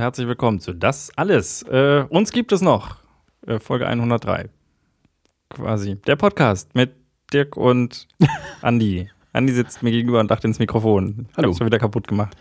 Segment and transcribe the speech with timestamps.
[0.00, 1.60] Herzlich willkommen zu Das Alles.
[1.64, 2.96] Äh, uns gibt es noch.
[3.46, 4.48] Äh, Folge 103.
[5.50, 5.96] Quasi.
[6.06, 6.92] Der Podcast mit
[7.34, 8.08] Dirk und
[8.62, 9.10] Andi.
[9.34, 11.28] Andi sitzt mir gegenüber und lacht ins Mikrofon.
[11.36, 11.48] Hallo.
[11.48, 12.34] Hab's schon wieder kaputt gemacht.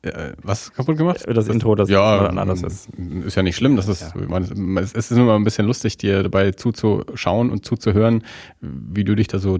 [0.00, 1.22] Äh, was kaputt gemacht?
[1.28, 2.88] Das Intro, das ja, dann anders ist.
[3.26, 3.76] Ist ja nicht schlimm.
[3.76, 8.24] Das ist, man, es ist immer ein bisschen lustig, dir dabei zuzuschauen und zuzuhören,
[8.62, 9.58] wie du dich da so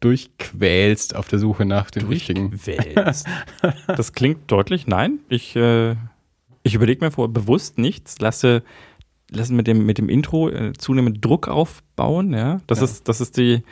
[0.00, 2.52] durchquälst auf der Suche nach den richtigen.
[2.52, 3.26] Durchquälst.
[3.86, 4.86] das klingt deutlich.
[4.86, 5.96] Nein, ich, äh,
[6.66, 8.62] ich überlege mir vor bewusst nichts, lasse,
[9.30, 12.32] lasse mit dem, mit dem Intro äh, zunehmend Druck aufbauen.
[12.32, 12.60] Ja?
[12.66, 12.84] Das, Ja.
[12.84, 13.62] Ist, das ist die.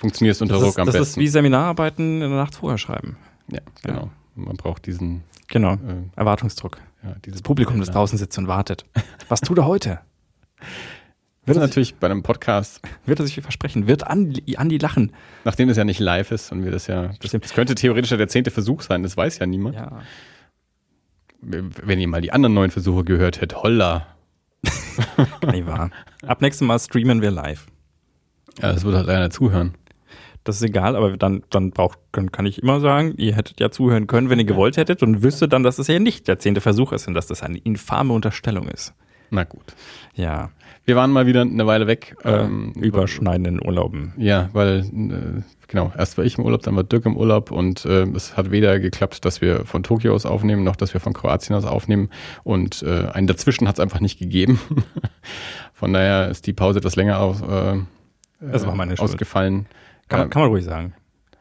[0.00, 1.20] Funktionierst unter Das, Druck ist, am das ist besten.
[1.20, 3.16] wie Seminararbeiten in der Nacht vorher schreiben.
[3.50, 4.10] ja, genau.
[4.34, 5.72] Man braucht diesen, Genau.
[5.74, 5.78] äh,
[6.16, 6.76] Erwartungsdruck.
[7.02, 7.94] ja, dieses Das Publikum, das Ja.
[7.94, 8.84] draußen sitzt und wartet.
[9.28, 10.00] Was tut er heute?
[11.46, 13.86] Wird natürlich bei einem Podcast, Wird er sich versprechen?
[13.86, 15.12] Wird Andi, Andi lachen?
[15.44, 18.16] nachdem es ja nicht live ist und wir das ja, das, das könnte theoretisch ja
[18.16, 19.76] der zehnte Versuch sein, das weiß ja niemand.
[19.76, 20.00] Ja.
[21.40, 24.06] Wenn ihr mal die anderen neun Versuche gehört hättet, holla.
[25.64, 25.90] Wahr.
[26.26, 27.66] Ab nächstem Mal streamen wir live.
[28.60, 29.74] Ja, das würde halt einer zuhören.
[30.44, 33.70] Das ist egal, aber dann, dann braucht, kann, kann ich immer sagen, ihr hättet ja
[33.70, 36.60] zuhören können, wenn ihr gewollt hättet und wüsstet dann, dass es ja nicht der zehnte
[36.60, 38.94] Versuch ist und dass das eine infame Unterstellung ist.
[39.30, 39.74] Na gut.
[40.14, 40.50] Ja,
[40.86, 42.16] Wir waren mal wieder eine Weile weg.
[42.24, 44.12] ähm, überschneidenden Urlauben.
[44.16, 47.84] Ja, weil, äh, genau, erst war ich im Urlaub, dann war Dirk im Urlaub und
[47.84, 51.12] äh, es hat weder geklappt, dass wir von Tokio aus aufnehmen, noch dass wir von
[51.12, 52.08] Kroatien aus aufnehmen
[52.44, 54.60] und äh, einen dazwischen hat es einfach nicht gegeben.
[55.74, 57.78] von daher ist die Pause etwas länger aus, äh,
[58.46, 59.66] äh, ausgefallen.
[60.08, 60.94] Kann, man- Äh, kann man ruhig sagen.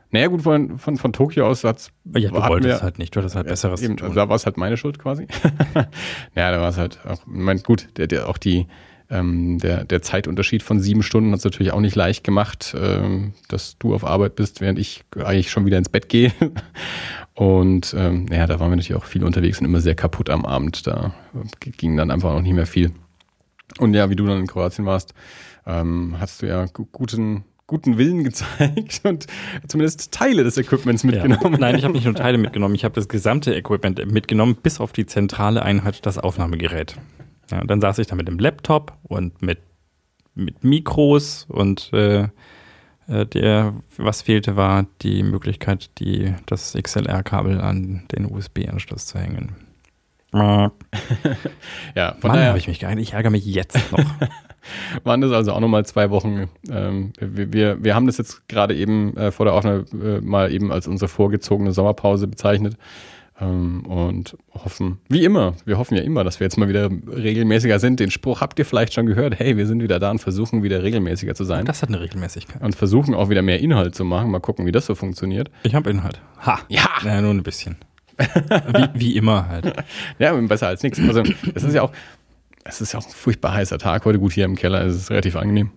[0.10, 3.20] naja, gut, von, von, von Tokio aus hat's Ja, du wolltest wir- halt nicht, du
[3.20, 3.96] hattest halt Besseres eben.
[3.98, 5.28] Da war es halt meine Schuld quasi.
[6.36, 8.66] ja, da war es halt auch, mein, gut, der, der auch die,
[9.10, 13.34] ähm, der, der Zeitunterschied von sieben Stunden hat es natürlich auch nicht leicht gemacht, ähm,
[13.50, 16.32] dass du auf Arbeit bist, während ich eigentlich schon wieder ins Bett gehe.
[17.34, 20.46] Und ähm, ja, da waren wir natürlich auch viel unterwegs und immer sehr kaputt am
[20.46, 20.88] Abend.
[20.88, 21.14] Da
[21.60, 22.92] ging dann einfach auch nicht mehr viel.
[23.78, 25.14] Und ja, wie du dann in Kroatien warst,
[25.68, 29.28] ähm, hast du ja gu- guten, guten Willen gezeigt und
[29.68, 31.54] zumindest Teile des Equipments mitgenommen.
[31.54, 31.60] Ja.
[31.60, 34.94] Nein, ich habe nicht nur Teile mitgenommen, ich habe das gesamte Equipment mitgenommen, bis auf
[34.94, 36.96] die zentrale Einheit, das Aufnahmegerät.
[37.52, 39.60] Ja, und dann saß ich da mit dem Laptop und mit,
[40.34, 42.28] mit Mikros und äh,
[43.08, 49.56] äh, der, was fehlte, war die Möglichkeit, die, das XLR-Kabel an den USB-Anschluss zu hängen.
[50.32, 50.72] Mann,
[51.96, 53.02] Ja, von daher habe ich mich geärgert.
[53.02, 54.04] Ich ärgere mich jetzt noch.
[55.04, 56.50] waren das also auch nochmal zwei Wochen.
[56.70, 60.52] Ähm, wir, wir, wir haben das jetzt gerade eben äh, vor der Aufnahme äh, mal
[60.52, 62.78] eben als unsere vorgezogene Sommerpause bezeichnet.
[63.40, 67.80] Ähm, und hoffen, wie immer, wir hoffen ja immer, dass wir jetzt mal wieder regelmäßiger
[67.80, 68.00] sind.
[68.00, 70.84] Den Spruch habt ihr vielleicht schon gehört, hey, wir sind wieder da und versuchen wieder
[70.84, 71.66] regelmäßiger zu sein.
[71.66, 72.62] Das hat eine Regelmäßigkeit.
[72.62, 74.32] Und versuchen auch wieder mehr Inhalt zu machen.
[74.32, 75.52] Mal gucken, wie das so funktioniert.
[75.64, 76.22] Ich habe Inhalt.
[76.46, 76.60] Ha!
[76.70, 76.88] Ja.
[77.04, 77.76] Ja, nur ein bisschen.
[78.18, 79.74] wie, wie immer halt.
[80.20, 81.00] Ja, besser als nichts.
[81.00, 81.92] Also es ist ja auch,
[82.64, 84.18] es ist ja auch ein furchtbar heißer Tag heute.
[84.18, 85.72] Gut, hier im Keller ist es relativ angenehm.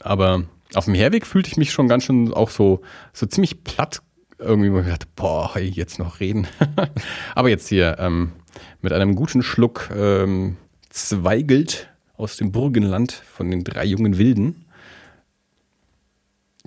[0.00, 0.42] Aber
[0.74, 2.80] auf dem Herweg fühlte ich mich schon ganz schön auch so,
[3.12, 4.02] so ziemlich platt
[4.38, 6.46] irgendwie, ich dachte, boah, jetzt noch reden.
[7.34, 8.32] Aber jetzt hier ähm,
[8.80, 10.56] mit einem guten Schluck ähm,
[10.90, 14.64] Zweigelt aus dem Burgenland von den drei jungen Wilden.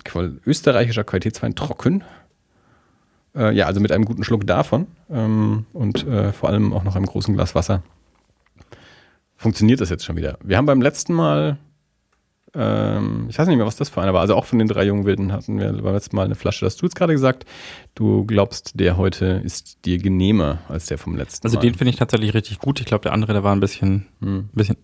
[0.04, 2.04] Qual österreichischer Qualitätswein trocken.
[3.34, 6.96] Äh, ja, also mit einem guten Schluck davon ähm, und äh, vor allem auch noch
[6.96, 7.82] einem großen Glas Wasser.
[9.36, 10.38] Funktioniert das jetzt schon wieder?
[10.42, 11.58] Wir haben beim letzten Mal,
[12.54, 14.84] ähm, ich weiß nicht mehr, was das für einer war, also auch von den drei
[14.84, 16.64] jungen Wilden hatten wir beim letzten Mal eine Flasche.
[16.64, 17.44] Das hast du jetzt gerade gesagt.
[17.94, 21.62] Du glaubst, der heute ist dir genehmer als der vom letzten Also Mal.
[21.62, 22.80] den finde ich tatsächlich richtig gut.
[22.80, 24.36] Ich glaube, der andere, der war ein bisschen, Hm.
[24.38, 24.76] ein bisschen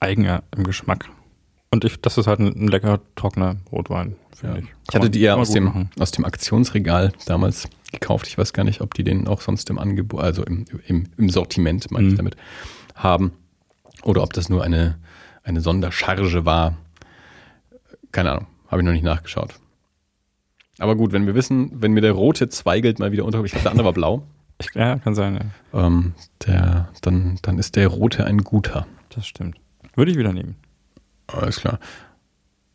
[0.00, 1.08] eigener im Geschmack.
[1.72, 4.62] Und ich, das ist halt ein, ein lecker, trockener Rotwein, finde Ja.
[4.62, 4.68] ich.
[4.88, 5.90] Ich hatte die ja aus dem, Machen.
[6.00, 8.26] aus dem Aktionsregal damals gekauft.
[8.26, 11.30] Ich weiß gar nicht, ob die den auch sonst im Angebot, also im, im, im
[11.30, 12.16] Sortiment, meine ich Mhm.
[12.16, 12.36] damit,
[12.96, 13.32] haben.
[14.02, 14.98] Oder ob das nur eine,
[15.44, 16.76] eine Sondercharge war.
[18.12, 19.54] Keine Ahnung, habe ich noch nicht nachgeschaut.
[20.78, 23.64] Aber gut, wenn wir wissen, wenn mir der rote Zweigelt mal wieder unterkommt, ich glaube,
[23.64, 24.22] der andere war blau,
[24.58, 25.86] Ich, ja, kann sein, ja.
[25.86, 26.14] ähm,
[26.46, 28.86] der, dann, dann ist der rote ein guter.
[29.10, 29.58] Das stimmt.
[29.94, 30.56] Würde ich wieder nehmen.
[31.26, 31.78] Alles klar.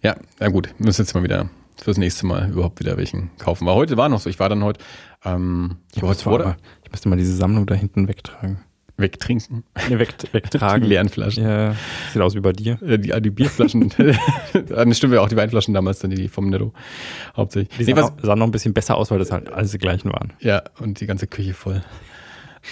[0.02, 1.50] Ja, na gut, wir müssen jetzt mal wieder
[1.82, 3.66] fürs nächste Mal überhaupt wieder welchen kaufen.
[3.66, 4.80] Weil heute war noch so, ich war dann heute,
[5.24, 8.60] ähm, ich war heute vor aber, ich müsste mal diese Sammlung da hinten wegtragen.
[8.98, 9.64] Wegtrinken.
[9.90, 10.84] Nee, weg, wegtragen.
[10.84, 11.44] Die leeren Flaschen.
[11.44, 11.76] Ja,
[12.14, 12.82] sieht aus wie bei dir.
[12.82, 13.92] Äh, Die, die Bierflaschen,
[14.68, 16.74] das stimmt ja auch die Weinflaschen damals, dann die vom Netto
[17.36, 17.78] hauptsächlich.
[17.86, 20.12] Die Nee, sahen, sahen noch ein bisschen besser aus, weil das halt alles die gleichen
[20.12, 20.34] waren.
[20.40, 21.82] ja, und die ganze Küche voll.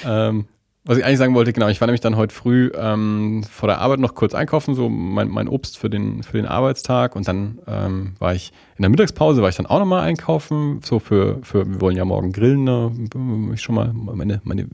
[0.05, 0.45] ähm,
[0.85, 3.79] was ich eigentlich sagen wollte, genau, ich war nämlich dann heute früh ähm, vor der
[3.79, 7.59] Arbeit noch kurz einkaufen, so mein, mein Obst für den, für den Arbeitstag und dann
[7.67, 11.65] ähm, war ich in der Mittagspause, war ich dann auch nochmal einkaufen, so für, für,
[11.65, 14.67] wir wollen ja morgen grillen, da hab ich schon mal meine, meine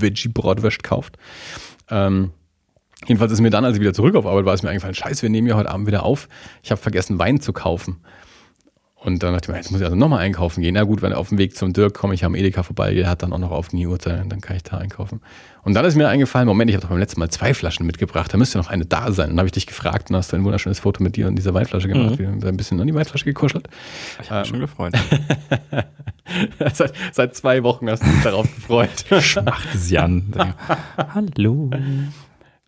[0.00, 1.16] Veggie-Bratwurst kauft.
[1.90, 2.30] Ähm,
[3.06, 5.22] jedenfalls ist mir dann, als ich wieder zurück auf Arbeit war, ist mir eingefallen, scheiße,
[5.22, 6.28] wir nehmen ja heute Abend wieder auf.
[6.62, 8.00] Ich habe vergessen, Wein zu kaufen.
[9.04, 10.74] Und dann dachte ich mir, jetzt muss ich also nochmal einkaufen gehen.
[10.74, 13.08] Na gut, wenn ich auf dem Weg zum Dirk komme, ich am Edeka vorbei, der
[13.08, 15.20] hat dann auch noch auf die Uhrzeit, dann kann ich da einkaufen.
[15.62, 18.32] Und dann ist mir eingefallen, Moment, ich habe doch beim letzten Mal zwei Flaschen mitgebracht,
[18.32, 19.28] da müsste noch eine da sein.
[19.28, 21.88] dann habe ich dich gefragt und hast ein wunderschönes Foto mit dir und dieser Weinflasche
[21.88, 22.12] gemacht.
[22.12, 22.18] Mhm.
[22.18, 23.68] Wir haben ein bisschen an die Weinflasche gekuschelt.
[24.22, 24.94] Ich habe mich ähm, schon gefreut.
[26.72, 29.04] seit, seit, zwei Wochen hast du dich darauf gefreut.
[29.20, 30.32] Schmachte sie an.
[30.96, 31.70] Hallo.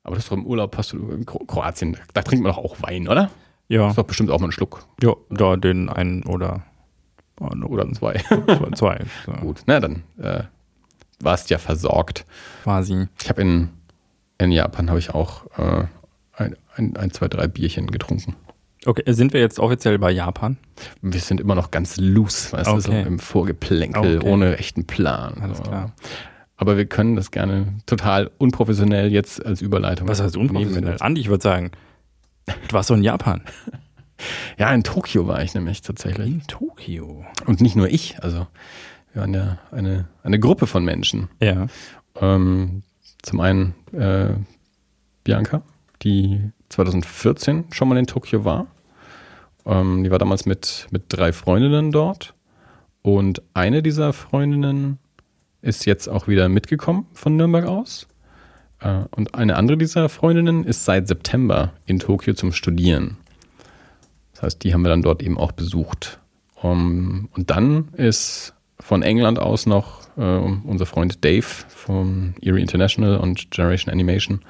[0.02, 2.76] Aber das ist doch im Urlaub, hast du in Kroatien, da trinkt man doch auch
[2.82, 3.30] Wein, oder?
[3.68, 3.82] Ja.
[3.82, 4.86] Das ist doch bestimmt auch mal ein Schluck.
[5.02, 6.62] Ja, da den einen oder
[7.38, 8.22] oder zwei.
[8.74, 9.00] zwei.
[9.26, 9.32] So.
[9.32, 10.44] Gut, na dann äh,
[11.20, 12.24] warst ja versorgt.
[12.62, 13.08] Quasi.
[13.20, 13.68] Ich habe in,
[14.38, 15.84] in Japan habe ich auch äh,
[16.32, 18.36] ein, ein, ein, zwei, drei Bierchen getrunken.
[18.84, 20.58] Okay, sind wir jetzt offiziell bei Japan?
[21.02, 22.76] Wir sind immer noch ganz loose, weißt okay.
[22.76, 24.28] du, so im Vorgeplänkel, okay.
[24.28, 25.34] ohne echten Plan.
[25.40, 25.92] Alles klar.
[26.56, 30.08] Aber wir können das gerne total unprofessionell jetzt als Überleitung.
[30.08, 30.96] Was heißt unprofessionell?
[31.00, 31.72] Andi, ich würde sagen,
[32.46, 33.43] Du warst so in Japan.
[34.58, 36.26] Ja, in Tokio war ich nämlich tatsächlich.
[36.26, 37.26] In Tokio.
[37.44, 38.46] Und nicht nur ich, also
[39.12, 41.28] wir waren ja eine, eine Gruppe von Menschen.
[41.38, 41.66] Ja.
[42.19, 42.82] Ähm,
[43.20, 44.31] zum einen äh,
[45.22, 45.60] Bianca,
[46.02, 48.69] die 2014 schon mal in Tokio war.
[49.66, 52.34] Ähm, die war damals mit, mit drei Freundinnen dort.
[53.02, 54.98] Und eine dieser Freundinnen
[55.62, 58.06] ist jetzt auch wieder mitgekommen von Nürnberg aus.
[58.81, 63.17] Äh, und eine andere dieser Freundinnen ist seit September in Tokio zum Studieren.
[64.34, 66.20] Das heißt, die haben wir dann dort eben auch besucht.
[66.62, 73.50] und dann ist von England aus noch äh, unser Freund Dave von Erie International und
[73.50, 74.40] Generation Animation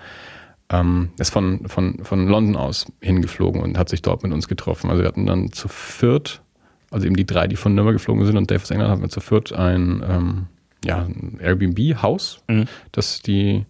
[0.70, 4.90] ähm, ist von, von, von London aus hingeflogen und hat sich dort mit uns getroffen.
[4.90, 6.42] Also wir hatten dann zu viert,
[6.90, 9.08] also eben die drei, die von Nürnberg geflogen sind und Dave aus England, hatten wir
[9.08, 10.46] zu viert ein, ähm,
[10.84, 11.06] ja,
[11.40, 12.66] Airbnb-Haus, mhm.
[12.92, 13.64] das die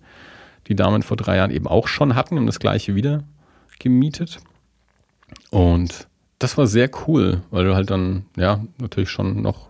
[0.69, 3.25] die Damen vor drei Jahren eben auch schon hatten und das gleiche wieder
[3.79, 4.39] gemietet.
[5.51, 6.09] Und
[6.39, 9.66] das war sehr cool, weil du halt dann, ja, natürlich schon noch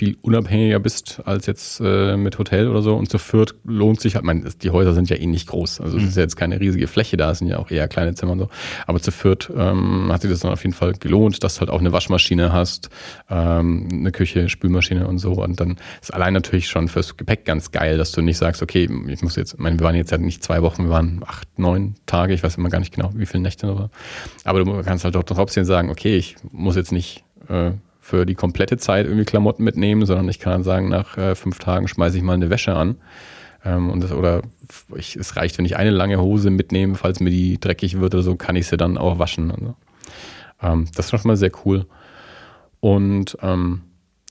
[0.00, 2.96] viel unabhängiger bist als jetzt äh, mit Hotel oder so.
[2.96, 5.82] Und zu viert lohnt sich halt, meine, die Häuser sind ja eh nicht groß.
[5.82, 6.08] Also es mhm.
[6.08, 8.38] ist ja jetzt keine riesige Fläche da, es sind ja auch eher kleine Zimmer und
[8.38, 8.48] so.
[8.86, 11.68] Aber zu viert ähm, hat sich das dann auf jeden Fall gelohnt, dass du halt
[11.68, 12.88] auch eine Waschmaschine hast,
[13.28, 15.32] ähm, eine Küche, Spülmaschine und so.
[15.32, 18.88] Und dann ist allein natürlich schon fürs Gepäck ganz geil, dass du nicht sagst, okay,
[19.06, 21.58] ich muss jetzt, ich meine, wir waren jetzt ja nicht zwei Wochen, wir waren acht,
[21.58, 23.66] neun Tage, ich weiß immer gar nicht genau, wie viele Nächte.
[23.66, 23.90] Aber,
[24.44, 27.72] aber du kannst halt auch trotzdem sagen, okay, ich muss jetzt nicht äh,
[28.10, 31.60] für die komplette Zeit irgendwie Klamotten mitnehmen, sondern ich kann dann sagen, nach äh, fünf
[31.60, 32.96] Tagen schmeiße ich mal eine Wäsche an.
[33.64, 34.42] Ähm, und das, oder
[34.96, 38.22] ich, es reicht, wenn ich eine lange Hose mitnehme, falls mir die dreckig wird oder
[38.22, 39.52] so, kann ich sie dann auch waschen.
[39.52, 39.74] Also,
[40.60, 41.86] ähm, das ist schon mal sehr cool.
[42.80, 43.82] Und ähm,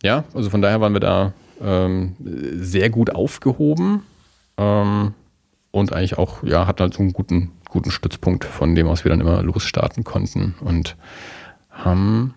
[0.03, 4.03] ja, also von daher waren wir da ähm, sehr gut aufgehoben
[4.57, 5.13] ähm,
[5.71, 9.09] und eigentlich auch, ja, hatten halt so einen guten, guten Stützpunkt, von dem aus wir
[9.09, 10.97] dann immer losstarten konnten und
[11.69, 12.33] haben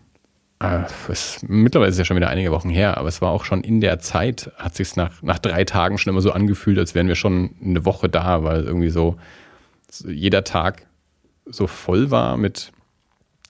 [0.63, 3.45] äh, ist, mittlerweile ist es ja schon wieder einige Wochen her, aber es war auch
[3.45, 6.95] schon in der Zeit, hat sich nach, nach drei Tagen schon immer so angefühlt, als
[6.95, 9.17] wären wir schon eine Woche da, weil irgendwie so
[10.05, 10.87] jeder Tag
[11.47, 12.73] so voll war mit,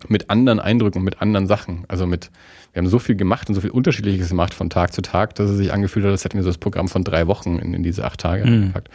[0.09, 1.85] mit anderen Eindrücken mit anderen Sachen.
[1.88, 2.31] Also mit,
[2.73, 5.50] wir haben so viel gemacht und so viel Unterschiedliches gemacht von Tag zu Tag, dass
[5.50, 7.83] es sich angefühlt hat, als hätten wir so das Programm von drei Wochen in, in
[7.83, 8.67] diese acht Tage mhm.
[8.69, 8.88] gepackt.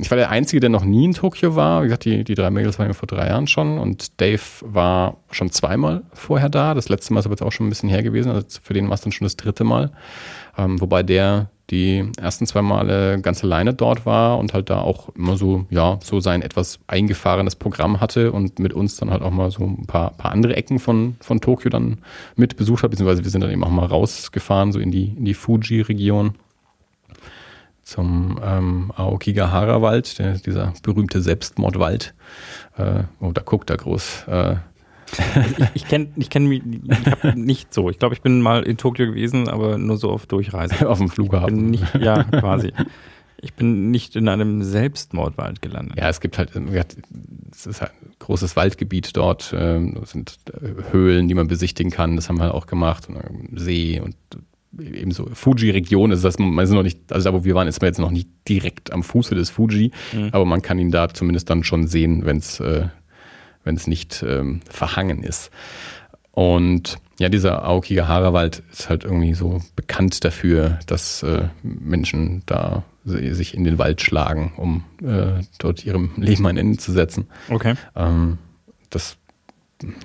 [0.00, 1.82] Ich war der Einzige, der noch nie in Tokio war.
[1.82, 5.18] Wie gesagt, die, die drei Mädels waren ja vor drei Jahren schon und Dave war
[5.30, 6.74] schon zweimal vorher da.
[6.74, 8.32] Das letzte Mal ist aber jetzt auch schon ein bisschen her gewesen.
[8.32, 9.92] Also für den war es dann schon das dritte Mal.
[10.58, 15.08] Ähm, wobei der die ersten zwei Male ganz alleine dort war und halt da auch
[15.16, 19.30] immer so, ja, so sein etwas eingefahrenes Programm hatte und mit uns dann halt auch
[19.30, 21.98] mal so ein paar, paar andere Ecken von, von Tokio dann
[22.36, 25.24] mit besucht hat, beziehungsweise wir sind dann eben auch mal rausgefahren, so in die, in
[25.24, 26.34] die Fuji-Region
[27.82, 32.14] zum ähm, Aokigahara-Wald, dieser berühmte Selbstmordwald.
[32.76, 34.24] Äh, oh, da guckt er groß.
[34.28, 34.56] Äh,
[35.74, 37.90] ich, kenne ich kenn mich ich nicht so.
[37.90, 40.88] Ich glaube, ich bin mal in Tokio gewesen, aber nur so auf Durchreise.
[40.88, 41.70] auf dem Flughafen.
[41.70, 42.72] Nicht, ja, quasi.
[43.40, 45.98] Ich bin nicht in einem Selbstmordwald gelandet.
[45.98, 49.52] Ja, es gibt halt, es ist halt ein großes Waldgebiet dort.
[49.56, 52.16] Ähm, es sind äh, Höhlen, die man besichtigen kann.
[52.16, 53.08] Das haben wir auch gemacht.
[53.08, 54.16] Und See und
[54.78, 57.88] ebenso Fuji-Region ist das, man ist noch nicht, also da wo wir waren, ist man
[57.88, 60.30] jetzt noch nicht direkt am Fuße des Fuji, mhm.
[60.32, 62.88] aber man kann ihn da zumindest dann schon sehen, wenn es äh,
[63.64, 65.50] wenn es nicht ähm, verhangen ist.
[66.32, 73.54] Und ja, dieser Aokigahara-Wald ist halt irgendwie so bekannt dafür, dass äh, Menschen da sich
[73.54, 77.26] in den Wald schlagen, um äh, dort ihrem Leben ein Ende zu setzen.
[77.48, 77.74] Okay.
[77.94, 78.38] Ähm,
[78.90, 79.16] das,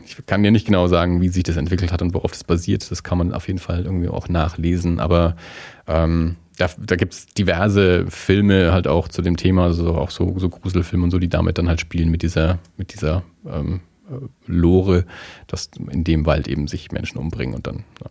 [0.06, 2.90] ich kann dir nicht genau sagen, wie sich das entwickelt hat und worauf das basiert.
[2.90, 5.00] Das kann man auf jeden Fall irgendwie auch nachlesen.
[5.00, 5.36] Aber
[5.88, 10.38] ähm, da, da gibt es diverse Filme halt auch zu dem Thema, also auch so,
[10.38, 14.16] so Gruselfilme und so, die damit dann halt spielen mit dieser, mit dieser ähm, äh,
[14.48, 15.06] Lore,
[15.48, 17.84] dass in dem Wald eben sich Menschen umbringen und dann.
[18.02, 18.10] Ja.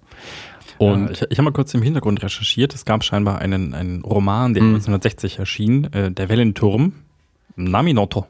[0.79, 2.75] Und ich, ich habe mal kurz im Hintergrund recherchiert.
[2.75, 6.93] Es gab scheinbar einen, einen Roman, der 1960 erschien, äh, Der Wellenturm,
[7.57, 8.27] Naminoto.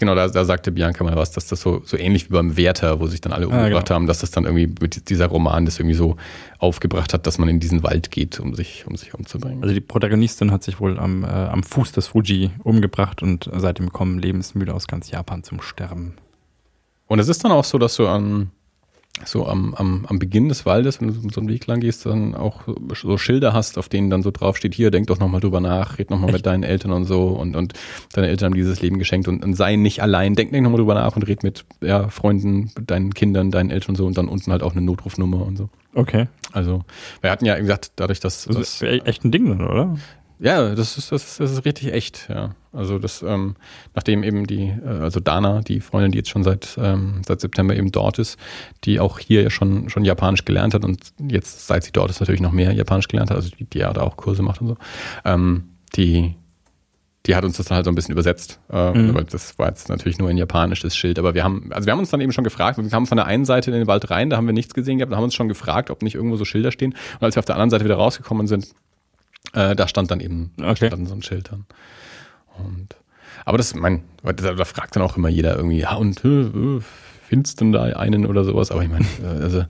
[0.00, 3.00] Genau, da, da sagte Bianca mal was, dass das so, so ähnlich wie beim Werther,
[3.00, 3.96] wo sich dann alle Ah, umgebracht genau.
[3.96, 6.16] haben, dass das dann irgendwie mit dieser Roman das irgendwie so
[6.58, 9.60] aufgebracht hat, dass man in diesen Wald geht, um sich, um sich umzubringen.
[9.62, 13.92] Also die Protagonistin hat sich wohl am, äh, am Fuß des Fuji umgebracht und seitdem
[13.92, 16.14] kommen lebensmüde aus ganz Japan zum Sterben.
[17.08, 18.50] Und es ist dann auch so, dass du an,
[19.24, 22.34] so am, am, am Beginn des Waldes, wenn du so einen Weg lang gehst, dann
[22.34, 22.62] auch
[22.94, 26.10] so Schilder hast, auf denen dann so draufsteht, hier, denk doch nochmal drüber nach, red
[26.10, 27.72] nochmal mit deinen Eltern und so und, und
[28.12, 30.94] deine Eltern haben dieses Leben geschenkt und, und sei nicht allein, denk, denk nochmal drüber
[30.94, 34.52] nach und red mit ja, Freunden, deinen Kindern, deinen Eltern und so und dann unten
[34.52, 35.68] halt auch eine Notrufnummer und so.
[35.94, 36.28] Okay.
[36.52, 36.84] Also,
[37.20, 39.96] wir hatten ja eben gesagt, dadurch, dass Das ist echt ein Ding, oder?
[40.40, 42.54] Ja, das ist, das ist, das ist richtig echt, ja.
[42.72, 43.56] Also das, ähm,
[43.94, 47.74] nachdem eben die, äh, also Dana, die Freundin, die jetzt schon seit, ähm, seit September
[47.74, 48.38] eben dort ist,
[48.84, 52.20] die auch hier ja schon, schon Japanisch gelernt hat und jetzt, seit sie dort ist,
[52.20, 54.68] natürlich noch mehr Japanisch gelernt hat, also die, die ja da auch Kurse macht und
[54.68, 54.76] so,
[55.24, 55.64] ähm,
[55.96, 56.34] die,
[57.26, 59.14] die hat uns das dann halt so ein bisschen übersetzt, äh, Mhm.
[59.14, 61.92] weil das war jetzt natürlich nur in Japanisch das Schild, aber wir haben, also wir
[61.92, 64.10] haben uns dann eben schon gefragt, wir kamen von der einen Seite in den Wald
[64.10, 66.14] rein, da haben wir nichts gesehen gehabt, da haben wir uns schon gefragt, ob nicht
[66.14, 68.68] irgendwo so Schilder stehen und als wir auf der anderen Seite wieder rausgekommen sind,
[69.52, 70.88] äh, da stand dann eben Okay.
[70.88, 71.66] stand dann so ein Schild dann.
[72.58, 72.96] Und,
[73.44, 76.80] aber das, mein, da, da fragt dann auch immer jeder irgendwie, ja, und äh,
[77.26, 78.70] findest du denn da einen oder sowas?
[78.70, 79.64] Aber ich meine, äh, also,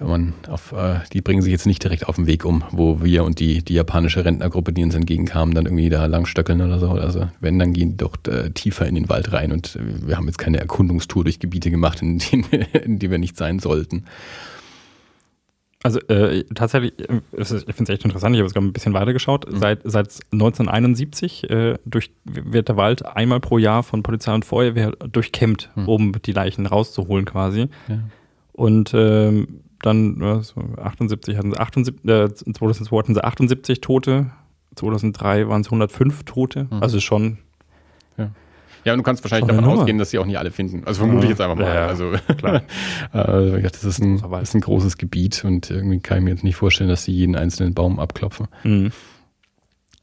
[0.00, 3.24] man auf, äh, die bringen sich jetzt nicht direkt auf den Weg um, wo wir
[3.24, 6.90] und die, die japanische Rentnergruppe, die uns entgegenkamen, dann irgendwie da langstöckeln oder so.
[6.90, 10.16] Also wenn, dann gehen die doch äh, tiefer in den Wald rein und äh, wir
[10.16, 12.44] haben jetzt keine Erkundungstour durch Gebiete gemacht, in denen,
[12.84, 14.04] in die wir nicht sein sollten.
[15.84, 18.94] Also äh, tatsächlich, äh, ich finde es echt interessant, ich habe es gerade ein bisschen
[18.94, 19.44] weitergeschaut.
[19.50, 24.92] Seit, seit 1971 äh, durch, wird der Wald einmal pro Jahr von Polizei und Feuerwehr
[24.92, 27.68] durchkämmt, um die Leichen rauszuholen quasi.
[27.88, 27.98] Ja.
[28.52, 34.30] Und ähm, dann äh, so 78 hatten sie 78, äh, 2002 hatten sie 78 Tote,
[34.76, 36.66] 2003 waren es 105 Tote.
[36.80, 37.38] Also schon
[38.84, 39.80] Ja, und du kannst wahrscheinlich davon Nummer.
[39.80, 40.82] ausgehen, dass sie auch nicht alle finden.
[40.84, 41.64] Also vermute ich jetzt einfach mal.
[41.64, 42.62] Ja, ja, also klar.
[43.12, 46.30] äh, gesagt, das ist ein, das ist ein großes Gebiet und irgendwie kann ich mir
[46.30, 48.48] jetzt nicht vorstellen, dass sie jeden einzelnen Baum abklopfen.
[48.62, 48.92] Mhm.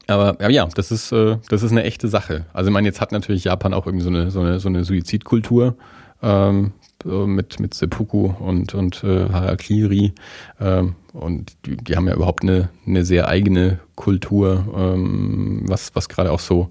[0.08, 2.46] Aber, aber ja, das ist, äh, das ist eine echte Sache.
[2.52, 4.84] Also ich meine, jetzt hat natürlich Japan auch irgendwie so eine, so eine, so eine
[4.84, 5.76] Suizidkultur
[6.22, 6.72] ähm,
[7.04, 10.12] mit, mit Seppuku und, und äh, Harakiri.
[10.60, 16.08] Ähm, und die, die haben ja überhaupt eine, eine sehr eigene Kultur, ähm, was, was
[16.08, 16.70] gerade auch so,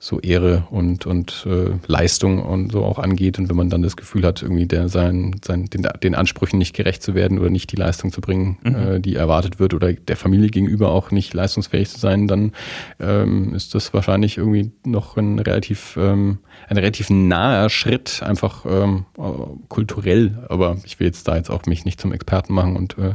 [0.00, 3.38] so Ehre und, und äh, Leistung und so auch angeht.
[3.38, 6.74] Und wenn man dann das Gefühl hat, irgendwie der sein, sein, den, den Ansprüchen nicht
[6.74, 10.16] gerecht zu werden oder nicht die Leistung zu bringen, äh, die erwartet wird oder der
[10.16, 12.52] Familie gegenüber auch nicht leistungsfähig zu sein, dann
[13.00, 16.38] ähm, ist das wahrscheinlich irgendwie noch ein relativ, ähm,
[16.68, 19.22] ein relativ naher Schritt, einfach ähm, äh,
[19.68, 20.46] kulturell.
[20.48, 23.14] Aber ich will jetzt da jetzt auch mich nicht zum Experten machen und äh,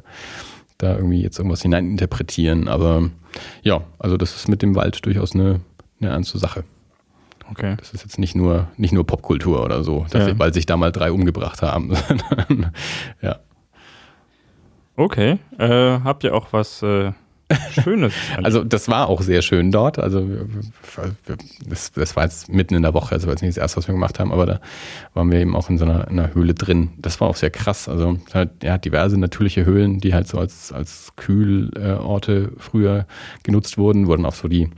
[0.80, 2.68] da irgendwie jetzt irgendwas hineininterpretieren.
[2.68, 3.10] Aber
[3.62, 5.62] ja, also das ist mit dem Wald durchaus eine,
[6.02, 6.66] eine ernste Sache.
[7.52, 7.76] Okay.
[7.78, 10.40] Das ist jetzt nicht nur, nicht nur Popkultur oder so, dass Ja.
[10.40, 11.94] weil sich da mal drei umgebracht haben.
[13.22, 13.38] ja.
[14.96, 15.40] Okay.
[15.58, 17.12] Äh, habt ihr auch was äh,
[17.72, 18.14] Schönes?
[18.42, 20.00] Also das war auch sehr schön dort.
[20.00, 20.26] Also
[21.68, 23.88] das, das war jetzt mitten in der Woche, also war jetzt nicht das erste, was
[23.88, 24.60] wir gemacht haben, aber da
[25.14, 26.92] waren wir eben auch in so einer, in einer Höhle drin.
[26.98, 27.90] Das war auch sehr krass.
[27.90, 33.06] Also hat ja, diverse natürliche Höhlen, die halt so als, als Kühlorte früher
[33.44, 34.70] genutzt wurden, wurden auch so die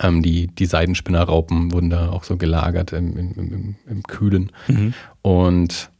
[0.00, 4.52] ähm, die, die Seidenspinnerraupen wurden da auch so gelagert im, im, im, im Kühlen.
[5.22, 5.90] Und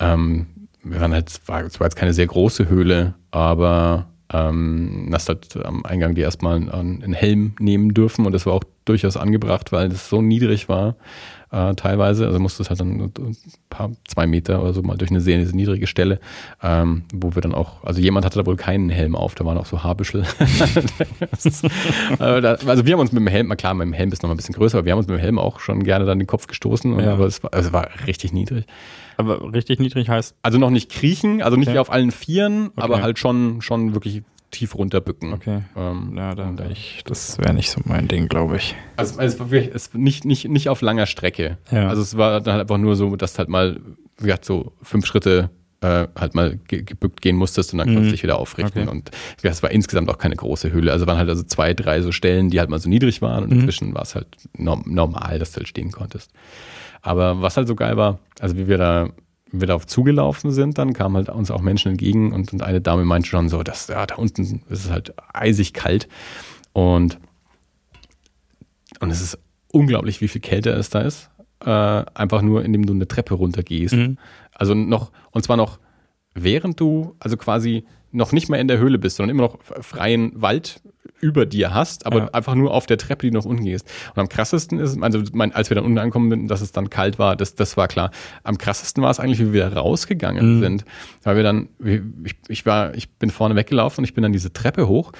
[0.00, 0.46] ähm,
[0.82, 5.56] wir waren halt, war, es war jetzt keine sehr große Höhle, aber ähm, hast halt
[5.64, 9.72] am Eingang dir erstmal einen, einen Helm nehmen dürfen und das war auch durchaus angebracht,
[9.72, 10.96] weil es so niedrig war,
[11.54, 12.26] äh, teilweise.
[12.26, 13.36] Also musstest halt dann ein
[13.70, 16.18] paar, zwei Meter oder so mal durch eine sehr niedrige Stelle,
[16.62, 19.56] ähm, wo wir dann auch, also jemand hatte da wohl keinen Helm auf, da waren
[19.58, 20.24] auch so Haarbüschel.
[22.18, 24.34] Also wir haben uns mit dem Helm, na klar, mit dem Helm ist noch mal
[24.34, 26.26] ein bisschen größer, aber wir haben uns mit dem Helm auch schon gerne dann den
[26.26, 27.12] Kopf gestoßen, und, Ja.
[27.12, 28.64] aber es war, also es war richtig niedrig.
[29.16, 31.76] Aber richtig niedrig heißt, Also noch nicht kriechen, also nicht Okay.
[31.76, 33.02] wie auf allen Vieren, aber Okay.
[33.02, 34.22] halt schon, schon wirklich
[34.54, 35.32] tief runterbücken.
[35.32, 35.62] okay.
[35.76, 38.74] Ähm, Ja, da, und, äh, ich, das wäre nicht so mein Ding, glaube ich.
[38.96, 41.58] Also es war wirklich, es nicht, nicht, nicht auf langer Strecke.
[41.70, 41.88] Ja.
[41.88, 43.80] Also es war dann halt einfach nur so, dass du halt mal,
[44.18, 48.08] wie gesagt, so fünf Schritte äh, halt mal ge gebückt gehen musstest und dann konntest
[48.08, 48.82] du dich wieder aufrichten.
[48.82, 48.90] Okay.
[48.90, 50.92] Und gesagt, es war insgesamt auch keine große Höhle.
[50.92, 53.52] Also waren halt also zwei, drei so Stellen, die halt mal so niedrig waren und
[53.52, 56.30] inzwischen war es halt norm normal, dass du halt stehen konntest.
[57.02, 59.10] Aber was halt so geil war, also wie wir da,
[59.60, 63.04] wir darauf zugelaufen sind, dann kamen halt uns auch Menschen entgegen und, und eine Dame
[63.04, 66.08] meinte schon so, dass ja, da unten ist es halt eisig kalt.
[66.72, 67.18] Und,
[69.00, 71.30] und es ist unglaublich, wie viel kälter es da ist.
[71.64, 73.94] Äh, einfach nur, indem du eine Treppe runtergehst.
[73.94, 74.18] Mhm.
[74.52, 75.78] Also noch, und zwar noch
[76.34, 80.30] während du, also quasi noch nicht mehr in der Höhle bist, sondern immer noch freien
[80.40, 80.80] Wald
[81.24, 82.28] über dir hast, aber ja.
[82.32, 83.90] einfach nur auf der Treppe, die nach unten gehst.
[84.14, 86.90] Und am krassesten ist, also mein, als wir dann unten angekommen sind, dass es dann
[86.90, 88.10] kalt war, das, das war klar.
[88.42, 90.60] Am krassesten war es eigentlich, wie wir rausgegangen mhm.
[90.60, 90.84] sind,
[91.22, 91.68] weil wir dann,
[92.24, 95.12] ich, ich war, ich bin vorne weggelaufen und ich bin dann diese Treppe hoch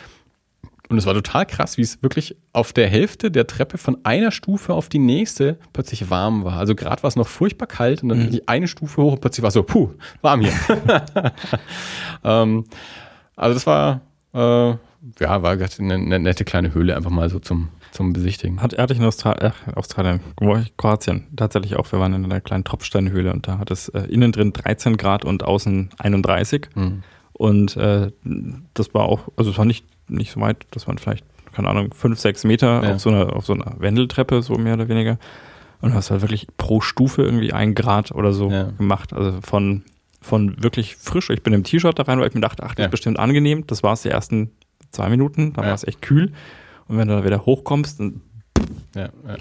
[0.90, 4.30] und es war total krass, wie es wirklich auf der Hälfte der Treppe von einer
[4.30, 6.58] Stufe auf die nächste plötzlich warm war.
[6.58, 8.30] Also gerade war es noch furchtbar kalt und dann mhm.
[8.30, 10.52] die eine Stufe hoch und plötzlich war es so, puh, warm hier.
[12.24, 12.64] ähm,
[13.34, 14.02] also das war,
[14.34, 14.76] äh,
[15.18, 18.62] ja, war eine, eine, nette kleine Höhle einfach mal so zum, zum Besichtigen.
[18.62, 20.20] Hat, hatte ich in Austral äh, Australien,
[20.76, 21.90] Kroatien, tatsächlich auch.
[21.92, 25.24] Wir waren in einer kleinen Tropfsteinhöhle und da hat es äh, innen drin 13 Grad
[25.24, 26.68] und außen 31.
[26.74, 27.02] Mhm.
[27.32, 28.12] Und äh,
[28.74, 31.92] das war auch, also es war nicht nicht so weit, das waren vielleicht, keine Ahnung,
[31.94, 32.94] fünf, sechs Meter ja.
[32.94, 35.18] auf, so einer, auf so einer Wendeltreppe, so mehr oder weniger.
[35.80, 38.70] Und du hast halt wirklich pro Stufe irgendwie ein Grad oder so ja.
[38.78, 39.12] gemacht.
[39.12, 39.82] Also von,
[40.20, 41.30] von wirklich frisch.
[41.30, 42.84] Ich bin im T-Shirt da rein, weil ich mir dachte, ach, das ja.
[42.86, 43.66] ist bestimmt angenehm.
[43.66, 44.50] Das war es die ersten
[44.90, 46.32] zwei Minuten, da war es echt kühl.
[46.88, 48.20] Und wenn du da wieder hochkommst, dann.
[48.94, 49.36] Ja, ja.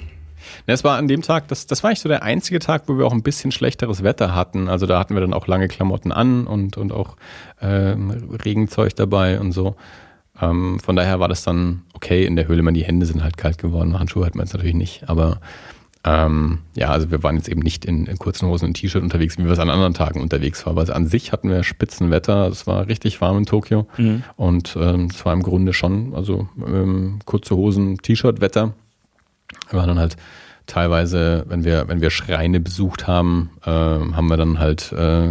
[0.65, 3.05] Es war an dem Tag, das, das war eigentlich so der einzige Tag, wo wir
[3.05, 4.67] auch ein bisschen schlechteres Wetter hatten.
[4.67, 7.15] Also da hatten wir dann auch lange Klamotten an und, und auch
[7.61, 8.11] ähm,
[8.43, 9.75] Regenzeug dabei und so.
[10.41, 12.63] Ähm, von daher war das dann okay in der Höhle.
[12.63, 13.97] Man, die Hände sind halt kalt geworden.
[13.97, 15.07] Handschuhe hat man jetzt natürlich nicht.
[15.07, 15.39] Aber
[16.05, 19.37] ähm, ja, also wir waren jetzt eben nicht in, in kurzen Hosen und T-Shirt unterwegs,
[19.37, 20.75] wie wir es an anderen Tagen unterwegs waren.
[20.75, 22.47] Weil an sich hatten wir Spitzenwetter.
[22.47, 23.87] Es war richtig warm in Tokio.
[23.97, 24.23] Mhm.
[24.35, 28.73] Und ähm, es war im Grunde schon, also ähm, kurze Hosen, T-Shirt-Wetter.
[29.69, 30.17] Wir waren dann halt
[30.65, 35.29] teilweise, wenn wir, wenn wir Schreine besucht haben, äh, haben wir dann halt äh,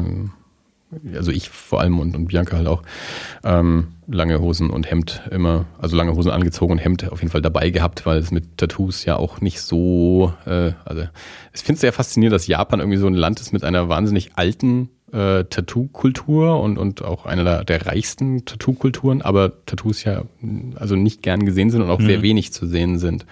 [1.15, 2.83] also ich vor allem und, und Bianca halt auch,
[3.45, 7.43] ähm, lange Hosen und Hemd immer, also lange Hosen angezogen und Hemd auf jeden Fall
[7.43, 11.05] dabei gehabt, weil es mit Tattoos ja auch nicht so, äh, also
[11.53, 14.33] ich finde es sehr faszinierend, dass Japan irgendwie so ein Land ist mit einer wahnsinnig
[14.37, 20.23] alten äh, Tattoo-Kultur und, und auch einer der, der reichsten Tattoo-Kulturen, aber Tattoos ja
[20.77, 22.07] also nicht gern gesehen sind und auch mhm.
[22.07, 23.27] sehr wenig zu sehen sind.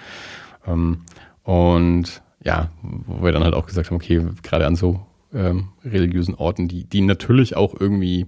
[0.67, 1.03] Ähm,
[1.43, 5.01] und ja, wo wir dann halt auch gesagt haben, okay, gerade an so
[5.35, 8.27] ähm, religiösen Orten, die, die natürlich auch irgendwie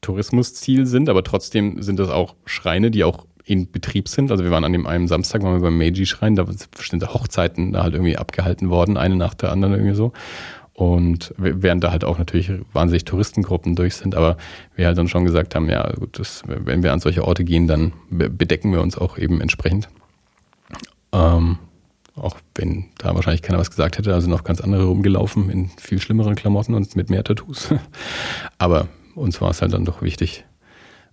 [0.00, 4.30] Tourismusziel sind, aber trotzdem sind das auch Schreine, die auch in Betrieb sind.
[4.30, 7.82] Also wir waren an dem einen Samstag, waren wir beim Meiji-Schrein, da sind Hochzeiten da
[7.82, 10.12] halt irgendwie abgehalten worden, eine nach der anderen irgendwie so.
[10.72, 14.36] Und während da halt auch natürlich wahnsinnig Touristengruppen durch sind, aber
[14.74, 17.68] wir halt dann schon gesagt haben, ja, gut, das, wenn wir an solche Orte gehen,
[17.68, 19.88] dann bedecken wir uns auch eben entsprechend.
[21.12, 21.58] Ähm,
[22.16, 26.00] auch wenn da wahrscheinlich keiner was gesagt hätte, also noch ganz andere rumgelaufen in viel
[26.00, 27.74] schlimmeren Klamotten und mit mehr Tattoos.
[28.58, 30.44] Aber uns war es halt dann doch wichtig,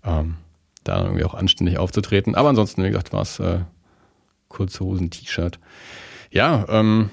[0.04, 0.36] ähm,
[0.84, 2.36] da irgendwie auch anständig aufzutreten.
[2.36, 3.60] Aber ansonsten, wie gesagt, war es äh,
[4.48, 5.60] kurze Hosen, T-Shirt.
[6.30, 7.10] Ja, ähm,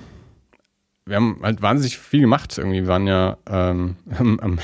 [1.07, 2.59] wir haben halt wahnsinnig viel gemacht.
[2.59, 4.59] Irgendwie waren ja, ähm, am,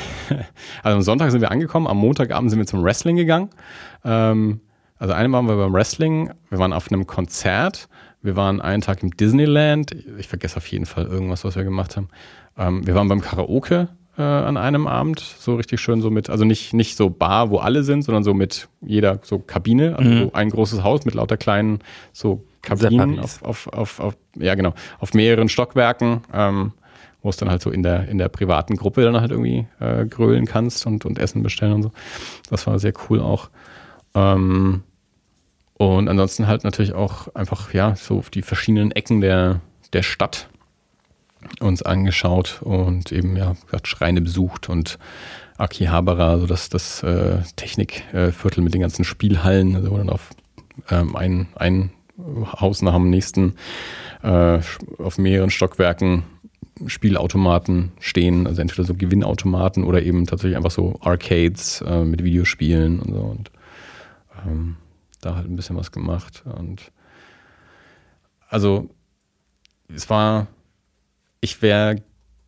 [0.83, 3.51] also am Sonntag sind wir angekommen, am Montagabend sind wir zum Wrestling gegangen.
[4.05, 4.61] Ähm,
[4.99, 7.89] also einmal waren wir beim Wrestling, wir waren auf einem Konzert
[8.25, 9.95] wir waren einen Tag im Disneyland.
[10.19, 12.09] Ich vergesse auf jeden Fall irgendwas, was wir gemacht haben.
[12.57, 16.45] Ähm, wir waren beim Karaoke äh, an einem Abend, so richtig schön so mit, also
[16.47, 20.19] nicht, nicht so Bar, wo alle sind, sondern so mit jeder so Kabine, also mhm.
[20.21, 21.81] so ein großes Haus mit lauter kleinen
[22.15, 26.73] so Kabinen auf, auf, auf, auf, ja genau, auf mehreren Stockwerken, ähm,
[27.23, 30.07] wo es dann halt so in der, in der privaten Gruppe dann halt irgendwie äh,
[30.07, 31.91] grölen kannst und, und Essen bestellen und so.
[32.49, 33.51] Das war sehr cool auch.
[34.15, 34.83] Ähm,
[35.77, 39.61] und ansonsten halt natürlich auch einfach, ja, so die verschiedenen Ecken der,
[39.93, 40.49] der Stadt
[41.61, 44.99] uns angeschaut und eben, ja, gesagt, Schreine besucht und
[45.59, 50.31] Akihabara, so das, das äh, Technikviertel mit den ganzen Spielhallen, also wo dann auf
[50.91, 51.91] ähm, ein, ein
[52.61, 53.55] Haus nach dem nächsten
[54.23, 54.61] äh,
[54.99, 56.25] auf mehreren Stockwerken
[56.87, 63.01] Spielautomaten stehen, also entweder so Gewinnautomaten oder eben tatsächlich einfach so Arcades äh, mit Videospielen
[63.01, 63.21] und so.
[63.21, 63.51] Und
[64.45, 64.77] ähm,
[65.25, 66.45] da halt ein bisschen was gemacht.
[66.47, 66.93] Und
[68.49, 68.91] also
[69.89, 70.47] es war,
[71.41, 72.03] ich wäre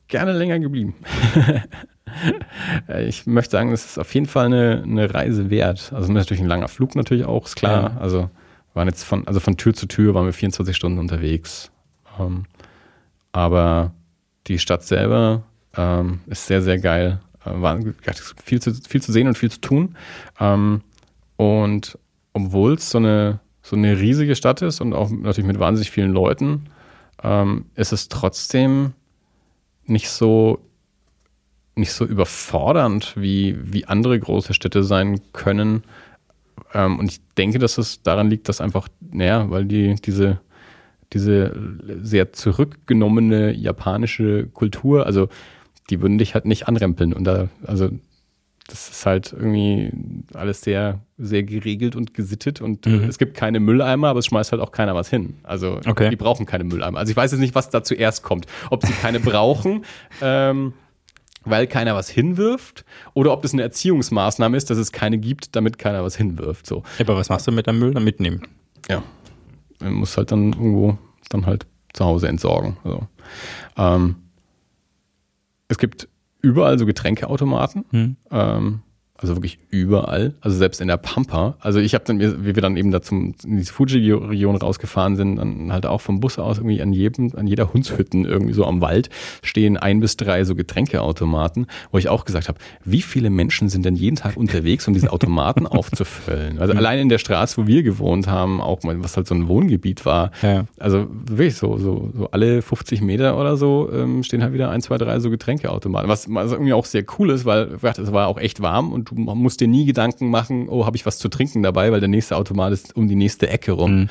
[0.08, 0.94] gerne länger geblieben.
[3.06, 5.92] ich möchte sagen, es ist auf jeden Fall eine, eine Reise wert.
[5.92, 7.94] Also natürlich ein langer Flug natürlich auch, ist klar.
[7.94, 8.00] Ja.
[8.00, 8.30] Also
[8.74, 11.70] waren jetzt von, also von Tür zu Tür waren wir 24 Stunden unterwegs.
[12.18, 12.44] Ähm,
[13.32, 13.92] aber
[14.46, 15.42] die Stadt selber
[15.76, 17.20] ähm, ist sehr, sehr geil.
[17.44, 17.78] Äh, war
[18.44, 19.96] viel zu, viel zu sehen und viel zu tun.
[20.38, 20.82] Ähm,
[21.36, 21.98] und
[22.36, 26.12] obwohl es so eine, so eine riesige Stadt ist und auch natürlich mit wahnsinnig vielen
[26.12, 26.66] Leuten,
[27.22, 28.92] ähm, ist es trotzdem
[29.86, 30.58] nicht so,
[31.76, 35.82] nicht so überfordernd, wie, wie andere große Städte sein können.
[36.74, 40.38] Ähm, und ich denke, dass es daran liegt, dass einfach, naja, weil die, diese,
[41.14, 41.58] diese
[42.02, 45.30] sehr zurückgenommene japanische Kultur, also
[45.88, 47.14] die würden dich halt nicht anrempeln.
[47.14, 47.88] Und da, also
[48.66, 49.92] das ist halt irgendwie
[50.34, 53.04] alles sehr, sehr geregelt und gesittet und mhm.
[53.04, 55.34] es gibt keine Mülleimer, aber es schmeißt halt auch keiner was hin.
[55.44, 56.10] Also okay.
[56.10, 56.98] die brauchen keine Mülleimer.
[56.98, 58.46] Also ich weiß jetzt nicht, was da zuerst kommt.
[58.70, 59.84] Ob sie keine brauchen,
[60.22, 60.72] ähm,
[61.44, 65.78] weil keiner was hinwirft oder ob das eine Erziehungsmaßnahme ist, dass es keine gibt, damit
[65.78, 66.66] keiner was hinwirft.
[66.66, 66.82] So.
[66.98, 68.42] Aber was machst du mit deinem Müll dann mitnehmen?
[68.88, 69.02] Ja.
[69.80, 70.98] Man muss halt dann irgendwo
[71.28, 72.76] dann halt zu Hause entsorgen.
[72.82, 73.06] Also,
[73.76, 74.16] ähm,
[75.68, 76.08] es gibt
[76.42, 77.84] überall so Getränkeautomaten.
[77.90, 78.16] Hm.
[78.30, 78.82] Ähm,
[79.18, 80.34] also wirklich überall.
[80.40, 81.56] Also selbst in der Pampa.
[81.60, 85.36] Also ich habe dann, wie wir dann eben da zum, in diese Fuji-Region rausgefahren sind,
[85.36, 88.80] dann halt auch vom Bus aus irgendwie an jedem, an jeder Hundshütten irgendwie so am
[88.80, 89.08] Wald
[89.42, 93.84] stehen ein bis drei so Getränkeautomaten, wo ich auch gesagt habe, wie viele Menschen sind
[93.84, 96.58] denn jeden Tag unterwegs, um diese Automaten aufzufüllen?
[96.58, 99.48] Also allein in der Straße, wo wir gewohnt haben, auch mal, was halt so ein
[99.48, 100.30] Wohngebiet war.
[100.42, 100.66] Ja.
[100.78, 104.82] Also wirklich so, so, so alle 50 Meter oder so ähm, stehen halt wieder ein,
[104.82, 106.08] zwei, drei so Getränkeautomaten.
[106.08, 109.14] Was, was irgendwie auch sehr cool ist, weil es war auch echt warm und du
[109.14, 112.36] musst dir nie Gedanken machen, oh, habe ich was zu trinken dabei, weil der nächste
[112.36, 114.00] Automat ist um die nächste Ecke rum.
[114.00, 114.08] Mhm.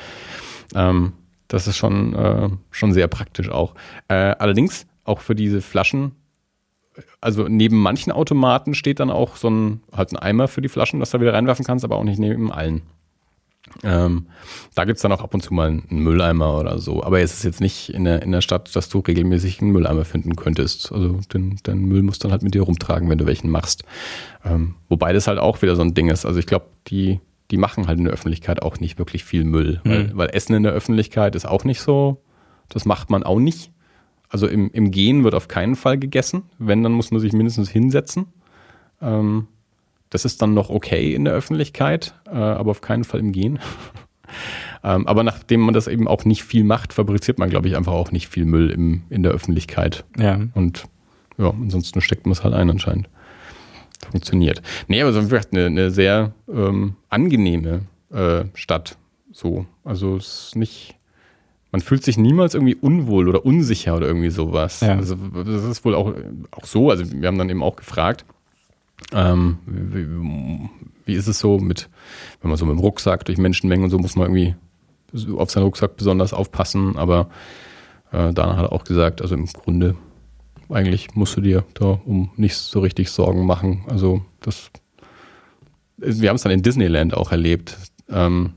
[0.74, 1.12] Ähm,
[1.48, 3.74] das ist schon, äh, schon sehr praktisch auch.
[4.08, 6.12] Äh, allerdings auch für diese Flaschen,
[7.20, 11.00] also neben manchen Automaten steht dann auch so ein, halt ein Eimer für die Flaschen,
[11.00, 12.82] dass du da wieder reinwerfen kannst, aber auch nicht neben allen.
[13.82, 14.26] Ähm,
[14.74, 17.02] da gibt es dann auch ab und zu mal einen Mülleimer oder so.
[17.02, 20.04] Aber es ist jetzt nicht in der, in der Stadt, dass du regelmäßig einen Mülleimer
[20.04, 20.92] finden könntest.
[20.92, 23.84] Also den, den Müll musst du dann halt mit dir rumtragen, wenn du welchen machst.
[24.44, 26.24] Ähm, wobei das halt auch wieder so ein Ding ist.
[26.24, 29.80] Also ich glaube, die, die machen halt in der Öffentlichkeit auch nicht wirklich viel Müll.
[29.84, 29.90] Mhm.
[29.90, 32.22] Weil, weil Essen in der Öffentlichkeit ist auch nicht so,
[32.68, 33.72] das macht man auch nicht.
[34.28, 36.44] Also im, im Gehen wird auf keinen Fall gegessen.
[36.58, 38.26] Wenn, dann muss man sich mindestens hinsetzen.
[39.00, 39.46] Ähm,
[40.10, 43.58] das ist dann noch okay in der Öffentlichkeit, äh, aber auf keinen Fall im Gehen.
[44.84, 47.92] ähm, aber nachdem man das eben auch nicht viel macht, fabriziert man, glaube ich, einfach
[47.92, 50.04] auch nicht viel Müll im, in der Öffentlichkeit.
[50.18, 50.40] Ja.
[50.54, 50.84] Und
[51.38, 53.08] ja, ansonsten steckt man es halt ein anscheinend.
[54.10, 54.62] Funktioniert.
[54.88, 58.96] Nee, aber so eine, eine sehr ähm, angenehme äh, Stadt.
[59.32, 59.66] So.
[59.84, 60.94] Also es ist nicht.
[61.72, 64.80] Man fühlt sich niemals irgendwie unwohl oder unsicher oder irgendwie sowas.
[64.80, 64.96] Ja.
[64.96, 66.14] Also das ist wohl auch,
[66.52, 66.90] auch so.
[66.90, 68.24] Also wir haben dann eben auch gefragt,
[69.12, 70.06] ähm, wie,
[71.04, 71.88] wie, ist es so mit,
[72.40, 74.54] wenn man so mit dem Rucksack durch Menschenmengen und so muss man irgendwie
[75.36, 77.28] auf seinen Rucksack besonders aufpassen, aber
[78.12, 79.96] äh, Dana hat auch gesagt, also im Grunde
[80.68, 83.84] eigentlich musst du dir da um nichts so richtig Sorgen machen.
[83.88, 84.70] Also das,
[85.96, 87.76] wir haben es dann in Disneyland auch erlebt,
[88.10, 88.54] ähm,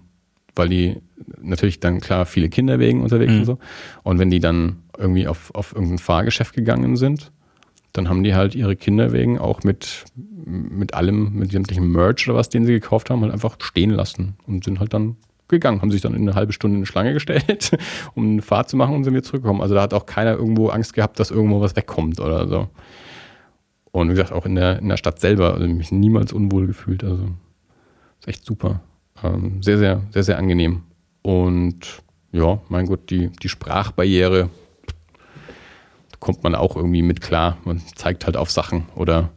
[0.55, 0.97] weil die
[1.41, 3.39] natürlich dann klar viele Kinder wegen unterwegs mhm.
[3.39, 3.59] und so.
[4.03, 7.31] Und wenn die dann irgendwie auf, auf irgendein Fahrgeschäft gegangen sind,
[7.93, 12.37] dann haben die halt ihre Kinder wegen auch mit, mit allem, mit sämtlichem Merch oder
[12.37, 15.91] was, den sie gekauft haben, halt einfach stehen lassen und sind halt dann gegangen, haben
[15.91, 17.77] sich dann in eine halbe Stunde in eine Schlange gestellt,
[18.15, 19.61] um eine Fahrt zu machen und sind wieder zurückgekommen.
[19.61, 22.69] Also da hat auch keiner irgendwo Angst gehabt, dass irgendwo was wegkommt oder so.
[23.91, 27.03] Und wie gesagt, auch in der, in der Stadt selber, also mich niemals unwohl gefühlt.
[27.03, 27.23] Also
[28.19, 28.81] ist echt super.
[29.23, 30.83] Ähm, sehr, sehr, sehr, sehr angenehm.
[31.23, 34.49] Und ja, mein Gott, die, die Sprachbarriere
[36.19, 37.57] kommt man auch irgendwie mit klar.
[37.65, 39.29] Man zeigt halt auf Sachen oder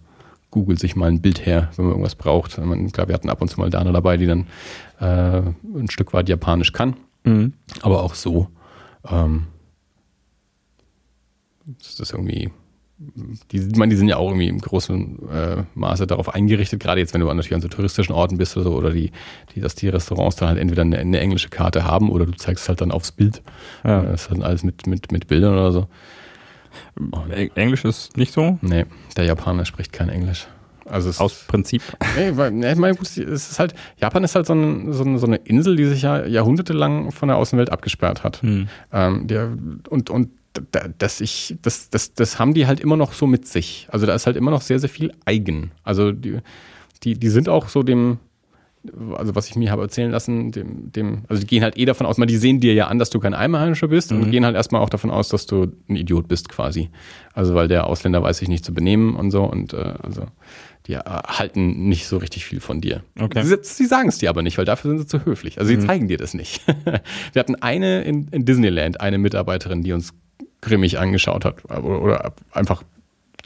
[0.51, 2.59] googelt sich mal ein Bild her, wenn man irgendwas braucht.
[2.59, 4.47] Ich glaube, wir hatten ab und zu mal Dana dabei, die dann
[5.01, 5.43] äh,
[5.79, 6.97] ein Stück weit Japanisch kann.
[7.25, 7.55] Mhm.
[7.81, 8.49] Aber auch so
[9.09, 9.47] ähm,
[11.81, 12.51] ist das irgendwie
[13.51, 17.01] die, ich meine, die sind ja auch irgendwie im großen äh, Maße darauf eingerichtet, gerade
[17.01, 19.11] jetzt, wenn du natürlich an so touristischen Orten bist oder so, oder die,
[19.55, 22.69] die, dass die Restaurants dann halt entweder eine, eine englische Karte haben oder du zeigst
[22.69, 23.43] halt dann aufs Bild.
[23.85, 24.03] Ja.
[24.03, 25.89] Das ist dann alles mit, mit, mit Bildern oder so.
[27.55, 28.59] Englisch ist nicht so?
[28.63, 30.47] Nee, der Japaner spricht kein Englisch.
[30.85, 31.83] Also Aus Prinzip.
[32.17, 35.77] Nee, weil, nee, meine, es ist halt, Japan ist halt so, ein, so, eine Insel,
[35.77, 38.43] die sich ja jahrhundertelang von der Außenwelt abgesperrt hat.
[38.43, 38.69] Hm.
[38.93, 39.57] Ähm, der,
[39.89, 40.31] und, und
[40.99, 43.89] das, ich, das, das, das haben die halt immer noch so mit sich.
[43.91, 45.71] Also da ist halt immer noch sehr, sehr viel eigen.
[45.83, 46.39] Also die,
[47.03, 48.19] die, die sind auch so dem,
[49.17, 52.07] also was ich mir habe erzählen lassen, dem, dem, also die gehen halt eh davon
[52.07, 54.23] aus, mal die sehen dir ja an, dass du kein Einheimischer bist mhm.
[54.23, 56.91] und gehen halt erstmal auch davon aus, dass du ein Idiot bist quasi.
[57.33, 60.27] Also weil der Ausländer weiß sich nicht zu benehmen und so und äh, also
[60.89, 63.05] die halten nicht so richtig viel von dir.
[63.21, 63.45] Okay.
[63.45, 65.59] Sie, sie sagen es dir aber nicht, weil dafür sind sie zu höflich.
[65.59, 65.87] Also sie mhm.
[65.87, 66.63] zeigen dir das nicht.
[67.33, 70.13] Wir hatten eine in, in Disneyland, eine Mitarbeiterin, die uns
[70.61, 72.83] grimmig angeschaut hat oder, oder einfach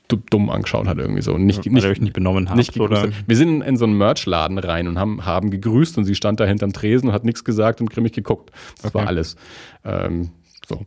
[0.08, 1.36] dumm angeschaut hat irgendwie so.
[1.38, 3.08] Nicht, nicht, euch nicht benommen habt, nicht oder?
[3.26, 6.44] Wir sind in so einen Merchladen rein und haben, haben gegrüßt und sie stand da
[6.44, 8.50] hinterm Tresen und hat nichts gesagt und grimmig geguckt.
[8.76, 8.98] Das okay.
[8.98, 9.36] war alles.
[9.84, 10.30] Ähm,
[10.66, 10.86] so.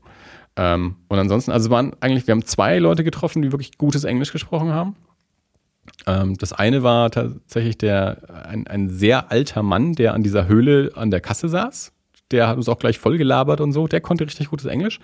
[0.55, 4.32] Ähm, und ansonsten, also waren eigentlich, wir haben zwei Leute getroffen, die wirklich gutes Englisch
[4.32, 4.95] gesprochen haben.
[6.05, 10.91] Ähm, das eine war tatsächlich der, ein, ein sehr alter Mann, der an dieser Höhle
[10.95, 11.93] an der Kasse saß.
[12.32, 13.88] Der hat uns auch gleich voll gelabert und so.
[13.88, 15.00] Der konnte richtig gutes Englisch.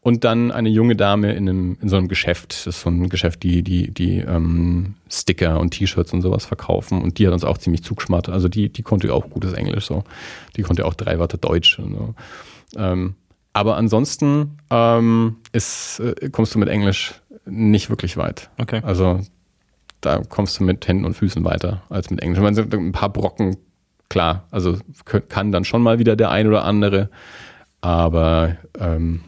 [0.00, 2.52] Und dann eine junge Dame in, einem, in so einem Geschäft.
[2.52, 7.02] Das ist so ein Geschäft, die, die, die ähm, Sticker und T-Shirts und sowas verkaufen.
[7.02, 8.28] Und die hat uns auch ziemlich zugeschmarrt.
[8.28, 9.86] Also die, die konnte auch gutes Englisch.
[9.86, 10.04] So.
[10.56, 11.78] Die konnte auch drei Wörter Deutsch.
[11.78, 12.14] Und so.
[12.76, 13.14] Ähm,
[13.52, 17.14] aber ansonsten ähm, ist, äh, kommst du mit Englisch
[17.46, 18.50] nicht wirklich weit.
[18.58, 18.80] Okay.
[18.84, 19.20] Also
[20.00, 22.38] da kommst du mit Händen und Füßen weiter als mit Englisch.
[22.38, 23.56] Ich meine, ein paar Brocken,
[24.10, 24.76] klar, also
[25.28, 27.08] kann dann schon mal wieder der ein oder andere,
[27.80, 29.22] aber ähm,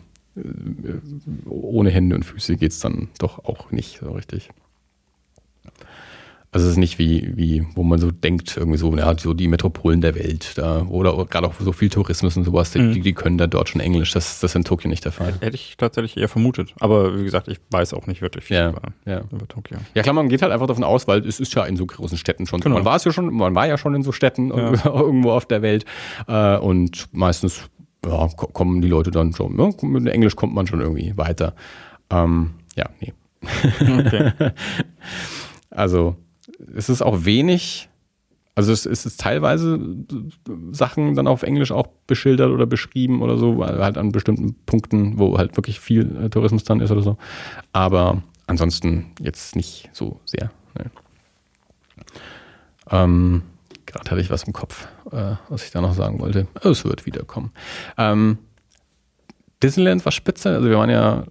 [1.46, 4.50] ohne Hände und Füße geht es dann doch auch nicht so richtig.
[6.54, 9.48] Also es ist nicht wie, wie, wo man so denkt, irgendwie so, ja, so die
[9.48, 12.92] Metropolen der Welt da, oder gerade auch so viel Tourismus und sowas, mhm.
[12.92, 14.12] die, die können da dort schon Englisch.
[14.12, 15.32] Das, das ist in Tokio nicht der Fall.
[15.40, 16.74] Hätte ich tatsächlich eher vermutet.
[16.78, 19.22] Aber wie gesagt, ich weiß auch nicht wirklich viel ja, über, ja.
[19.32, 19.78] über, Tokio.
[19.94, 22.18] Ja klar, man geht halt einfach davon aus, weil es ist ja in so großen
[22.18, 22.60] Städten schon.
[22.60, 22.74] Genau.
[22.74, 24.72] Man war es ja schon, man war ja schon in so Städten ja.
[24.84, 25.86] irgendwo auf der Welt.
[26.28, 27.70] Äh, und meistens
[28.04, 29.56] ja, kommen die Leute dann schon.
[29.56, 29.70] Ne?
[29.80, 31.54] Mit Englisch kommt man schon irgendwie weiter.
[32.10, 33.14] Ähm, ja, nee.
[33.80, 34.32] Okay.
[35.70, 36.16] also
[36.74, 37.88] es ist auch wenig,
[38.54, 39.78] also es, es ist teilweise
[40.72, 45.38] Sachen dann auf Englisch auch beschildert oder beschrieben oder so, halt an bestimmten Punkten, wo
[45.38, 47.16] halt wirklich viel äh, Tourismus dann ist oder so.
[47.72, 50.50] Aber ansonsten jetzt nicht so sehr.
[50.78, 50.90] Ne.
[52.90, 53.42] Ähm,
[53.86, 56.46] Gerade hatte ich was im Kopf, äh, was ich da noch sagen wollte.
[56.62, 57.52] Es wird wiederkommen.
[57.98, 58.38] Ähm,
[59.62, 60.50] Disneyland war spitze.
[60.50, 61.24] Also wir waren ja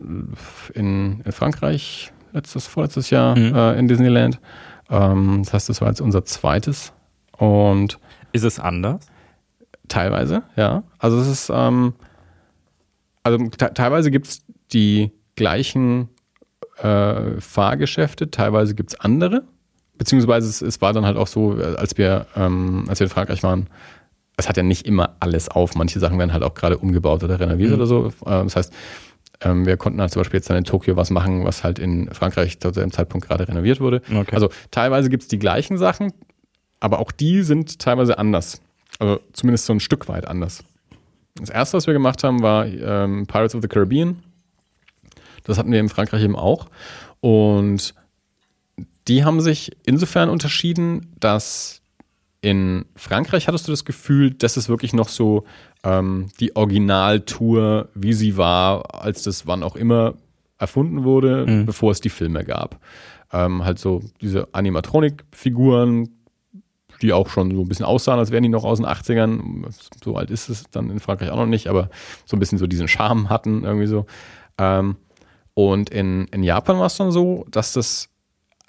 [0.73, 3.55] in, in Frankreich letztes, vorletztes Jahr mhm.
[3.55, 4.39] äh, in Disneyland.
[4.91, 6.93] Ähm, das heißt, das war jetzt unser zweites.
[7.37, 7.97] Und
[8.33, 9.07] ist es anders?
[9.87, 10.83] Teilweise, ja.
[10.99, 11.93] Also es ist, ähm,
[13.23, 16.09] also teilweise gibt es die gleichen
[16.77, 19.43] äh, Fahrgeschäfte, teilweise gibt es andere.
[19.97, 23.43] Beziehungsweise es, es, war dann halt auch so, als wir, ähm, als wir in Frankreich
[23.43, 23.67] waren,
[24.37, 25.75] es hat ja nicht immer alles auf.
[25.75, 27.75] Manche Sachen werden halt auch gerade umgebaut oder renoviert mhm.
[27.75, 28.07] oder so.
[28.25, 28.73] Äh, das heißt,
[29.41, 32.13] ähm, wir konnten halt zum Beispiel jetzt dann in Tokio was machen, was halt in
[32.13, 34.01] Frankreich zu dem Zeitpunkt gerade renoviert wurde.
[34.11, 34.33] Okay.
[34.33, 36.13] Also teilweise gibt es die gleichen Sachen,
[36.79, 38.61] aber auch die sind teilweise anders.
[38.99, 40.63] Also zumindest so ein Stück weit anders.
[41.35, 44.21] Das erste, was wir gemacht haben, war ähm, Pirates of the Caribbean.
[45.43, 46.67] Das hatten wir in Frankreich eben auch.
[47.19, 47.95] Und
[49.07, 51.80] die haben sich insofern unterschieden, dass
[52.41, 55.45] in Frankreich hattest du das Gefühl, dass es wirklich noch so
[55.83, 60.15] ähm, die Originaltour, wie sie war, als das wann auch immer
[60.57, 61.65] erfunden wurde, mhm.
[61.65, 62.79] bevor es die Filme gab.
[63.31, 66.09] Ähm, halt so diese Animatronik-Figuren,
[67.01, 69.65] die auch schon so ein bisschen aussahen, als wären die noch aus den 80ern.
[70.03, 71.89] So alt ist es dann in Frankreich auch noch nicht, aber
[72.25, 74.05] so ein bisschen so diesen Charme hatten, irgendwie so.
[74.57, 74.97] Ähm,
[75.53, 78.10] und in, in Japan war es dann so, dass das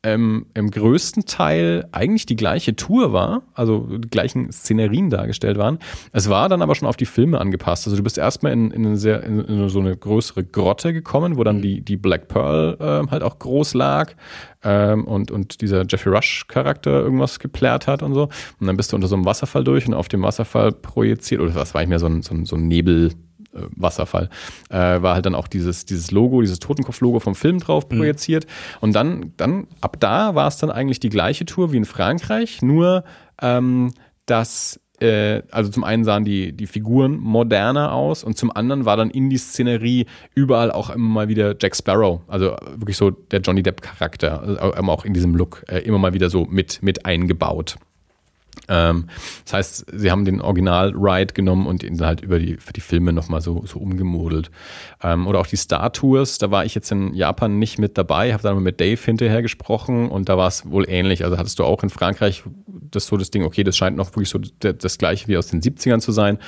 [0.04, 5.78] ähm, im größten Teil eigentlich die gleiche Tour war, also die gleichen Szenerien dargestellt waren.
[6.12, 7.86] Es war dann aber schon auf die Filme angepasst.
[7.86, 11.36] Also du bist erstmal in, in, eine sehr, in, in so eine größere Grotte gekommen,
[11.36, 11.62] wo dann mhm.
[11.62, 14.14] die, die Black Pearl äh, halt auch groß lag
[14.64, 18.28] ähm, und, und dieser Jeffrey Rush-Charakter irgendwas geplärt hat und so.
[18.58, 21.54] Und dann bist du unter so einem Wasserfall durch und auf dem Wasserfall projiziert, oder
[21.54, 23.12] was war ich mehr so ein, so ein, so ein Nebel.
[23.54, 24.30] Äh, Wasserfall,
[24.70, 27.98] äh, war halt dann auch dieses, dieses Logo, dieses Totenkopf-Logo vom Film drauf mhm.
[27.98, 28.46] projiziert.
[28.46, 28.78] Mhm.
[28.80, 32.62] Und dann, dann, ab da war es dann eigentlich die gleiche Tour wie in Frankreich,
[32.62, 33.04] nur
[33.40, 33.92] ähm,
[34.26, 38.96] dass äh, also zum einen sahen die, die Figuren moderner aus und zum anderen war
[38.96, 43.40] dann in die Szenerie überall auch immer mal wieder Jack Sparrow, also wirklich so der
[43.40, 47.76] Johnny Depp-Charakter, also auch in diesem Look, äh, immer mal wieder so mit, mit eingebaut.
[48.68, 49.08] Ähm,
[49.44, 53.12] das heißt, sie haben den Original-Ride genommen und ihn halt über die, für die Filme
[53.12, 54.50] nochmal so, so umgemodelt.
[55.02, 58.32] Ähm, oder auch die Star Tours, da war ich jetzt in Japan nicht mit dabei,
[58.32, 61.24] habe dann mit Dave hinterher gesprochen und da war es wohl ähnlich.
[61.24, 64.28] Also hattest du auch in Frankreich das so das Ding, okay, das scheint noch wirklich
[64.28, 66.38] so das gleiche wie aus den 70ern zu sein.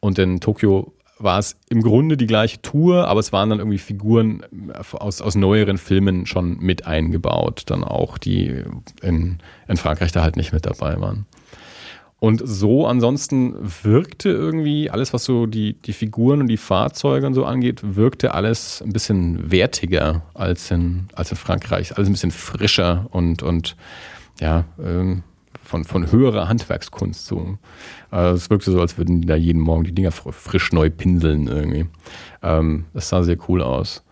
[0.00, 3.78] Und in Tokio war es im Grunde die gleiche Tour, aber es waren dann irgendwie
[3.78, 8.62] Figuren aus, aus neueren Filmen schon mit eingebaut, dann auch, die
[9.02, 11.26] in, in Frankreich da halt nicht mit dabei waren.
[12.22, 17.34] Und so ansonsten wirkte irgendwie alles, was so die, die Figuren und die Fahrzeuge und
[17.34, 21.96] so angeht, wirkte alles ein bisschen wertiger als in, als in Frankreich.
[21.96, 23.74] Alles ein bisschen frischer und, und
[24.38, 25.24] ja, ähm,
[25.64, 27.26] von, von höherer Handwerkskunst.
[27.26, 27.58] So.
[28.12, 31.48] Also es wirkte so, als würden die da jeden Morgen die Dinger frisch neu pinseln
[31.48, 31.86] irgendwie.
[32.40, 34.04] Ähm, das sah sehr cool aus.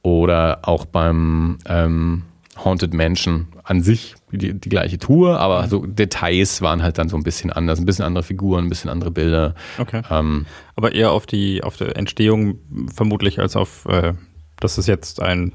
[0.00, 2.22] Oder auch beim ähm,
[2.64, 7.16] Haunted Mansion an sich die, die gleiche Tour, aber so Details waren halt dann so
[7.16, 9.54] ein bisschen anders, ein bisschen andere Figuren, ein bisschen andere Bilder.
[9.78, 10.02] Okay.
[10.10, 12.58] Ähm, aber eher auf die auf die Entstehung
[12.92, 14.14] vermutlich als auf, äh,
[14.58, 15.52] dass es jetzt ein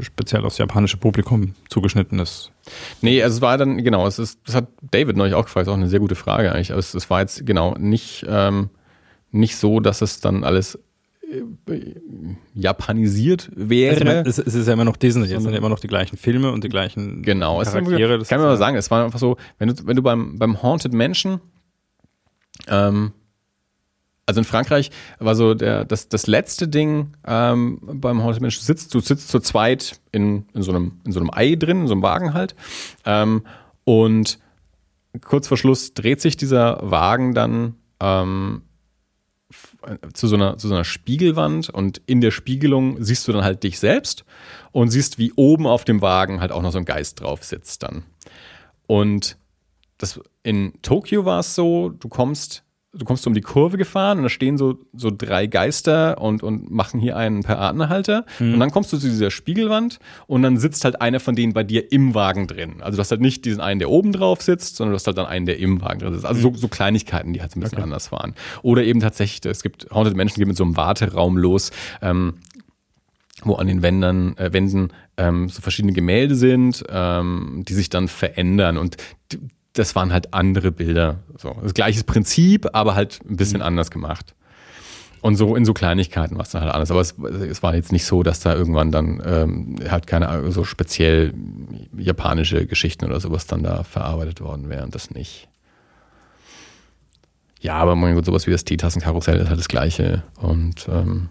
[0.00, 2.52] speziell aufs japanische Publikum zugeschnitten ist.
[3.00, 5.72] Nee, also es war dann, genau, es ist, das hat David neulich auch gefragt, ist
[5.72, 6.70] auch eine sehr gute Frage eigentlich.
[6.70, 8.70] Aber es, es war jetzt genau nicht, ähm,
[9.30, 10.78] nicht so, dass es dann alles
[12.54, 14.18] japanisiert wäre.
[14.18, 16.16] Also, es, es, ist ja immer noch Disney, es sind ja immer noch die gleichen
[16.16, 18.18] Filme und die gleichen genau, Charaktere.
[18.18, 20.62] Genau, kann man mal sagen, es war einfach so, wenn du, wenn du beim, beim
[20.62, 21.40] Haunted Mansion
[22.68, 23.12] ähm,
[24.30, 28.94] also in Frankreich war so der, das, das letzte Ding ähm, beim Haunted Mansion, sitzt,
[28.94, 31.94] du sitzt zu zweit in, in, so einem, in so einem Ei drin, in so
[31.94, 32.54] einem Wagen halt.
[33.04, 33.42] Ähm,
[33.84, 34.38] und
[35.24, 38.62] kurz vor Schluss dreht sich dieser Wagen dann ähm,
[40.12, 43.62] zu so, einer, zu so einer Spiegelwand und in der Spiegelung siehst du dann halt
[43.62, 44.24] dich selbst
[44.72, 47.82] und siehst, wie oben auf dem Wagen halt auch noch so ein Geist drauf sitzt
[47.82, 48.04] dann.
[48.86, 49.36] Und
[49.98, 54.24] das, in Tokio war es so, du kommst du kommst um die Kurve gefahren und
[54.24, 58.26] da stehen so, so drei Geister und, und machen hier einen per Atemhalter.
[58.38, 58.54] Mhm.
[58.54, 61.62] Und dann kommst du zu dieser Spiegelwand und dann sitzt halt einer von denen bei
[61.62, 62.80] dir im Wagen drin.
[62.80, 65.18] Also du hast halt nicht diesen einen, der oben drauf sitzt, sondern du hast halt
[65.18, 66.26] dann einen, der im Wagen drin sitzt.
[66.26, 66.54] Also mhm.
[66.54, 67.84] so, so Kleinigkeiten, die halt ein bisschen okay.
[67.84, 68.34] anders waren.
[68.62, 71.70] Oder eben tatsächlich, es gibt Haunted Menschen, die mit so einem Warteraum los.
[72.02, 72.34] Ähm,
[73.42, 78.08] wo an den Wänden, äh, Wänden ähm, so verschiedene Gemälde sind, ähm, die sich dann
[78.08, 78.76] verändern.
[78.76, 78.98] Und
[79.72, 81.20] das waren halt andere Bilder.
[81.38, 83.66] So, das gleiche Prinzip, aber halt ein bisschen mhm.
[83.66, 84.34] anders gemacht.
[85.22, 86.90] Und so in so Kleinigkeiten war es dann halt anders.
[86.90, 90.64] Aber es, es, war jetzt nicht so, dass da irgendwann dann ähm, halt keine so
[90.64, 91.34] speziell
[91.96, 94.90] japanische Geschichten oder sowas dann da verarbeitet worden wären.
[94.90, 95.48] Das nicht.
[97.60, 100.22] Ja, aber mein Gott, sowas wie das Teetassenkarussell ist halt das Gleiche.
[100.40, 101.28] Und ähm,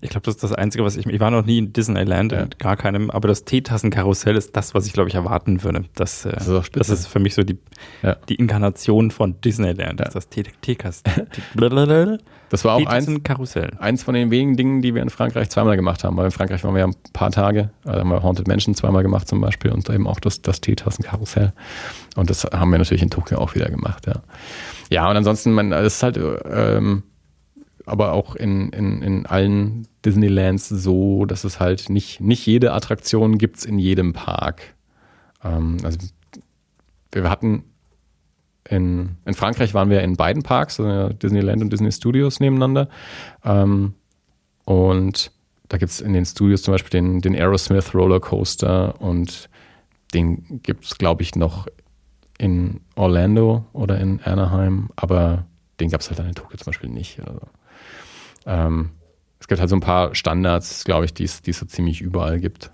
[0.00, 1.06] ich glaube, das ist das Einzige, was ich.
[1.06, 2.40] Ich war noch nie in Disneyland, ja.
[2.42, 5.84] in gar keinem, aber das Teetassenkarussell ist das, was ich, glaube ich, erwarten würde.
[5.94, 7.58] Das, äh, das, ist, das ist, für mich so die,
[8.02, 8.16] ja.
[8.28, 10.00] die Inkarnation von Disneyland.
[10.00, 11.26] Das ist das Teekasten.
[12.48, 13.08] das war auch eins,
[13.78, 16.16] eins von den wenigen Dingen, die wir in Frankreich zweimal gemacht haben.
[16.16, 19.02] Weil in Frankreich waren wir ja ein paar Tage, also haben wir Haunted Mansion zweimal
[19.02, 21.52] gemacht zum Beispiel und eben auch das, das Teetassenkarussell.
[22.14, 24.22] Und das haben wir natürlich in Tokio auch wieder gemacht, ja.
[24.88, 26.18] Ja, und ansonsten, man, das ist halt.
[26.18, 27.02] Ähm,
[27.86, 33.38] aber auch in, in, in allen Disneylands so, dass es halt nicht, nicht jede Attraktion
[33.38, 34.74] gibt es in jedem Park.
[35.42, 35.98] Ähm, also
[37.12, 37.64] wir hatten
[38.68, 42.88] in, in Frankreich waren wir in beiden Parks, also Disneyland und Disney Studios nebeneinander.
[43.44, 43.94] Ähm,
[44.64, 45.30] und
[45.68, 49.48] da gibt es in den Studios zum Beispiel den, den Aerosmith Roller Coaster und
[50.14, 51.68] den gibt es, glaube ich, noch
[52.38, 55.46] in Orlando oder in Anaheim, aber
[55.80, 57.20] den gab es halt dann in Tokio zum Beispiel nicht.
[57.20, 57.40] Also.
[58.46, 58.90] Ähm,
[59.40, 62.72] es gibt halt so ein paar Standards, glaube ich, die es so ziemlich überall gibt.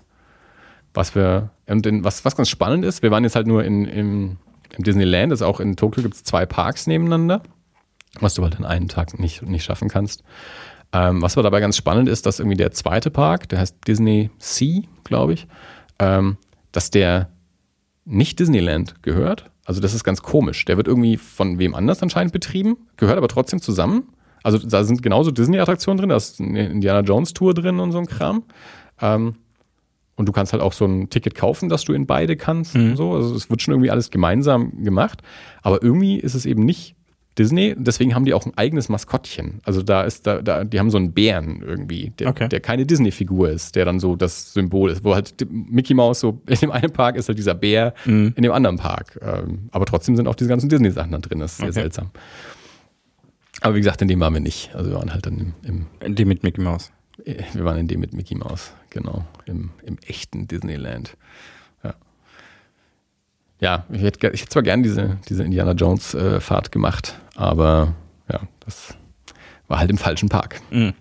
[0.93, 3.85] Was wir, und in, was, was ganz spannend ist, wir waren jetzt halt nur in,
[3.85, 4.37] in,
[4.77, 7.41] im Disneyland, also auch in Tokio gibt es zwei Parks nebeneinander,
[8.19, 10.23] was du halt in einem Tag nicht, nicht schaffen kannst.
[10.93, 14.29] Ähm, was aber dabei ganz spannend ist, dass irgendwie der zweite Park, der heißt Disney
[14.37, 15.47] Sea, glaube ich,
[15.97, 16.37] ähm,
[16.71, 17.29] dass der
[18.05, 19.49] nicht Disneyland gehört.
[19.65, 20.65] Also das ist ganz komisch.
[20.65, 24.09] Der wird irgendwie von wem anders anscheinend betrieben, gehört aber trotzdem zusammen.
[24.43, 28.05] Also da sind genauso Disney-Attraktionen drin, da ist eine Indiana Jones-Tour drin und so ein
[28.05, 28.43] Kram.
[29.01, 29.35] Ähm,
[30.15, 32.91] und du kannst halt auch so ein Ticket kaufen, dass du in beide kannst mhm.
[32.91, 33.13] und so.
[33.13, 35.21] Also es wird schon irgendwie alles gemeinsam gemacht.
[35.63, 36.95] Aber irgendwie ist es eben nicht
[37.37, 37.73] Disney.
[37.75, 39.59] Deswegen haben die auch ein eigenes Maskottchen.
[39.63, 42.47] Also da ist da, da die haben so einen Bären irgendwie, der, okay.
[42.47, 45.03] der keine Disney-Figur ist, der dann so das Symbol ist.
[45.03, 48.33] Wo halt Mickey Mouse so in dem einen Park ist halt dieser Bär, mhm.
[48.35, 49.19] in dem anderen Park.
[49.21, 51.39] Ähm, aber trotzdem sind auch diese ganzen Disney-Sachen da drin.
[51.39, 51.79] Das ist sehr okay.
[51.79, 52.11] seltsam.
[53.61, 54.73] Aber wie gesagt, in dem waren wir nicht.
[54.75, 55.87] Also wir waren halt dann im.
[56.01, 56.91] in dem mit Mickey Mouse.
[57.25, 59.25] Wir waren in dem mit Mickey Mouse, genau.
[59.45, 61.15] Im, im echten Disneyland.
[61.83, 61.93] Ja.
[63.59, 67.93] Ja, ich hätte, ich hätte zwar gern diese, diese Indiana Jones-Fahrt äh, gemacht, aber
[68.31, 68.97] ja, das
[69.67, 70.59] war halt im falschen Park.
[70.71, 70.93] Mhm.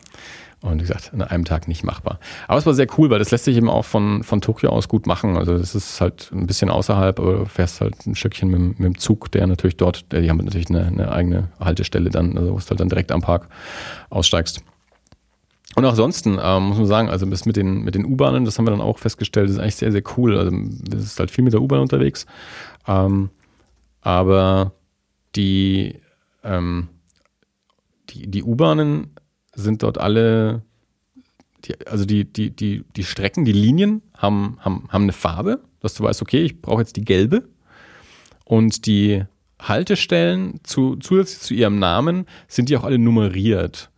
[0.62, 2.20] Und wie gesagt, an einem Tag nicht machbar.
[2.46, 4.88] Aber es war sehr cool, weil das lässt sich eben auch von, von Tokio aus
[4.88, 5.36] gut machen.
[5.36, 8.86] Also es ist halt ein bisschen außerhalb, aber du fährst halt ein Stückchen mit, mit
[8.86, 12.58] dem Zug, der natürlich dort, die haben natürlich eine, eine eigene Haltestelle dann, also wo
[12.58, 13.48] du halt dann direkt am Park
[14.08, 14.62] aussteigst.
[15.74, 18.56] Und auch ansonsten ähm, muss man sagen, also bis mit den, mit den U-Bahnen, das
[18.56, 20.38] haben wir dann auch festgestellt, das ist eigentlich sehr, sehr cool.
[20.38, 22.26] Also das ist halt viel mit der U-Bahn unterwegs.
[22.86, 23.30] Ähm,
[24.00, 24.72] aber
[25.34, 26.00] die,
[26.44, 26.88] ähm,
[28.10, 29.14] die, die U-Bahnen
[29.54, 30.62] sind dort alle,
[31.64, 35.94] die, also die, die, die, die Strecken, die Linien haben, haben, haben eine Farbe, dass
[35.94, 37.48] du weißt, okay, ich brauche jetzt die gelbe.
[38.44, 39.24] Und die
[39.60, 43.90] Haltestellen zu, zusätzlich zu ihrem Namen sind die auch alle nummeriert.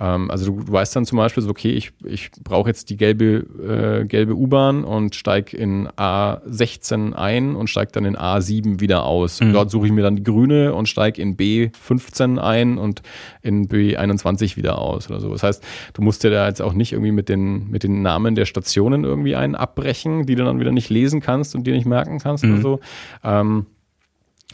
[0.00, 2.96] Ähm, also du, du, weißt dann zum Beispiel so, okay, ich, ich brauche jetzt die
[2.96, 9.04] gelbe, äh, gelbe U-Bahn und steige in A16 ein und steige dann in A7 wieder
[9.04, 9.40] aus.
[9.40, 9.52] Mhm.
[9.52, 13.02] Dort suche ich mir dann die grüne und steige in B15 ein und
[13.42, 15.30] in B21 wieder aus oder so.
[15.30, 18.34] Das heißt, du musst dir da jetzt auch nicht irgendwie mit den, mit den Namen
[18.34, 21.86] der Stationen irgendwie einen abbrechen, die du dann wieder nicht lesen kannst und dir nicht
[21.86, 22.52] merken kannst mhm.
[22.52, 22.80] oder so.
[23.24, 23.66] Ähm,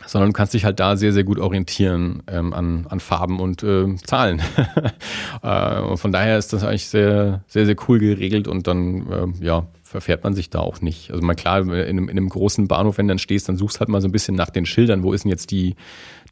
[0.06, 3.62] sondern du kannst dich halt da sehr, sehr gut orientieren ähm, an, an Farben und
[3.62, 4.42] äh, Zahlen.
[5.42, 9.44] äh, und von daher ist das eigentlich sehr, sehr, sehr cool geregelt und dann, äh,
[9.44, 11.12] ja, verfährt man sich da auch nicht.
[11.12, 13.78] Also mal klar, in einem, in einem großen Bahnhof, wenn du dann stehst, dann suchst
[13.78, 15.76] halt mal so ein bisschen nach den Schildern, wo ist denn jetzt die,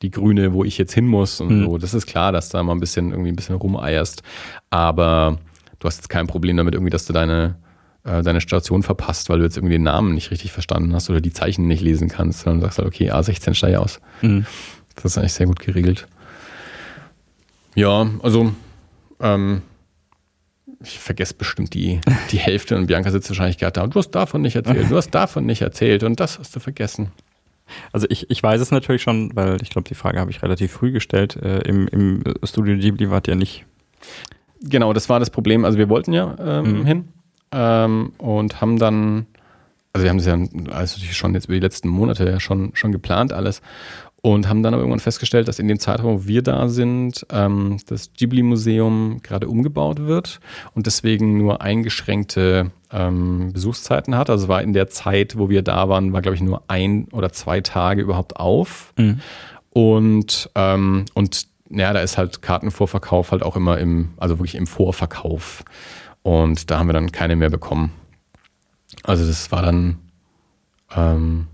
[0.02, 1.64] die grüne, wo ich jetzt hin muss und mhm.
[1.64, 1.78] so.
[1.78, 4.22] Das ist klar, dass du da mal ein bisschen irgendwie ein bisschen rumeierst.
[4.70, 5.38] Aber
[5.78, 7.56] du hast jetzt kein Problem damit, irgendwie, dass du deine
[8.04, 11.20] äh, deine Station verpasst, weil du jetzt irgendwie den Namen nicht richtig verstanden hast oder
[11.20, 14.00] die Zeichen nicht lesen kannst, sondern sagst halt, okay, A16 steige aus.
[14.22, 14.46] Mhm.
[14.94, 16.06] Das ist eigentlich sehr gut geregelt.
[17.74, 18.52] Ja, also
[19.20, 19.62] ähm,
[20.82, 22.00] ich vergesse bestimmt die,
[22.30, 24.96] die Hälfte und Bianca sitzt wahrscheinlich gerade da und du hast davon nicht erzählt, du
[24.96, 27.12] hast davon nicht erzählt und das hast du vergessen.
[27.92, 30.72] Also ich, ich weiß es natürlich schon, weil ich glaube, die Frage habe ich relativ
[30.72, 31.36] früh gestellt.
[31.36, 33.64] Äh, im, Im Studio Ghibli wart ihr nicht.
[34.60, 35.64] Genau, das war das Problem.
[35.64, 36.84] Also wir wollten ja ähm, mhm.
[36.84, 37.08] hin
[37.52, 39.26] ähm, und haben dann,
[39.92, 40.38] also wir haben das ja
[40.72, 43.62] also schon jetzt über die letzten Monate ja schon, schon geplant alles
[44.22, 47.78] und haben dann aber irgendwann festgestellt, dass in dem Zeitraum, wo wir da sind, ähm,
[47.88, 50.38] das Ghibli-Museum gerade umgebaut wird
[50.74, 54.30] und deswegen nur eingeschränkte ähm, Besuchszeiten hat.
[54.30, 57.32] Also war in der Zeit, wo wir da waren, war glaube ich nur ein oder
[57.32, 58.94] zwei Tage überhaupt auf.
[58.96, 59.20] Mhm.
[59.70, 64.68] Und, ähm, und ja, da ist halt Kartenvorverkauf halt auch immer im, also wirklich im
[64.68, 65.64] Vorverkauf.
[66.22, 67.92] Und da haben wir dann keine mehr bekommen.
[69.02, 69.98] Also das war dann,
[70.94, 71.48] ähm,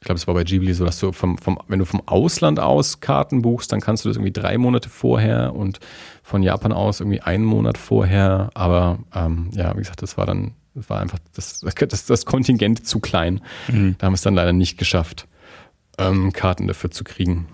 [0.00, 2.60] ich glaube, es war bei Ghibli so, dass du vom, vom, wenn du vom Ausland
[2.60, 5.80] aus Karten buchst, dann kannst du das irgendwie drei Monate vorher und
[6.22, 8.50] von Japan aus irgendwie einen Monat vorher.
[8.54, 12.86] Aber ähm, ja, wie gesagt, das war dann, das war einfach das, das, das Kontingent
[12.86, 13.40] zu klein.
[13.66, 13.96] Mhm.
[13.98, 15.26] Da haben wir es dann leider nicht geschafft,
[15.98, 17.48] ähm, Karten dafür zu kriegen.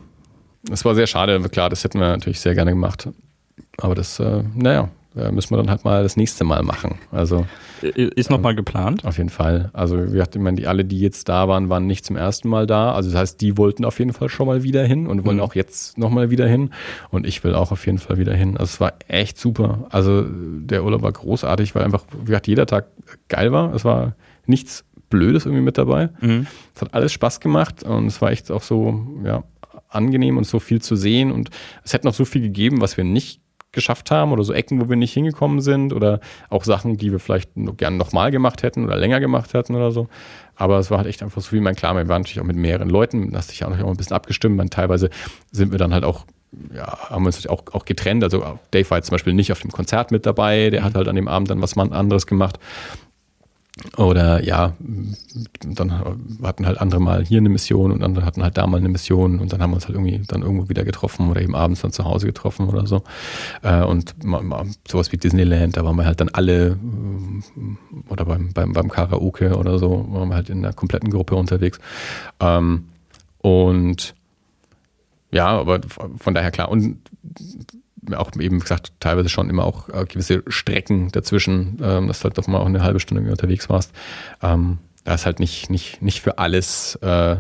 [0.64, 3.08] Das war sehr schade, klar, das hätten wir natürlich sehr gerne gemacht.
[3.78, 6.98] Aber das, äh, naja, äh, müssen wir dann halt mal das nächste Mal machen.
[7.12, 7.46] Also
[7.82, 9.04] ist noch mal geplant?
[9.04, 9.70] Auf jeden Fall.
[9.72, 12.48] Also wir hatten, ich meine, die alle, die jetzt da waren, waren nicht zum ersten
[12.48, 12.92] Mal da.
[12.92, 15.42] Also das heißt, die wollten auf jeden Fall schon mal wieder hin und wollen mhm.
[15.42, 16.70] auch jetzt noch mal wieder hin.
[17.10, 18.56] Und ich will auch auf jeden Fall wieder hin.
[18.56, 19.86] Also es war echt super.
[19.90, 22.86] Also der Urlaub war großartig, weil einfach, wie gesagt, jeder Tag
[23.28, 23.72] geil war.
[23.74, 24.14] Es war
[24.46, 26.10] nichts Blödes irgendwie mit dabei.
[26.20, 26.46] Mhm.
[26.74, 29.44] Es hat alles Spaß gemacht und es war echt auch so, ja,
[29.88, 31.30] angenehm und so viel zu sehen.
[31.30, 31.50] Und
[31.84, 33.40] es hätte noch so viel gegeben, was wir nicht
[33.74, 36.20] geschafft haben oder so Ecken, wo wir nicht hingekommen sind oder
[36.50, 40.08] auch Sachen, die wir vielleicht gerne nochmal gemacht hätten oder länger gemacht hätten oder so.
[40.56, 42.56] Aber es war halt echt einfach so wie mein klar, wir waren natürlich auch mit
[42.56, 44.56] mehreren Leuten, das sich auch noch ein bisschen abgestimmt.
[44.56, 45.10] Man, teilweise
[45.50, 46.24] sind wir dann halt auch
[46.72, 48.22] ja, haben wir uns auch, auch getrennt.
[48.22, 51.08] Also Dave war jetzt zum Beispiel nicht auf dem Konzert mit dabei, der hat halt
[51.08, 52.58] an dem Abend dann was anderes gemacht.
[53.96, 54.74] Oder ja,
[55.60, 55.92] dann
[56.42, 59.40] hatten halt andere mal hier eine Mission und andere hatten halt da mal eine Mission
[59.40, 61.90] und dann haben wir uns halt irgendwie dann irgendwo wieder getroffen oder eben abends dann
[61.90, 63.02] zu Hause getroffen oder so.
[63.62, 64.14] Äh, und
[64.88, 69.56] sowas wie Disneyland, da waren wir halt dann alle äh, oder beim, beim, beim Karaoke
[69.56, 71.80] oder so, waren wir halt in der kompletten Gruppe unterwegs.
[72.38, 72.84] Ähm,
[73.38, 74.14] und
[75.32, 75.80] ja, aber
[76.18, 76.68] von daher klar.
[76.68, 76.98] Und
[78.14, 82.38] auch eben gesagt, teilweise schon immer auch äh, gewisse Strecken dazwischen, ähm, dass du halt
[82.38, 83.92] doch mal auch eine halbe Stunde unterwegs warst.
[84.42, 87.36] Ähm, da ist halt nicht, nicht, nicht für alles äh,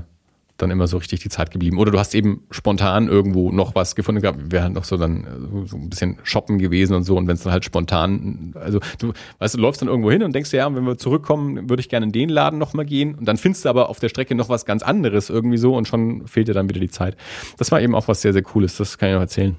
[0.56, 1.78] dann immer so richtig die Zeit geblieben.
[1.78, 4.38] Oder du hast eben spontan irgendwo noch was gefunden gehabt.
[4.38, 7.16] Wir wären noch so dann äh, so ein bisschen shoppen gewesen und so.
[7.16, 10.32] Und wenn es dann halt spontan, also du weißt, du läufst dann irgendwo hin und
[10.34, 13.14] denkst dir, ja, wenn wir zurückkommen, würde ich gerne in den Laden nochmal gehen.
[13.14, 15.88] Und dann findest du aber auf der Strecke noch was ganz anderes irgendwie so und
[15.88, 17.16] schon fehlt dir dann wieder die Zeit.
[17.56, 18.76] Das war eben auch was sehr, sehr Cooles.
[18.76, 19.56] Das kann ich noch erzählen.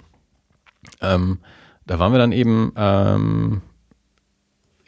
[1.14, 1.40] Ähm,
[1.86, 3.62] da waren wir dann eben ähm,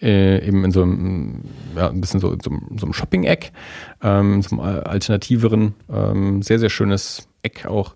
[0.02, 1.44] äh, eben in so einem,
[1.76, 3.52] ja, ein bisschen so, so, so einem Shopping-Eck,
[4.02, 7.96] ähm, so einem alternativeren, ähm, sehr, sehr schönes Eck auch.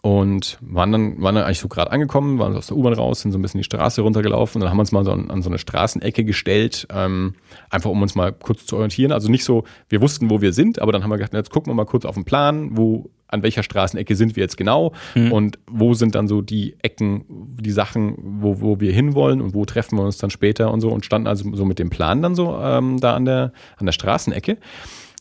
[0.00, 3.32] Und waren dann, waren dann eigentlich so gerade angekommen, waren aus der U-Bahn raus, sind
[3.32, 5.48] so ein bisschen die Straße runtergelaufen dann haben wir uns mal so an, an so
[5.48, 7.36] eine Straßenecke gestellt, ähm,
[7.70, 9.12] einfach um uns mal kurz zu orientieren.
[9.12, 11.70] Also nicht so, wir wussten, wo wir sind, aber dann haben wir gedacht, jetzt gucken
[11.70, 15.32] wir mal kurz auf den Plan, wo an welcher Straßenecke sind wir jetzt genau mhm.
[15.32, 19.64] und wo sind dann so die Ecken, die Sachen, wo, wo wir hinwollen und wo
[19.64, 22.34] treffen wir uns dann später und so und standen also so mit dem Plan dann
[22.34, 24.56] so ähm, da an der, an der Straßenecke.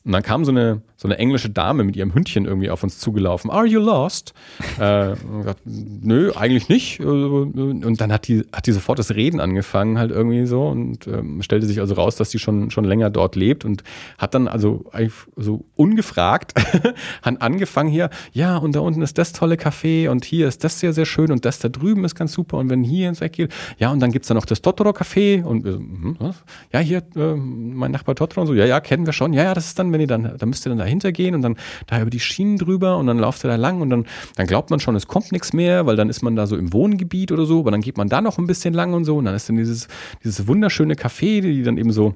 [0.06, 3.00] Und dann kam so eine, so eine englische Dame mit ihrem Hündchen irgendwie auf uns
[3.00, 3.50] zugelaufen.
[3.50, 4.34] Are you lost?
[4.80, 7.00] äh, gesagt, Nö, eigentlich nicht.
[7.00, 10.68] Äh, und dann hat die, hat die sofort das Reden angefangen, halt irgendwie so.
[10.68, 13.84] Und ähm, stellte sich also raus, dass die schon, schon länger dort lebt und
[14.18, 16.54] hat dann also eigentlich so ungefragt
[17.22, 20.92] angefangen hier, ja, und da unten ist das tolle Café und hier ist das sehr,
[20.92, 22.58] sehr schön und das da drüben ist ganz super.
[22.58, 25.44] Und wenn hier ins Eck geht, ja, und dann gibt's da noch das Totoro Café
[25.44, 26.44] und wir so, hm, was?
[26.74, 29.32] ja, hier, äh, mein Nachbar Totoro und so, ja, ja, kennen wir schon.
[29.32, 31.42] Ja, ja, das ist dann, wenn ihr dann, da müsst ihr dann dahinter gehen und
[31.42, 31.56] dann
[31.88, 34.70] da über die Schienen drüber und dann lauft ihr da lang und dann, dann glaubt
[34.70, 37.46] man schon, es kommt nichts mehr, weil dann ist man da so im Wohngebiet oder
[37.46, 39.48] so, aber dann geht man da noch ein bisschen lang und so und dann ist
[39.48, 39.88] dann dieses,
[40.24, 42.16] dieses wunderschöne Café, die dann eben so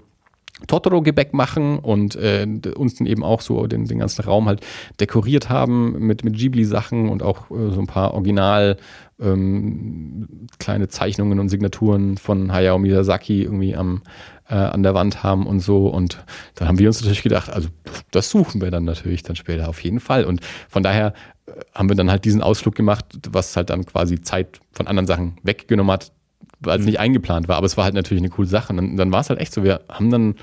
[0.65, 4.65] Totoro-Gebäck machen und äh, unten eben auch so den, den ganzen Raum halt
[4.99, 8.77] dekoriert haben mit, mit Ghibli-Sachen und auch äh, so ein paar Original
[9.19, 14.01] ähm, kleine Zeichnungen und Signaturen von Hayao Miyazaki irgendwie am,
[14.49, 15.87] äh, an der Wand haben und so.
[15.87, 16.23] Und
[16.55, 17.69] dann haben wir uns natürlich gedacht, also
[18.11, 20.25] das suchen wir dann natürlich dann später auf jeden Fall.
[20.25, 21.13] Und von daher
[21.45, 25.07] äh, haben wir dann halt diesen Ausflug gemacht, was halt dann quasi Zeit von anderen
[25.07, 26.11] Sachen weggenommen hat,
[26.59, 27.57] weil es nicht eingeplant war.
[27.57, 28.73] Aber es war halt natürlich eine coole Sache.
[28.73, 30.35] Und dann, dann war es halt echt so, wir haben dann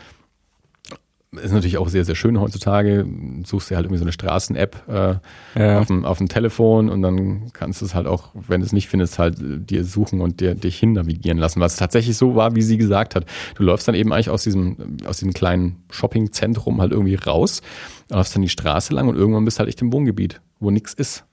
[1.37, 3.07] ist natürlich auch sehr, sehr schön heutzutage.
[3.45, 5.15] Suchst dir halt irgendwie so eine Straßen-App äh,
[5.59, 5.81] ja.
[5.81, 8.73] auf, dem, auf dem Telefon und dann kannst du es halt auch, wenn du es
[8.73, 11.61] nicht findest, halt dir suchen und dir, dich hin navigieren lassen.
[11.61, 13.27] Was tatsächlich so war, wie sie gesagt hat.
[13.57, 17.63] Du läufst dann eben eigentlich aus diesem, aus diesem kleinen Shoppingzentrum halt irgendwie raus,
[18.11, 20.95] läufst dann die Straße lang und irgendwann bist du halt echt im Wohngebiet, wo nichts
[20.95, 21.25] ist.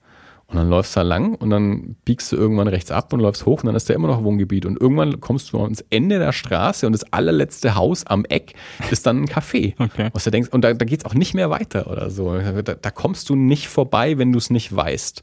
[0.52, 3.46] Und dann läufst du da lang und dann biegst du irgendwann rechts ab und läufst
[3.46, 4.66] hoch und dann ist da immer noch Wohngebiet.
[4.66, 8.52] Und irgendwann kommst du ans Ende der Straße und das allerletzte Haus am Eck
[8.90, 9.72] ist dann ein Café.
[9.78, 10.10] Okay.
[10.12, 12.36] Was du denkst, und da, da geht es auch nicht mehr weiter oder so.
[12.36, 15.22] Da, da kommst du nicht vorbei, wenn du es nicht weißt.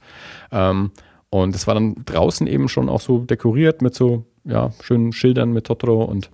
[0.51, 0.89] Ähm,
[1.30, 5.53] und es war dann draußen eben schon auch so dekoriert mit so ja, schönen Schildern
[5.53, 6.32] mit Totoro und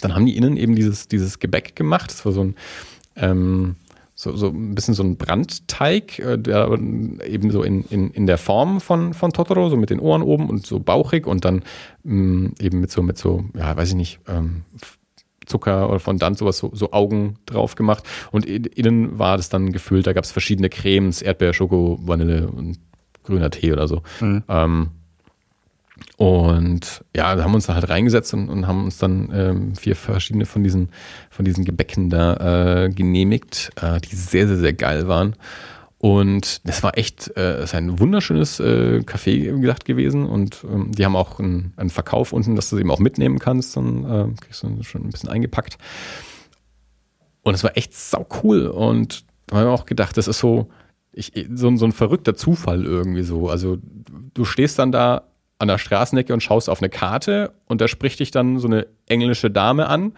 [0.00, 2.10] dann haben die innen eben dieses, dieses Gebäck gemacht.
[2.10, 2.54] Das war so ein
[3.16, 3.76] ähm,
[4.18, 8.38] so, so ein bisschen so ein Brandteig, äh, der eben so in, in, in der
[8.38, 11.62] Form von, von Totoro, so mit den Ohren oben und so bauchig und dann
[12.02, 14.62] mh, mm, eben mit so, mit so, ja, weiß ich nicht, ähm,
[15.44, 18.04] Zucker oder von dann sowas, so, so Augen drauf gemacht.
[18.32, 22.78] Und innen war das dann gefüllt, da gab es verschiedene Cremes, Erdbeer, Schoko, Vanille und
[23.22, 24.02] grüner Tee oder so.
[24.20, 24.42] Mhm.
[24.48, 24.90] Ähm,
[26.16, 30.46] und ja, haben uns da halt reingesetzt und, und haben uns dann ähm, vier verschiedene
[30.46, 30.90] von diesen,
[31.30, 35.36] von diesen Gebäcken da äh, genehmigt, äh, die sehr, sehr, sehr geil waren.
[35.98, 40.26] Und das war echt, äh, ist ein wunderschönes äh, Café, wie gesagt, gewesen.
[40.26, 43.38] Und ähm, die haben auch einen, einen, Verkauf unten, dass du es eben auch mitnehmen
[43.38, 43.76] kannst.
[43.76, 45.78] Dann äh, kriegst du schon ein bisschen eingepackt.
[47.42, 48.66] Und es war echt sau cool.
[48.66, 50.68] Und da haben wir auch gedacht, das ist so,
[51.12, 53.48] ich, so, so ein verrückter Zufall irgendwie so.
[53.48, 53.78] Also
[54.34, 55.22] du stehst dann da
[55.58, 58.86] an der Straßenecke und schaust auf eine Karte und da spricht dich dann so eine
[59.06, 60.12] englische Dame an,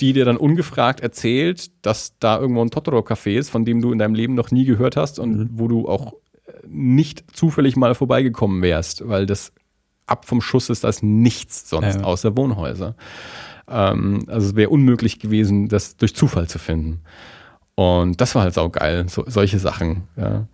[0.00, 3.98] die dir dann ungefragt erzählt, dass da irgendwo ein Totoro-Café ist, von dem du in
[3.98, 5.48] deinem Leben noch nie gehört hast und mhm.
[5.52, 6.14] wo du auch
[6.66, 9.52] nicht zufällig mal vorbeigekommen wärst, weil das
[10.06, 12.02] ab vom Schuss ist das nichts sonst ja.
[12.02, 12.96] außer Wohnhäuser.
[13.68, 17.02] Ähm, also es wäre unmöglich gewesen, das durch Zufall zu finden.
[17.74, 20.04] Und das war halt saugeil, so, solche Sachen.
[20.16, 20.46] Ja.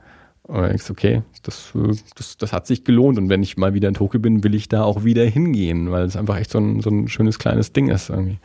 [0.50, 1.72] Und dann denkst okay, das,
[2.16, 3.18] das, das hat sich gelohnt.
[3.18, 6.04] Und wenn ich mal wieder in Tokio bin, will ich da auch wieder hingehen, weil
[6.04, 8.40] es einfach echt so ein, so ein schönes kleines Ding ist irgendwie.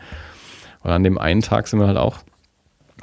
[0.84, 2.20] Und an dem einen Tag sind wir halt auch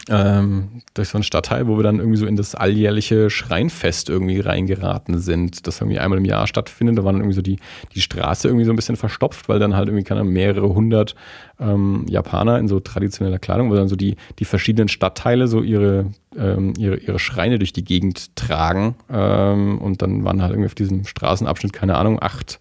[0.09, 4.41] ähm, durch so einen Stadtteil, wo wir dann irgendwie so in das alljährliche Schreinfest irgendwie
[4.41, 6.99] reingeraten sind, das irgendwie einmal im Jahr stattfindet.
[6.99, 7.59] Da war dann irgendwie so die,
[7.95, 11.15] die Straße irgendwie so ein bisschen verstopft, weil dann halt irgendwie keine mehrere hundert
[11.61, 16.07] ähm, Japaner in so traditioneller Kleidung, wo dann so die, die verschiedenen Stadtteile so ihre,
[16.37, 18.97] ähm, ihre, ihre Schreine durch die Gegend tragen.
[19.11, 22.59] Ähm, und dann waren halt irgendwie auf diesem Straßenabschnitt, keine Ahnung, acht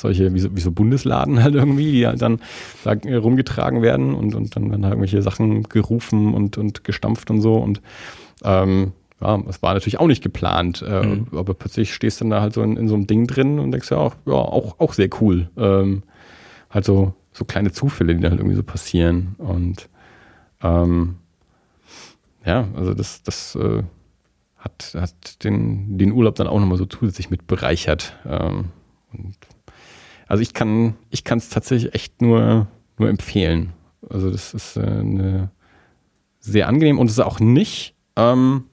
[0.00, 2.40] solche, wie so, wie so Bundesladen halt irgendwie, die halt dann
[2.84, 7.40] da rumgetragen werden und, und dann werden halt irgendwelche Sachen gerufen und, und gestampft und
[7.40, 7.80] so und
[8.44, 11.26] ähm, ja, das war natürlich auch nicht geplant, äh, mhm.
[11.32, 13.70] aber plötzlich stehst du dann da halt so in, in, so einem Ding drin und
[13.70, 15.50] denkst ja auch, ja, auch, auch sehr cool.
[15.58, 16.04] Ähm,
[16.70, 19.90] halt so, so kleine Zufälle, die dann halt irgendwie so passieren und
[20.62, 21.16] ähm,
[22.44, 23.82] ja, also das, das äh,
[24.58, 28.16] hat, hat den, den Urlaub dann auch nochmal so zusätzlich mit bereichert.
[28.26, 28.66] Ähm,
[29.12, 29.36] und
[30.30, 32.68] also ich kann, ich kann es tatsächlich echt nur,
[32.98, 33.72] nur empfehlen.
[34.08, 35.50] Also das ist äh, eine
[36.38, 38.66] sehr angenehm und es ist auch nicht, ähm,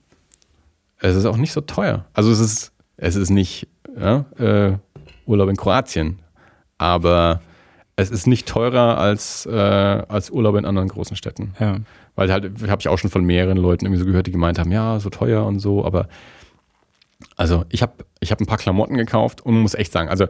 [0.99, 2.05] es ist auch nicht so teuer.
[2.13, 3.67] Also es ist, es ist nicht
[3.99, 4.77] ja, äh,
[5.25, 6.19] Urlaub in Kroatien,
[6.77, 7.41] aber
[7.95, 11.55] es ist nicht teurer als, äh, als Urlaub in anderen großen Städten.
[11.59, 11.77] Ja.
[12.13, 14.71] Weil halt, habe ich auch schon von mehreren Leuten irgendwie so gehört, die gemeint haben,
[14.71, 16.07] ja, so teuer und so, aber
[17.35, 20.27] Also ich habe ich hab ein paar Klamotten gekauft und muss echt sagen, also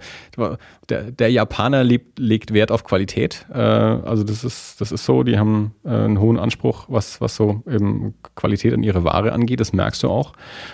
[0.89, 3.45] der, der Japaner lebt, legt Wert auf Qualität.
[3.53, 7.35] Äh, also das ist, das ist so, die haben äh, einen hohen Anspruch, was, was
[7.35, 10.33] so eben Qualität an ihre Ware angeht, das merkst du auch.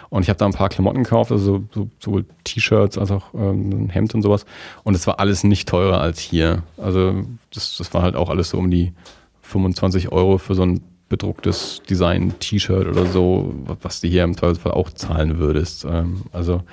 [0.10, 3.86] Und ich habe da ein paar Klamotten gekauft, also so, sowohl T-Shirts als auch ähm,
[3.86, 4.46] ein Hemd und sowas.
[4.84, 6.64] Und es war alles nicht teurer als hier.
[6.78, 8.94] Also das, das war halt auch alles so um die
[9.42, 10.82] 25 Euro für so ein
[11.14, 15.86] bedrucktes Design-T-Shirt oder so, was du hier im Zweifelsfall auch zahlen würdest.
[15.86, 16.64] Ähm, also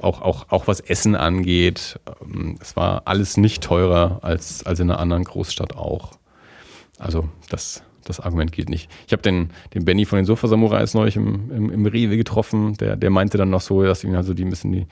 [0.00, 4.90] auch, auch, auch was Essen angeht, ähm, es war alles nicht teurer als, als in
[4.90, 6.12] einer anderen Großstadt auch.
[6.98, 8.90] Also das, das Argument gilt nicht.
[9.06, 12.96] Ich habe den, den Benny von den Sofa-Samurais neulich im, im, im Rewe getroffen, der,
[12.96, 14.86] der meinte dann noch so, dass ihn also die ein bisschen die,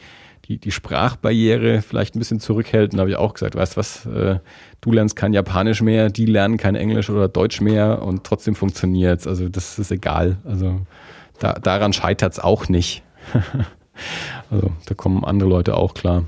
[0.47, 2.93] die, die Sprachbarriere vielleicht ein bisschen zurückhält.
[2.93, 4.38] Und da habe ich auch gesagt, weißt du was, äh,
[4.80, 9.20] du lernst kein Japanisch mehr, die lernen kein Englisch oder Deutsch mehr und trotzdem funktioniert
[9.20, 9.26] es.
[9.26, 10.38] Also das ist egal.
[10.45, 10.80] Also
[11.38, 13.03] da, daran scheitert es auch nicht.
[14.51, 16.24] also da kommen andere Leute auch klar.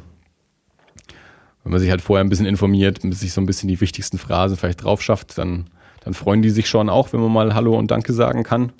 [1.64, 4.56] Wenn man sich halt vorher ein bisschen informiert, sich so ein bisschen die wichtigsten Phrasen
[4.56, 5.70] vielleicht drauf schafft, dann,
[6.04, 8.72] dann freuen die sich schon auch, wenn man mal Hallo und Danke sagen kann.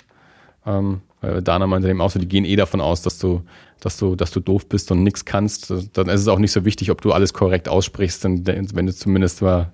[0.65, 1.01] Ähm,
[1.43, 3.41] Dana meinte eben auch so, die gehen eh davon aus, dass du,
[3.79, 5.73] dass du, dass du doof bist und nichts kannst.
[5.93, 8.23] Dann ist es auch nicht so wichtig, ob du alles korrekt aussprichst.
[8.23, 9.71] Denn wenn du zumindest mal,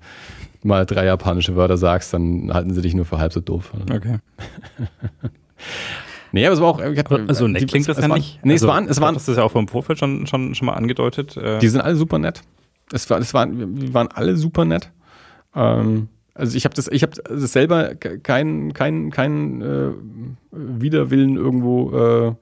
[0.64, 3.72] mal drei japanische Wörter sagst, dann halten sie dich nur für halb so doof.
[3.89, 4.20] Okay.
[6.34, 6.82] Nee, aber es war auch.
[6.82, 8.39] Hab, also nett klingt das ja nicht.
[8.43, 9.14] Nee, also, es waren, es waren.
[9.16, 11.36] Das ist ja auch vom Vorfeld schon, schon, schon mal angedeutet.
[11.36, 11.60] Äh.
[11.60, 12.41] Die sind alle super nett.
[12.93, 14.91] Es war, es waren, wir waren alle super nett.
[15.56, 19.89] Ähm, also ich habe das, ich habe das selber keinen kein, kein, äh,
[20.52, 22.36] Widerwillen irgendwo äh,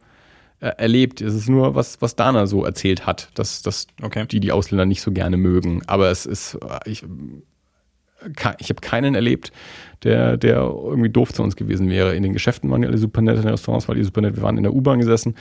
[0.60, 1.22] erlebt.
[1.22, 4.26] Es ist nur, was, was Dana so erzählt hat, dass, dass okay.
[4.28, 5.82] die die Ausländer nicht so gerne mögen.
[5.88, 7.04] Aber es ist, ich,
[8.60, 9.52] ich habe keinen erlebt,
[10.04, 12.16] der, der irgendwie doof zu uns gewesen wäre.
[12.16, 14.36] In den Geschäften waren die alle super nett, in den Restaurants waren die super nett.
[14.36, 15.36] Wir waren in der U-Bahn gesessen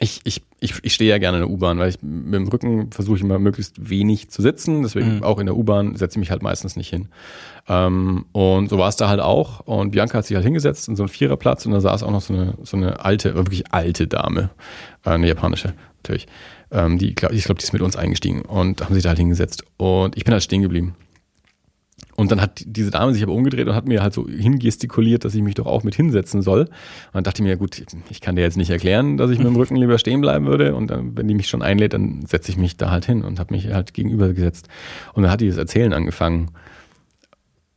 [0.00, 2.90] ich, ich, ich, ich stehe ja gerne in der U-Bahn, weil ich mit dem Rücken
[2.90, 4.82] versuche ich immer möglichst wenig zu sitzen.
[4.82, 5.22] Deswegen mhm.
[5.22, 7.08] auch in der U-Bahn setze ich mich halt meistens nicht hin.
[7.68, 9.60] Ähm, und so war es da halt auch.
[9.60, 12.22] Und Bianca hat sich halt hingesetzt in so einen Viererplatz und da saß auch noch
[12.22, 14.50] so eine, so eine alte, wirklich alte Dame,
[15.04, 16.26] äh, eine japanische natürlich.
[16.70, 19.18] Ähm, die, glaub, ich glaube, die ist mit uns eingestiegen und haben sich da halt
[19.18, 19.64] hingesetzt.
[19.76, 20.94] Und ich bin halt stehen geblieben.
[22.16, 25.34] Und dann hat diese Dame sich aber umgedreht und hat mir halt so hingestikuliert, dass
[25.34, 26.60] ich mich doch auch mit hinsetzen soll.
[26.60, 26.70] Und
[27.14, 29.56] dann dachte ich mir, gut, ich kann dir jetzt nicht erklären, dass ich mit dem
[29.56, 30.74] Rücken lieber stehen bleiben würde.
[30.74, 33.40] Und dann, wenn die mich schon einlädt, dann setze ich mich da halt hin und
[33.40, 34.68] habe mich halt gegenüber gesetzt.
[35.14, 36.50] Und dann hat die das Erzählen angefangen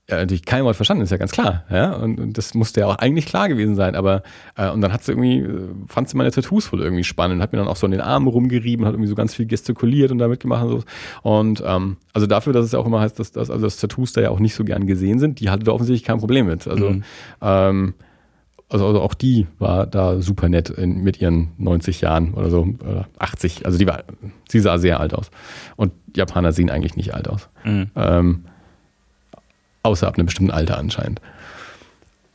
[0.09, 1.65] ja, natürlich kein Wort verstanden, ist ja ganz klar.
[1.69, 1.91] Ja?
[1.93, 3.93] Und, und das musste ja auch eigentlich klar gewesen sein.
[3.95, 4.23] Aber
[4.55, 7.51] äh, und dann hat sie irgendwie, äh, fand sie meine Tattoos wohl irgendwie spannend, hat
[7.51, 10.19] mir dann auch so in den Armen rumgerieben, hat irgendwie so ganz viel gestikuliert und
[10.19, 10.83] damit gemacht und so.
[11.23, 14.13] Und ähm, also dafür, dass es ja auch immer heißt, dass, dass also dass Tattoos
[14.13, 16.67] da ja auch nicht so gern gesehen sind, die hatte da offensichtlich kein Problem mit.
[16.67, 17.03] Also mhm.
[17.41, 17.93] ähm,
[18.69, 22.67] also, also auch die war da super nett in, mit ihren 90 Jahren oder so,
[22.81, 23.65] oder 80.
[23.65, 24.03] Also die war,
[24.49, 25.31] sie sah sehr alt aus.
[25.75, 27.49] Und Japaner sehen eigentlich nicht alt aus.
[27.63, 27.91] Mhm.
[27.95, 28.43] Ähm,
[29.87, 31.21] Außer ab einem bestimmten Alter anscheinend.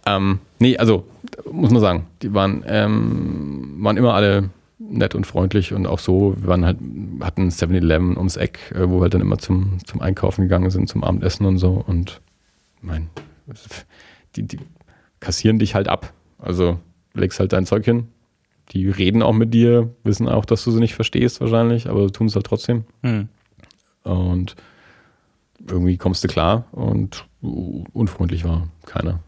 [0.06, 1.06] Ähm, nee, also
[1.50, 4.48] muss man sagen, die waren, ähm, waren immer alle
[4.78, 6.34] nett und freundlich und auch so.
[6.40, 6.78] Wir waren halt,
[7.20, 10.88] hatten 7-Eleven ums Eck, äh, wo wir halt dann immer zum, zum Einkaufen gegangen sind,
[10.88, 11.84] zum Abendessen und so.
[11.86, 12.22] Und
[12.80, 13.10] mein,
[14.34, 14.58] die, die
[15.20, 16.14] kassieren dich halt ab.
[16.38, 16.78] Also
[17.12, 18.08] legst halt dein Zeug hin.
[18.70, 22.28] Die reden auch mit dir, wissen auch, dass du sie nicht verstehst wahrscheinlich, aber tun
[22.28, 22.84] es halt trotzdem.
[23.02, 23.28] Mhm.
[24.04, 24.56] Und
[25.68, 29.20] irgendwie kommst du klar und unfreundlich war keiner.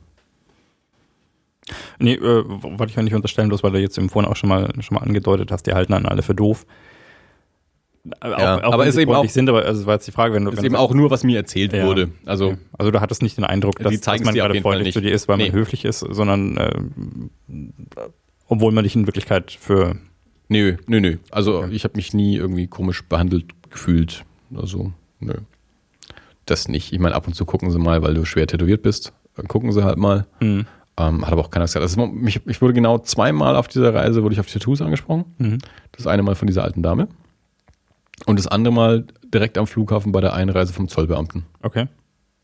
[1.99, 4.49] Nee, äh, wollte ich auch nicht unterstellen, bloß weil du jetzt im Vorhin auch schon
[4.49, 6.67] mal, schon mal angedeutet hast, die halten dann alle für doof.
[8.21, 10.45] Auch, ja, auch aber ist eben auch sind, aber also war jetzt die Frage, wenn
[10.45, 12.11] du ist eben auch nur, was mir erzählt ja, wurde.
[12.27, 12.59] Also, okay.
[12.77, 15.39] also du hattest nicht den Eindruck, dass, dass man gerade freundlich zu dir ist, weil
[15.39, 15.49] nee.
[15.49, 16.83] man höflich ist, sondern äh,
[18.47, 19.97] obwohl man dich in Wirklichkeit für
[20.49, 21.17] Nö, nö, nö.
[21.31, 21.73] Also okay.
[21.73, 24.27] ich habe mich nie irgendwie komisch behandelt gefühlt.
[24.55, 25.37] Also, nö
[26.47, 26.93] das nicht.
[26.93, 29.13] Ich meine, ab und zu gucken sie mal, weil du schwer tätowiert bist.
[29.37, 30.27] Dann gucken sie halt mal.
[30.41, 30.67] Mhm.
[30.97, 31.83] Ähm, hat aber auch keiner gesagt.
[31.83, 35.25] Also mich, ich wurde genau zweimal auf dieser Reise wurde ich auf die Tattoos angesprochen.
[35.39, 35.59] Mhm.
[35.93, 37.09] Das eine Mal von dieser alten Dame.
[38.27, 41.45] Und das andere Mal direkt am Flughafen bei der Einreise vom Zollbeamten.
[41.63, 41.89] Okay.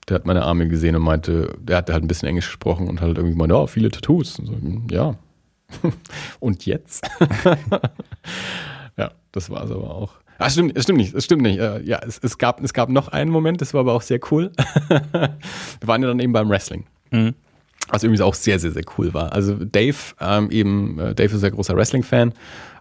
[0.09, 3.01] Der hat meine Arme gesehen und meinte, der hat halt ein bisschen Englisch gesprochen und
[3.01, 4.41] hat halt irgendwie gemeint, ja, oh, viele Tattoos.
[4.41, 4.57] Und so,
[4.91, 5.15] ja.
[6.41, 7.09] und jetzt?
[8.97, 10.15] ja, das war es aber auch.
[10.41, 11.59] Ah, stimmt, stimmt nicht, es stimmt nicht.
[11.59, 14.21] Äh, ja, es, es, gab, es gab noch einen Moment, das war aber auch sehr
[14.31, 14.51] cool.
[15.13, 15.29] Wir
[15.83, 16.87] waren ja dann eben beim Wrestling.
[17.11, 17.35] Mhm.
[17.89, 19.33] Was übrigens auch sehr, sehr, sehr cool war.
[19.33, 22.33] Also Dave, ähm, eben, äh, Dave ist ein großer Wrestling-Fan.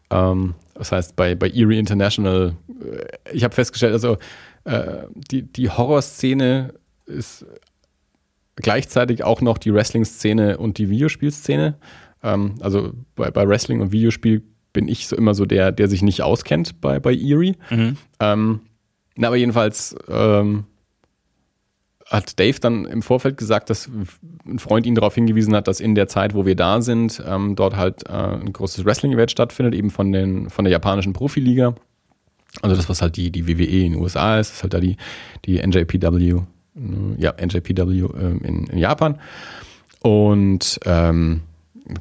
[0.10, 4.18] Ähm, das heißt, bei, bei Erie International, äh, ich habe festgestellt, also
[4.64, 6.76] äh, die, die Horrorszene
[7.08, 7.46] ist
[8.56, 11.76] gleichzeitig auch noch die Wrestling-Szene und die Videospielszene.
[12.24, 14.44] Ähm, also bei, bei Wrestling und Videospiel
[14.74, 17.56] bin ich so immer so der, der sich nicht auskennt bei, bei Erie.
[17.70, 17.98] Mhm.
[18.20, 18.60] Ähm,
[19.16, 20.66] na, aber jedenfalls ähm,
[22.10, 23.90] hat Dave dann im Vorfeld gesagt, dass
[24.46, 27.56] ein Freund ihn darauf hingewiesen hat, dass in der Zeit, wo wir da sind, ähm,
[27.56, 31.76] dort halt äh, ein großes Wrestling-Event stattfindet, eben von, den, von der japanischen Profiliga.
[32.62, 34.98] Also das, was halt die, die WWE in den USA ist, ist halt da die,
[35.46, 36.42] die NJPW, äh,
[37.18, 39.20] ja, NJPW äh, in, in Japan.
[40.02, 41.42] Und ähm,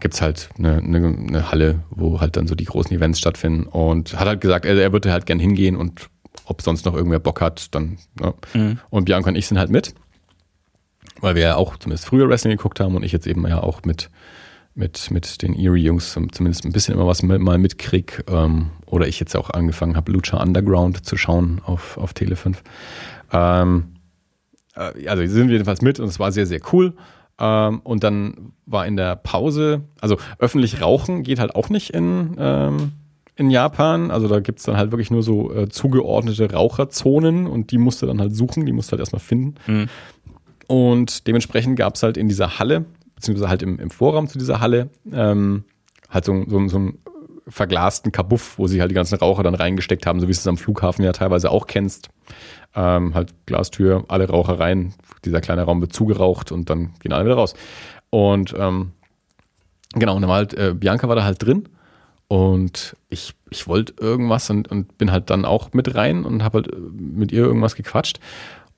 [0.00, 3.66] gibt es halt eine, eine, eine, Halle, wo halt dann so die großen Events stattfinden.
[3.66, 6.08] Und hat halt gesagt, er, er würde halt gern hingehen und
[6.44, 7.98] ob sonst noch irgendwer Bock hat, dann.
[8.20, 8.34] Ja.
[8.54, 8.78] Mhm.
[8.90, 9.94] Und Bianca und ich sind halt mit.
[11.20, 13.82] Weil wir ja auch zumindest früher Wrestling geguckt haben und ich jetzt eben ja auch
[13.82, 14.08] mit,
[14.74, 18.24] mit, mit den Erie-Jungs zumindest ein bisschen immer was mal mitkrieg.
[18.28, 22.62] Ähm, oder ich jetzt auch angefangen habe, Lucha Underground zu schauen auf, auf Tele 5.
[23.32, 23.94] Ähm,
[24.76, 26.94] äh, also sind wir jedenfalls mit und es war sehr, sehr cool.
[27.38, 32.36] Ähm, und dann war in der Pause, also öffentlich rauchen geht halt auch nicht in,
[32.38, 32.92] ähm,
[33.36, 34.10] in Japan.
[34.10, 38.06] Also da gibt es dann halt wirklich nur so äh, zugeordnete Raucherzonen und die musste
[38.06, 39.54] dann halt suchen, die musste halt erstmal finden.
[39.66, 39.88] Mhm.
[40.66, 42.84] Und dementsprechend gab es halt in dieser Halle,
[43.14, 45.64] beziehungsweise halt im, im Vorraum zu dieser Halle, ähm,
[46.10, 46.98] halt so, so, so einen
[47.48, 50.46] verglasten Kabuff, wo sie halt die ganzen Raucher dann reingesteckt haben, so wie du es
[50.46, 52.10] am Flughafen ja teilweise auch kennst.
[52.74, 54.94] Ähm, halt Glastür, alle Raucher rein,
[55.24, 57.54] dieser kleine Raum wird zugeraucht und dann gehen alle wieder raus.
[58.10, 58.92] Und ähm,
[59.94, 61.68] genau, und dann war halt, äh, Bianca war da halt drin
[62.28, 66.58] und ich, ich wollte irgendwas und, und bin halt dann auch mit rein und habe
[66.58, 68.20] halt äh, mit ihr irgendwas gequatscht.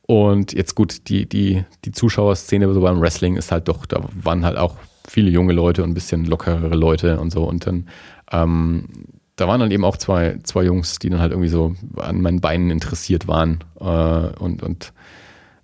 [0.07, 4.45] Und jetzt gut, die, die, die Zuschauerszene so beim Wrestling ist halt doch, da waren
[4.45, 4.77] halt auch
[5.07, 7.45] viele junge Leute und ein bisschen lockerere Leute und so.
[7.45, 7.89] Und dann,
[8.33, 8.87] ähm,
[9.41, 12.41] da waren dann eben auch zwei, zwei Jungs, die dann halt irgendwie so an meinen
[12.41, 13.85] Beinen interessiert waren äh,
[14.39, 14.93] und, und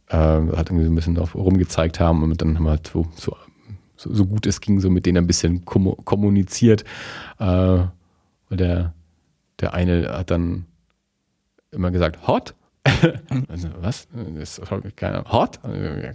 [0.09, 2.23] äh, halt irgendwie so ein bisschen drauf rumgezeigt haben.
[2.23, 3.37] Und dann haben wir halt so, so
[3.97, 6.85] so, gut es ging, so mit denen ein bisschen kommuniziert.
[7.39, 7.79] Äh,
[8.51, 8.93] der,
[9.61, 10.67] der eine hat dann
[11.71, 12.55] immer gesagt, hot?
[13.49, 14.09] also, was?
[14.39, 15.33] Das ist keine Ahnung.
[15.33, 15.61] Hot?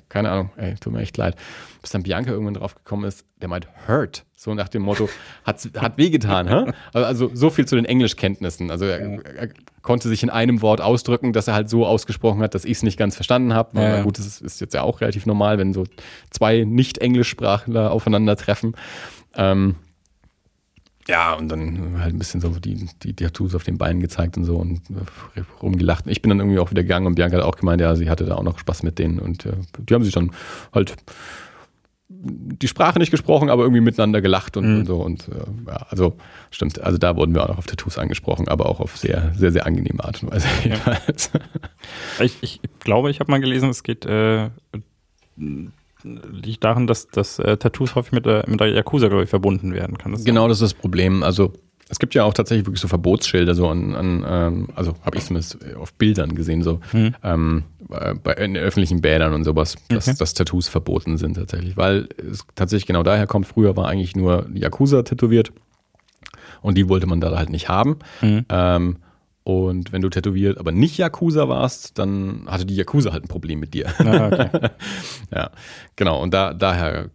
[0.10, 0.50] Keine Ahnung.
[0.58, 1.36] Ey, tut mir echt leid.
[1.82, 4.26] Bis dann Bianca irgendwann drauf gekommen ist, der meint hurt.
[4.36, 5.10] So nach dem Motto,
[5.44, 6.48] hat, hat wehgetan.
[6.48, 6.72] hä?
[6.94, 8.72] Also so viel zu den Englischkenntnissen.
[8.72, 9.50] Also er, er,
[9.82, 12.84] konnte sich in einem Wort ausdrücken, dass er halt so ausgesprochen hat, dass ich es
[12.84, 13.80] nicht ganz verstanden habe.
[13.80, 14.04] Ja, ja.
[14.04, 15.86] Gut, das ist, ist, jetzt ja auch relativ normal, wenn so
[16.30, 18.76] zwei Nicht-Englischsprachler aufeinandertreffen.
[19.36, 19.76] Ähm,
[21.08, 24.38] ja, und dann halt ein bisschen so die, die, die Tattoos auf den Beinen gezeigt
[24.38, 24.82] und so und
[25.62, 26.06] rumgelacht.
[26.08, 28.26] Ich bin dann irgendwie auch wieder gegangen und Bianca hat auch gemeint, ja, sie hatte
[28.26, 30.32] da auch noch Spaß mit denen und äh, die haben sich dann
[30.74, 30.96] halt
[32.14, 34.80] die Sprache nicht gesprochen, aber irgendwie miteinander gelacht und, mhm.
[34.80, 34.98] und so.
[34.98, 36.18] Und äh, ja, also
[36.52, 39.52] stimmt, also da wurden wir auch noch auf Tattoos angesprochen, aber auch auf sehr, sehr,
[39.52, 40.48] sehr angenehme Art und Weise.
[40.64, 40.98] Ja.
[42.20, 44.50] ich, ich glaube, ich habe mal gelesen, es geht äh,
[46.04, 49.74] liegt daran, dass, dass äh, Tattoos häufig mit der, mit der Yakuza, glaube ich, verbunden
[49.74, 50.12] werden kann.
[50.12, 51.24] Das genau, das ist das Problem.
[51.24, 51.54] Also
[51.92, 55.26] es gibt ja auch tatsächlich wirklich so Verbotsschilder, so an, an ähm, also habe ich
[55.26, 57.16] zumindest auf Bildern gesehen, so hm.
[57.22, 57.64] ähm,
[58.24, 60.18] bei, in öffentlichen Bädern und sowas, dass, okay.
[60.18, 61.76] dass Tattoos verboten sind tatsächlich.
[61.76, 65.52] Weil es tatsächlich genau daher kommt, früher war eigentlich nur Yakuza tätowiert
[66.62, 67.98] und die wollte man da halt nicht haben.
[68.22, 68.46] Hm.
[68.48, 68.98] Ähm,
[69.44, 73.60] und wenn du tätowiert, aber nicht Yakuza warst, dann hatte die Yakuza halt ein Problem
[73.60, 73.88] mit dir.
[73.98, 74.50] Ah, okay.
[75.36, 75.50] ja,
[75.96, 76.22] genau.
[76.22, 77.10] Und da, daher,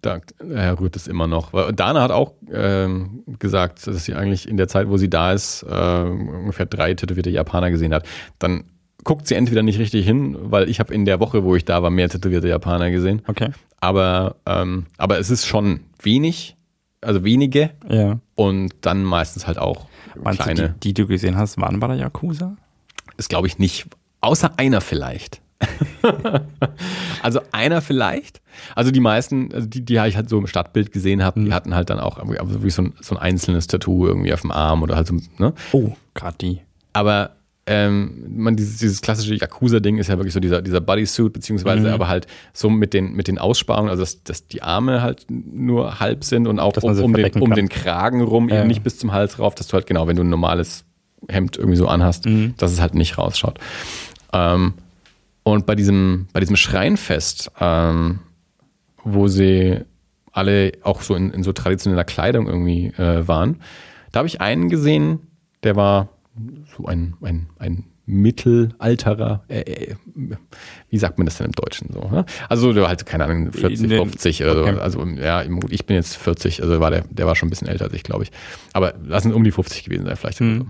[0.00, 1.50] daher rührt es immer noch.
[1.72, 5.64] Dana hat auch ähm, gesagt, dass sie eigentlich in der Zeit, wo sie da ist,
[5.68, 8.06] äh, ungefähr drei tätowierte Japaner gesehen hat.
[8.38, 8.64] Dann
[9.02, 11.82] guckt sie entweder nicht richtig hin, weil ich habe in der Woche, wo ich da
[11.82, 13.22] war, mehr tätowierte Japaner gesehen.
[13.26, 13.48] Okay.
[13.80, 16.56] Aber, ähm, aber es ist schon wenig,
[17.00, 17.70] also wenige.
[17.88, 18.20] Ja.
[18.36, 19.86] Und dann meistens halt auch
[20.20, 20.60] Meinst kleine.
[20.60, 22.56] Du, die, die du gesehen hast, waren bei der Yakuza?
[23.16, 23.86] Das glaube ich nicht.
[24.20, 25.40] Außer einer vielleicht.
[27.22, 28.40] also einer vielleicht.
[28.74, 31.46] Also die meisten, also die, die ich halt so im Stadtbild gesehen habe, mhm.
[31.46, 34.50] die hatten halt dann auch wie so ein, so ein einzelnes Tattoo irgendwie auf dem
[34.50, 35.52] Arm oder halt so, ne?
[35.72, 36.60] Oh, gerade die.
[36.92, 37.30] Aber
[37.66, 41.94] ähm, man, dieses, dieses klassische Yakuza-Ding ist ja wirklich so dieser, dieser Bodysuit, beziehungsweise mhm.
[41.94, 46.00] aber halt so mit den, mit den Aussparungen, also dass, dass die Arme halt nur
[46.00, 48.58] halb sind und auch um, um, den, um den Kragen rum, ja.
[48.58, 50.84] eben nicht bis zum Hals rauf, dass du halt genau, wenn du ein normales
[51.28, 52.54] Hemd irgendwie so anhast, mhm.
[52.56, 53.58] dass es halt nicht rausschaut.
[54.32, 54.74] Ähm,
[55.44, 58.20] und bei diesem, bei diesem Schreinfest, ähm,
[59.04, 59.80] wo sie
[60.32, 63.60] alle auch so in, in so traditioneller Kleidung irgendwie äh, waren,
[64.10, 65.20] da habe ich einen gesehen,
[65.62, 66.08] der war
[66.76, 69.94] so ein, ein, ein mittelalterer, äh, äh,
[70.90, 72.00] wie sagt man das denn im Deutschen so?
[72.00, 72.24] Ne?
[72.48, 74.62] Also der halt, keine Ahnung, 40, 50 oder so.
[74.62, 74.78] Okay.
[74.78, 77.84] Also ja, ich bin jetzt 40, also war der, der war schon ein bisschen älter
[77.84, 78.32] als ich, glaube ich.
[78.72, 80.40] Aber lassen um die 50 gewesen sein, vielleicht.
[80.40, 80.68] Mhm.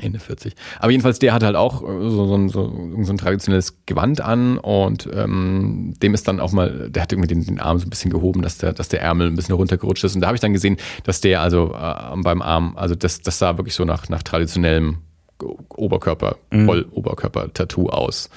[0.00, 0.54] Ende 40.
[0.78, 4.58] Aber jedenfalls, der hat halt auch äh, so, so, so, so ein traditionelles Gewand an
[4.58, 7.90] und ähm, dem ist dann auch mal, der hat irgendwie den, den Arm so ein
[7.90, 10.14] bisschen gehoben, dass der, dass der Ärmel ein bisschen runtergerutscht ist.
[10.14, 13.38] Und da habe ich dann gesehen, dass der also äh, beim Arm, also das, das
[13.38, 14.98] sah wirklich so nach, nach traditionellem
[15.68, 16.66] Oberkörper, mhm.
[16.66, 18.30] Voll-Oberkörper-Tattoo aus.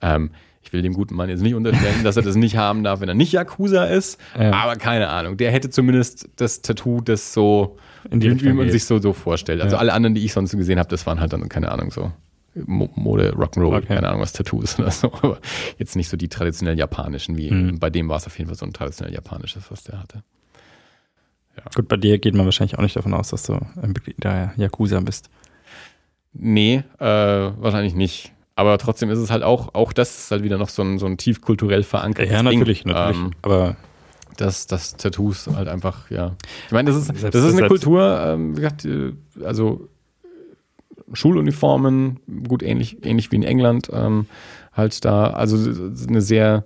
[0.00, 0.30] Ähm,
[0.62, 3.08] ich will dem guten Mann jetzt nicht unterstellen, dass er das nicht haben darf, wenn
[3.08, 4.18] er nicht Yakuza ist.
[4.38, 4.52] Ja.
[4.52, 5.36] Aber keine Ahnung.
[5.36, 7.76] Der hätte zumindest das Tattoo, das so
[8.10, 8.72] in wie, wie man geht.
[8.72, 9.60] sich so, so vorstellt.
[9.60, 9.80] Also ja.
[9.80, 12.12] alle anderen, die ich sonst gesehen habe, das waren halt dann, keine Ahnung, so
[12.54, 13.86] Mode, Rock'n'Roll, okay.
[13.86, 15.12] keine Ahnung, was Tattoo ist oder so.
[15.22, 15.38] Aber
[15.78, 17.78] jetzt nicht so die traditionell japanischen, wie mhm.
[17.78, 20.22] bei dem war es auf jeden Fall so ein traditionell japanisches, was der hatte.
[21.56, 21.64] Ja.
[21.74, 24.52] Gut, bei dir geht man wahrscheinlich auch nicht davon aus, dass du ein Mitglied der
[24.56, 25.30] Yakuza bist.
[26.32, 28.32] Nee, äh, wahrscheinlich nicht.
[28.56, 31.06] Aber trotzdem ist es halt auch, auch das ist halt wieder noch so ein, so
[31.06, 32.92] ein tief kulturell verankertes Ja, natürlich, Ding.
[32.92, 33.20] natürlich.
[33.20, 33.76] Ähm, aber
[34.36, 36.36] dass das Tattoos halt einfach, ja.
[36.66, 38.88] Ich meine, das ist, das ist eine Kultur, ähm, wie gesagt,
[39.42, 39.88] also
[41.12, 44.26] Schuluniformen, gut ähnlich, ähnlich wie in England, ähm,
[44.72, 45.56] halt da, also
[46.08, 46.64] eine sehr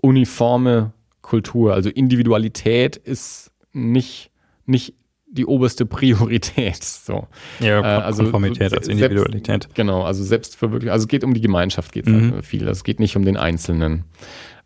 [0.00, 1.74] uniforme Kultur.
[1.74, 4.30] Also Individualität ist nicht,
[4.66, 4.94] nicht
[5.30, 6.82] die oberste Priorität.
[6.82, 7.26] So.
[7.60, 9.46] Ja, äh, also Konformität als Individualität.
[9.46, 10.92] Selbst, genau, also Selbstverwirklichung.
[10.92, 12.32] Also es geht um die Gemeinschaft, geht mhm.
[12.32, 12.66] halt viel.
[12.66, 14.04] Es geht nicht um den Einzelnen.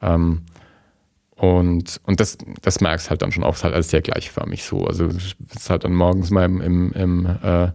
[0.01, 0.43] Ähm,
[1.43, 4.87] und, und das, das merkst halt dann schon auch, ist halt alles sehr gleichförmig so.
[4.87, 7.73] Also, wenn du halt dann morgens mal im, im, im, äh,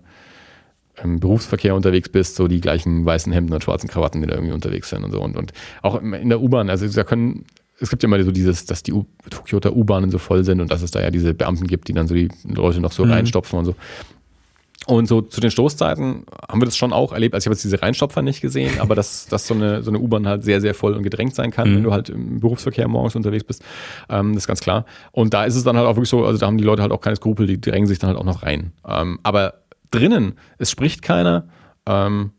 [1.04, 4.54] im, Berufsverkehr unterwegs bist, so die gleichen weißen Hemden und schwarzen Krawatten, die da irgendwie
[4.54, 5.20] unterwegs sind und so.
[5.20, 5.52] Und, und
[5.82, 7.44] auch in der U-Bahn, also da können,
[7.82, 8.94] es gibt ja immer so dieses, dass die
[9.30, 12.08] Tokioter U-Bahnen so voll sind und dass es da ja diese Beamten gibt, die dann
[12.08, 13.12] so die Leute noch so mhm.
[13.12, 13.76] reinstopfen und so.
[14.88, 17.36] Und so zu den Stoßzeiten haben wir das schon auch erlebt.
[17.36, 20.00] Also ich habe jetzt diese Reinstopfer nicht gesehen, aber dass, dass so eine, so eine
[20.00, 21.76] U-Bahn halt sehr, sehr voll und gedrängt sein kann, mhm.
[21.76, 23.64] wenn du halt im Berufsverkehr morgens unterwegs bist.
[24.10, 24.86] Ähm, das ist ganz klar.
[25.12, 26.94] Und da ist es dann halt auch wirklich so, also da haben die Leute halt
[26.94, 28.72] auch keine Skrupel, die drängen sich dann halt auch noch rein.
[28.88, 29.56] Ähm, aber
[29.92, 31.50] drinnen, es spricht keiner.
[31.86, 32.32] Ähm,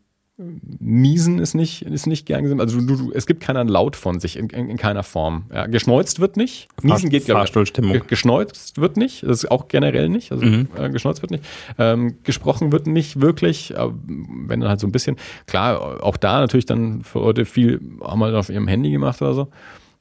[0.79, 2.61] Niesen ist nicht, ist nicht gern gesehen.
[2.61, 5.43] Also du, du, es gibt keinen Laut von sich in, in, in keiner Form.
[5.53, 6.69] Ja, geschneuzt wird nicht.
[6.81, 8.01] Niesen geht Fahrstuhlstimmung.
[8.07, 9.23] Geschneuzt wird nicht.
[9.23, 10.31] Das ist auch generell nicht.
[10.31, 10.69] Also mhm.
[10.77, 11.43] äh, geschneuzt wird nicht.
[11.77, 13.75] Ähm, gesprochen wird nicht wirklich.
[13.75, 15.17] Äh, wenn dann halt so ein bisschen.
[15.45, 19.33] Klar, auch da natürlich dann für Leute viel haben halt auf ihrem Handy gemacht oder
[19.33, 19.47] so.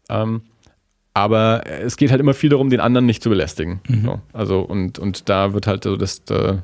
[0.09, 0.43] Ähm,
[1.15, 3.81] aber es geht halt immer viel darum, den anderen nicht zu belästigen.
[3.89, 4.05] Mhm.
[4.05, 6.59] So, also und, und da wird halt so das, äh,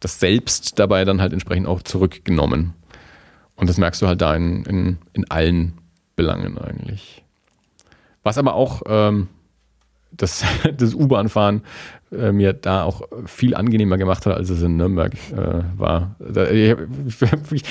[0.00, 2.74] das Selbst dabei dann halt entsprechend auch zurückgenommen.
[3.56, 5.74] Und das merkst du halt da in, in, in allen
[6.16, 7.24] Belangen eigentlich.
[8.22, 9.28] Was aber auch ähm,
[10.10, 10.44] das,
[10.76, 11.62] das U-Bahn-Fahren
[12.12, 16.16] äh, mir da auch viel angenehmer gemacht hat, als es in Nürnberg äh, war.
[16.18, 16.76] Da, ich,
[17.50, 17.62] ich,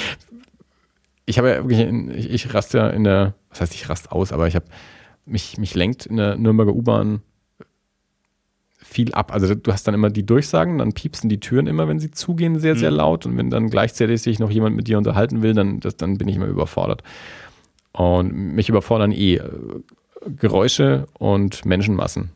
[1.26, 4.12] ich habe ja wirklich, in, ich, ich raste ja in der, was heißt ich rast
[4.12, 4.66] aus, aber ich habe
[5.26, 7.22] mich, mich lenkt in der Nürnberger U-Bahn
[8.94, 9.34] viel ab.
[9.34, 12.60] Also du hast dann immer die Durchsagen, dann piepsen die Türen immer, wenn sie zugehen,
[12.60, 12.98] sehr, sehr mhm.
[12.98, 13.26] laut.
[13.26, 16.28] Und wenn dann gleichzeitig sich noch jemand mit dir unterhalten will, dann, das, dann bin
[16.28, 17.04] ich immer überfordert.
[17.92, 19.50] Und mich überfordern eh äh,
[20.38, 22.30] Geräusche und Menschenmassen.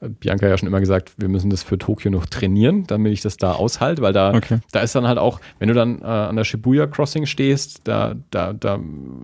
[0.00, 3.22] Bianca hat ja schon immer gesagt, wir müssen das für Tokio noch trainieren, damit ich
[3.22, 4.58] das da aushalte, weil da, okay.
[4.72, 8.14] da ist dann halt auch, wenn du dann äh, an der Shibuya Crossing stehst, da,
[8.30, 8.78] da, da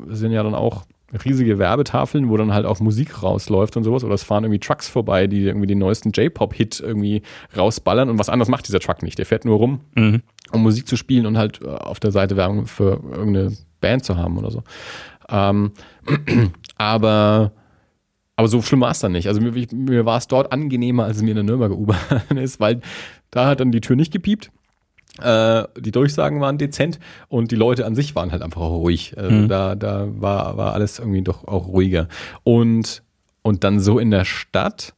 [0.09, 0.85] sind ja dann auch
[1.25, 4.05] riesige Werbetafeln, wo dann halt auch Musik rausläuft und sowas.
[4.05, 7.23] Oder es fahren irgendwie Trucks vorbei, die irgendwie den neuesten J-Pop-Hit irgendwie
[7.57, 8.11] rausballern.
[8.11, 9.19] Und was anderes macht dieser Truck nicht.
[9.19, 10.23] Der fährt nur rum, mhm.
[10.53, 14.17] um Musik zu spielen und halt äh, auf der Seite Werbung für irgendeine Band zu
[14.17, 14.63] haben oder so.
[15.29, 15.73] Ähm,
[16.77, 17.53] aber
[18.37, 19.29] aber so schlimm war es dann nicht.
[19.29, 22.61] Also mir, mir war es dort angenehmer, als es mir in der Nürnberger U-Bahn ist,
[22.61, 22.81] weil
[23.31, 24.51] da hat dann die Tür nicht gepiept.
[25.21, 26.99] Äh, die Durchsagen waren dezent
[27.29, 29.15] und die Leute an sich waren halt einfach ruhig.
[29.17, 29.49] Also mhm.
[29.49, 32.09] Da, da war, war alles irgendwie doch auch ruhiger.
[32.45, 33.03] Und,
[33.43, 34.95] und dann so in der Stadt,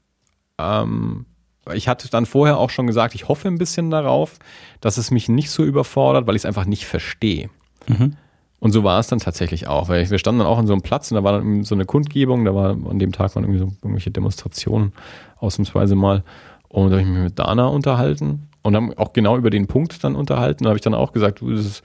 [0.59, 1.27] ähm,
[1.73, 4.39] ich hatte dann vorher auch schon gesagt, ich hoffe ein bisschen darauf,
[4.81, 7.51] dass es mich nicht so überfordert, weil ich es einfach nicht verstehe.
[7.89, 8.17] Mhm.
[8.61, 10.83] Und so war es dann tatsächlich auch, weil wir standen dann auch an so einem
[10.83, 13.59] Platz und da war dann so eine Kundgebung, da war an dem Tag waren irgendwie
[13.59, 14.93] so irgendwelche Demonstrationen
[15.39, 16.23] ausnahmsweise mal.
[16.69, 20.03] Und da habe ich mich mit Dana unterhalten und haben auch genau über den Punkt
[20.03, 20.65] dann unterhalten.
[20.65, 21.85] Da habe ich dann auch gesagt, du, ist,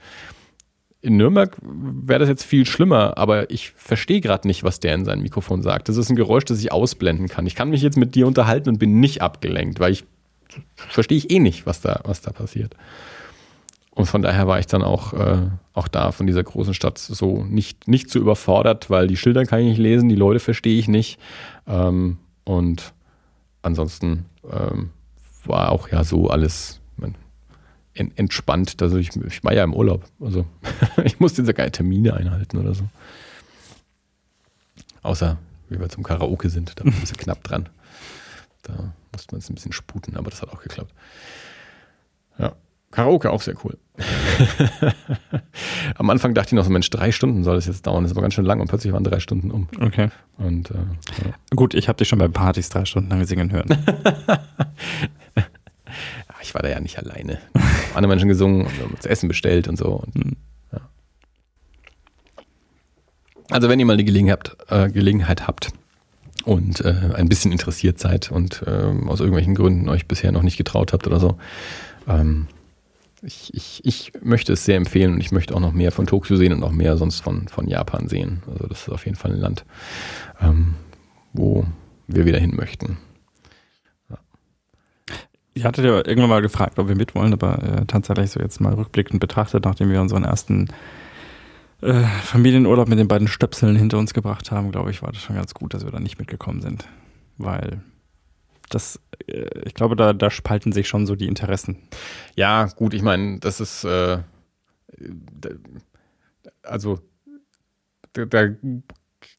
[1.02, 5.04] in Nürnberg wäre das jetzt viel schlimmer, aber ich verstehe gerade nicht, was der in
[5.04, 5.88] seinem Mikrofon sagt.
[5.88, 7.46] Das ist ein Geräusch, das ich ausblenden kann.
[7.46, 10.04] Ich kann mich jetzt mit dir unterhalten und bin nicht abgelenkt, weil ich
[10.74, 12.74] verstehe ich eh nicht, was da, was da passiert.
[13.90, 17.44] Und von daher war ich dann auch, äh, auch da von dieser großen Stadt so
[17.44, 20.88] nicht, nicht so überfordert, weil die Schilder kann ich nicht lesen, die Leute verstehe ich
[20.88, 21.18] nicht.
[21.66, 22.94] Ähm, und
[23.60, 24.90] ansonsten ähm,
[25.50, 26.80] war auch ja so alles
[27.92, 28.80] entspannt.
[28.80, 30.04] Also ich, ich, war ja im Urlaub.
[30.20, 30.46] Also
[31.04, 32.88] ich musste keine Termine einhalten oder so.
[35.02, 35.38] Außer
[35.68, 37.68] wie wir zum Karaoke sind, da war ein knapp dran.
[38.62, 40.92] Da musste man es ein bisschen sputen, aber das hat auch geklappt.
[42.38, 42.54] Ja.
[42.92, 43.78] Karaoke auch sehr cool.
[45.94, 48.02] Am Anfang dachte ich noch so, Mensch, drei Stunden soll das jetzt dauern.
[48.02, 49.68] Das ist aber ganz schön lang und plötzlich waren drei Stunden um.
[49.80, 50.08] Okay.
[50.38, 51.32] Und äh, ja.
[51.54, 53.68] Gut, ich habe dich schon bei Partys drei Stunden lang singen hören.
[56.42, 57.38] ich war da ja nicht alleine.
[57.94, 60.02] Andere Menschen gesungen und uns Essen bestellt und so.
[60.06, 60.36] Und, Hm.
[60.72, 60.80] ja.
[63.50, 65.68] Also wenn ihr mal die Gelegenheit habt, äh, Gelegenheit habt
[66.44, 70.56] und äh, ein bisschen interessiert seid und ähm, aus irgendwelchen Gründen euch bisher noch nicht
[70.56, 71.38] getraut habt oder so,
[72.08, 72.48] ähm,
[73.22, 76.36] ich, ich, ich möchte es sehr empfehlen und ich möchte auch noch mehr von Tokio
[76.36, 78.42] sehen und noch mehr sonst von, von Japan sehen.
[78.50, 79.64] Also das ist auf jeden Fall ein Land,
[80.40, 80.74] ähm,
[81.32, 81.66] wo
[82.06, 82.98] wir wieder hin möchten.
[85.52, 88.72] Ich hatte ja irgendwann mal gefragt, ob wir mitwollen, aber äh, tatsächlich so jetzt mal
[88.72, 90.68] rückblickend betrachtet, nachdem wir unseren ersten
[91.82, 95.36] äh, Familienurlaub mit den beiden Stöpseln hinter uns gebracht haben, glaube ich, war das schon
[95.36, 96.86] ganz gut, dass wir da nicht mitgekommen sind.
[97.36, 97.82] Weil
[98.70, 101.76] das, äh, ich glaube, da, da spalten sich schon so die Interessen.
[102.36, 104.18] Ja, gut, ich meine, das ist äh,
[106.62, 106.98] also
[108.12, 108.46] da, da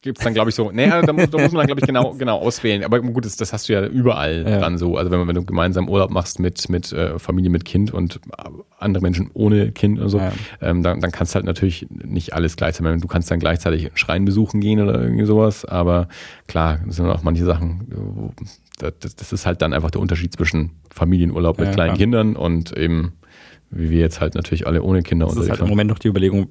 [0.00, 1.86] gibt es dann, glaube ich, so, naja, da, muss- da muss man dann, glaube ich,
[1.86, 2.84] genau, genau auswählen.
[2.84, 4.60] Aber gut, das, das hast du ja überall Ja.
[4.60, 4.96] dann so.
[4.96, 8.20] Also wenn, man, wenn du gemeinsam Urlaub machst mit, mit äh, Familie mit Kind und
[8.78, 10.32] andere Menschen ohne Kind und so, Ja.
[10.60, 13.00] ähm, dann, dann kannst du halt natürlich nicht alles gleichzeitig machen.
[13.00, 16.08] Du kannst dann gleichzeitig einen Schrein besuchen gehen oder irgendwie sowas, aber
[16.46, 18.32] klar, das sind auch manche Sachen, wo,
[18.78, 21.98] das, das ist halt dann einfach der Unterschied zwischen Familienurlaub mit Ja, kleinen klar.
[21.98, 23.12] Kindern und eben,
[23.70, 25.68] wie wir jetzt halt natürlich alle ohne Kinder Das ist halt unterwegs im.
[25.70, 26.48] Moment noch die Überlegung,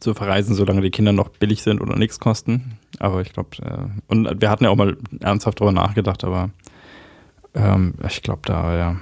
[0.00, 2.78] zu verreisen, solange die Kinder noch billig sind oder nichts kosten.
[2.98, 6.50] Aber ich glaube, äh, und wir hatten ja auch mal ernsthaft darüber nachgedacht, aber
[7.54, 9.00] ähm, ich glaube, da, ja,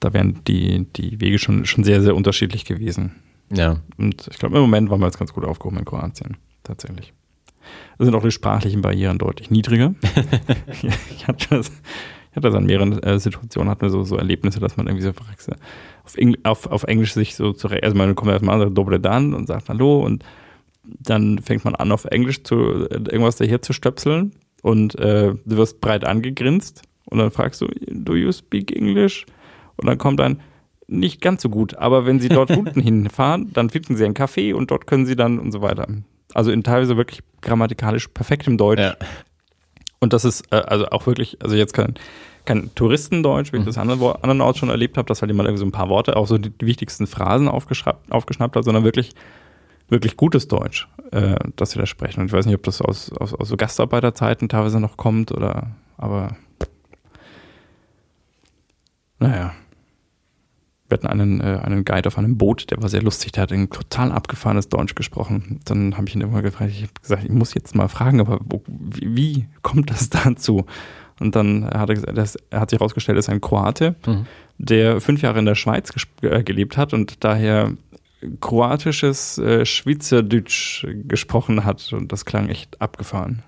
[0.00, 3.16] da wären die, die Wege schon, schon sehr, sehr unterschiedlich gewesen.
[3.50, 7.14] Ja, Und ich glaube, im Moment waren wir jetzt ganz gut aufgehoben in Kroatien, tatsächlich.
[7.98, 9.94] Sind auch die sprachlichen Barrieren deutlich niedriger.
[11.10, 11.68] ich hatte das,
[12.30, 15.04] ich hatte das an mehreren äh, Situationen, hatten wir so, so Erlebnisse, dass man irgendwie
[15.04, 15.52] so fragt, so,
[16.04, 19.00] auf, Engl auf, auf Englisch sich so zurecht, also man kommt erstmal an, sagt Dobre
[19.00, 20.24] Dan und sagt Hallo und
[20.84, 25.56] dann fängt man an, auf Englisch zu, äh, irgendwas daher zu stöpseln und äh, du
[25.56, 29.26] wirst breit angegrinst und dann fragst du, do you speak English?
[29.76, 30.40] Und dann kommt dann,
[30.88, 34.54] nicht ganz so gut, aber wenn sie dort unten hinfahren, dann finden sie einen Café
[34.54, 35.86] und dort können sie dann und so weiter.
[36.34, 38.80] Also in teilweise wirklich grammatikalisch perfektem Deutsch.
[38.80, 38.94] ja.
[40.00, 41.94] Und das ist äh, also auch wirklich, also jetzt kein,
[42.44, 45.66] kein Touristendeutsch, wie ich das anderen, andernorts schon erlebt habe, dass halt jemand irgendwie so
[45.66, 49.12] ein paar Worte, auch so die, die wichtigsten Phrasen aufgeschnappt, aufgeschnappt hat, sondern wirklich,
[49.88, 52.20] wirklich gutes Deutsch, äh, das sie da sprechen.
[52.20, 55.68] Und ich weiß nicht, ob das aus, aus, aus so Gastarbeiterzeiten teilweise noch kommt oder,
[55.96, 56.36] aber
[59.18, 59.52] naja.
[60.88, 63.52] Wir hatten einen, äh, einen Guide auf einem Boot, der war sehr lustig, der hat
[63.52, 65.60] ein total abgefahrenes Deutsch gesprochen.
[65.64, 68.38] Dann habe ich ihn irgendwann gefragt, ich habe gesagt, ich muss jetzt mal fragen, aber
[68.44, 70.64] wo, wie, wie kommt das dazu?
[71.20, 74.26] Und dann hat er gesagt, das, er hat sich herausgestellt, er ist ein Kroate, Mhm.
[74.56, 75.90] der fünf Jahre in der Schweiz
[76.22, 77.72] äh, gelebt hat und daher
[78.40, 81.92] kroatisches äh, Schweizerdeutsch gesprochen hat.
[81.92, 83.42] Und das klang echt abgefahren.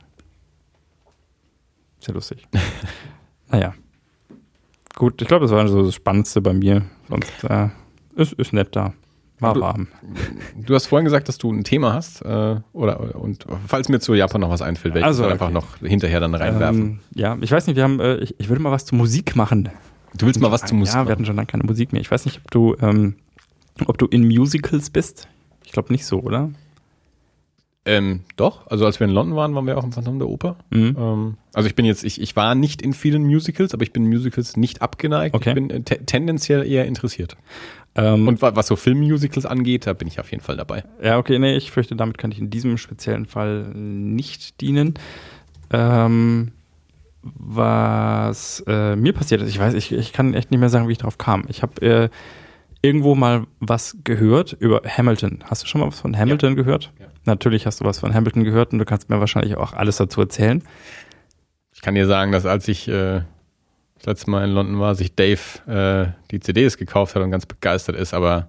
[2.01, 2.47] Sehr lustig.
[3.51, 3.75] naja.
[4.97, 6.83] Gut, ich glaube, das war so das Spannendste bei mir.
[7.11, 7.69] Sonst äh,
[8.17, 8.93] ist, ist nett da.
[9.41, 9.89] War Du- warm.
[10.57, 14.13] Du hast vorhin gesagt, dass du ein Thema hast, äh, oder und falls mir zu
[14.15, 15.45] Japan noch was einfällt, werde ich Also, das okay.
[15.45, 16.81] einfach noch hinterher dann reinwerfen.
[16.83, 19.37] Ähm, ja, ich weiß nicht, wir haben, äh, ich, ich würde mal was zur Musik
[19.37, 19.71] machen.
[20.15, 22.03] du willst mal was zu Musik Ja, wir hatten schon lange keine Musik mehr.
[22.03, 23.15] Ich weiß nicht, ob du, ähm,
[23.87, 25.27] ob du in Musicals bist.
[25.65, 26.51] Ich glaube nicht so, oder?
[27.87, 30.57] Ähm, doch, also als wir in London waren, waren wir auch im Phantom der Oper.
[30.69, 30.97] Mhm.
[30.99, 34.07] Ähm, also ich bin jetzt, ich, ich war nicht in vielen Musicals, aber ich bin
[34.07, 35.35] Musicals nicht abgeneigt.
[35.35, 35.51] Okay.
[35.51, 37.37] Ich bin äh, te tendenziell eher interessiert.
[37.95, 40.85] Ähm, Und wa was so Filmmusicals angeht, da bin ich auf jeden Fall dabei.
[41.03, 44.95] Ja, okay, nee, ich fürchte, damit kann ich in diesem speziellen Fall nicht dienen.
[45.73, 46.53] Ähm,
[47.23, 50.93] was äh, mir passiert ist, ich weiß, ich, ich kann echt nicht mehr sagen, wie
[50.93, 51.45] ich drauf kam.
[51.49, 52.09] Ich habe äh,
[52.83, 55.45] irgendwo mal was gehört über Hamilton.
[55.45, 56.93] Hast du schon mal was von Hamilton gehört?
[56.99, 57.07] Ja.
[57.25, 60.21] Natürlich hast du was von Hamilton gehört und du kannst mir wahrscheinlich auch alles dazu
[60.21, 60.63] erzählen.
[61.75, 63.23] Ich kann dir sagen, dass als ich äh,
[63.97, 67.47] das letzte Mal in London war, sich Dave äh, die CDs gekauft hat und ganz
[67.47, 68.49] begeistert ist, aber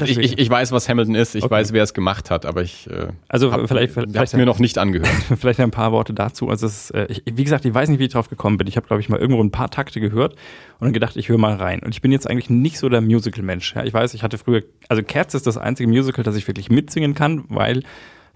[0.00, 1.50] also ich, ich, ich weiß, was Hamilton ist, ich Okay.
[1.52, 4.58] weiß, wer es gemacht hat, aber ich äh, Also hab, vielleicht- hab's vielleicht- mir noch
[4.58, 5.08] nicht angehört.
[5.38, 6.48] Vielleicht ein paar Worte dazu.
[6.48, 8.66] Also es ist, äh, ich, wie gesagt, ich weiß nicht, wie ich drauf gekommen bin.
[8.66, 10.32] Ich habe, glaube ich, mal irgendwo ein paar Takte gehört
[10.78, 11.80] und dann gedacht, ich höre mal rein.
[11.80, 13.74] Und ich bin jetzt eigentlich nicht so der Musical-Mensch.
[13.74, 16.70] Ja, ich weiß, ich hatte früher, also Cats ist das einzige Musical, das ich wirklich
[16.70, 17.82] mitsingen kann, weil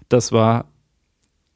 [0.09, 0.65] das war,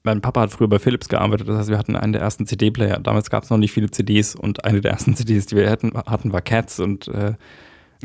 [0.04, 3.00] mein Papa hat früher bei Philips gearbeitet, das heißt, wir hatten einen der ersten CD-Player.
[3.00, 5.94] Damals gab es noch nicht viele CDs und eine der ersten CDs, die wir hatten,
[5.96, 7.34] hatten war Cats und äh,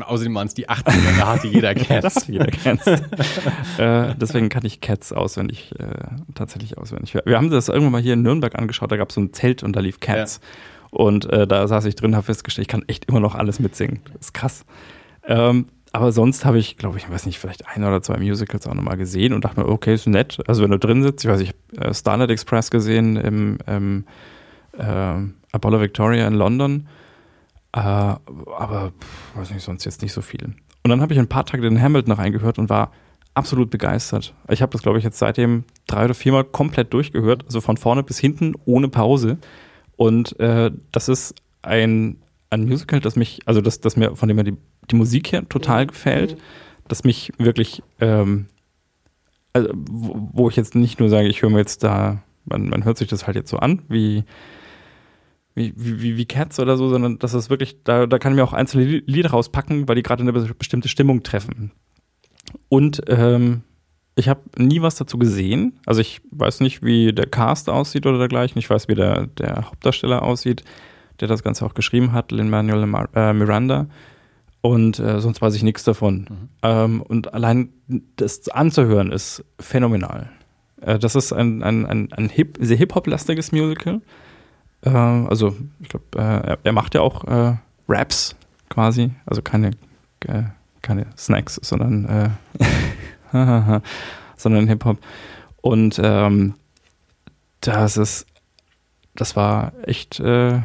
[0.03, 2.27] Außerdem waren es die 80er, da hatte jeder Cats.
[2.27, 2.87] jeder Cats.
[3.77, 5.85] äh, deswegen kann ich Cats auswendig, äh,
[6.35, 7.13] tatsächlich auswendig.
[7.13, 9.33] Wir, wir haben das irgendwann mal hier in Nürnberg angeschaut, da gab es so ein
[9.33, 10.39] Zelt und da lief Cats.
[10.89, 13.99] Und äh, da saß ich drin, habe festgestellt, ich kann echt immer noch alles mitsingen.
[14.13, 14.65] Das ist krass.
[15.25, 18.73] Ähm, aber sonst habe ich, glaube ich, weiß nicht, vielleicht ein oder zwei Musicals auch
[18.73, 20.37] nochmal gesehen und dachte mir, okay, ist nett.
[20.47, 24.05] Also wenn du drin sitzt, ich weiß, ich habe äh, Starlight Express gesehen im, im
[24.77, 25.15] äh,
[25.51, 26.87] Apollo Victoria in London.
[27.73, 30.55] Äh, aber pff, weiß nicht, sonst jetzt nicht so viel.
[30.83, 32.91] Und dann habe ich ein paar Tage den Hamilton reingehört und war
[33.33, 34.33] absolut begeistert.
[34.49, 38.03] Ich habe das, glaube ich, jetzt seitdem drei oder viermal komplett durchgehört, also von vorne
[38.03, 39.37] bis hinten ohne Pause.
[39.95, 42.17] Und äh, das ist ein,
[42.49, 44.57] ein Musical, das mich, also das, das mir, von dem mir die,
[44.89, 46.37] die Musik her total gefällt,
[46.87, 48.47] das mich wirklich, ähm,
[49.53, 52.85] also, wo, wo ich jetzt nicht nur sage, ich höre mir jetzt da, man, man
[52.85, 54.23] hört sich das halt jetzt so an, wie
[55.57, 58.43] wie, wie, wie Cats oder so, sondern das ist wirklich, da, da kann ich mir
[58.43, 61.71] auch einzelne Lieder rauspacken, weil die gerade eine bestimmte Stimmung treffen.
[62.69, 63.63] Und ähm,
[64.15, 65.79] ich habe nie was dazu gesehen.
[65.85, 68.59] Also ich weiß nicht, wie der Cast aussieht oder dergleichen.
[68.59, 70.63] Ich weiß, wie der, der Hauptdarsteller aussieht,
[71.19, 73.87] der das Ganze auch geschrieben hat, Lin-Manuel äh, Miranda.
[74.61, 76.27] Und äh, sonst weiß ich nichts davon.
[76.29, 76.49] Mhm.
[76.61, 77.69] Ähm, und allein
[78.15, 80.29] das anzuhören ist phänomenal.
[80.81, 84.01] Äh, das ist ein, ein, ein, ein Hip, sehr Hip-Hop-lastiges Musical.
[84.87, 87.55] Äh, also, ich glaube, äh, er, macht ja auch äh,
[87.87, 88.35] Raps
[88.69, 89.71] quasi, also keine,
[90.27, 90.43] äh,
[90.81, 92.05] keine Snacks, sondern,
[93.33, 93.79] äh,
[94.37, 94.99] sondern Hip-Hop.
[95.61, 96.53] Und ähm,
[97.61, 98.25] das ist,
[99.15, 100.61] das war echt, äh,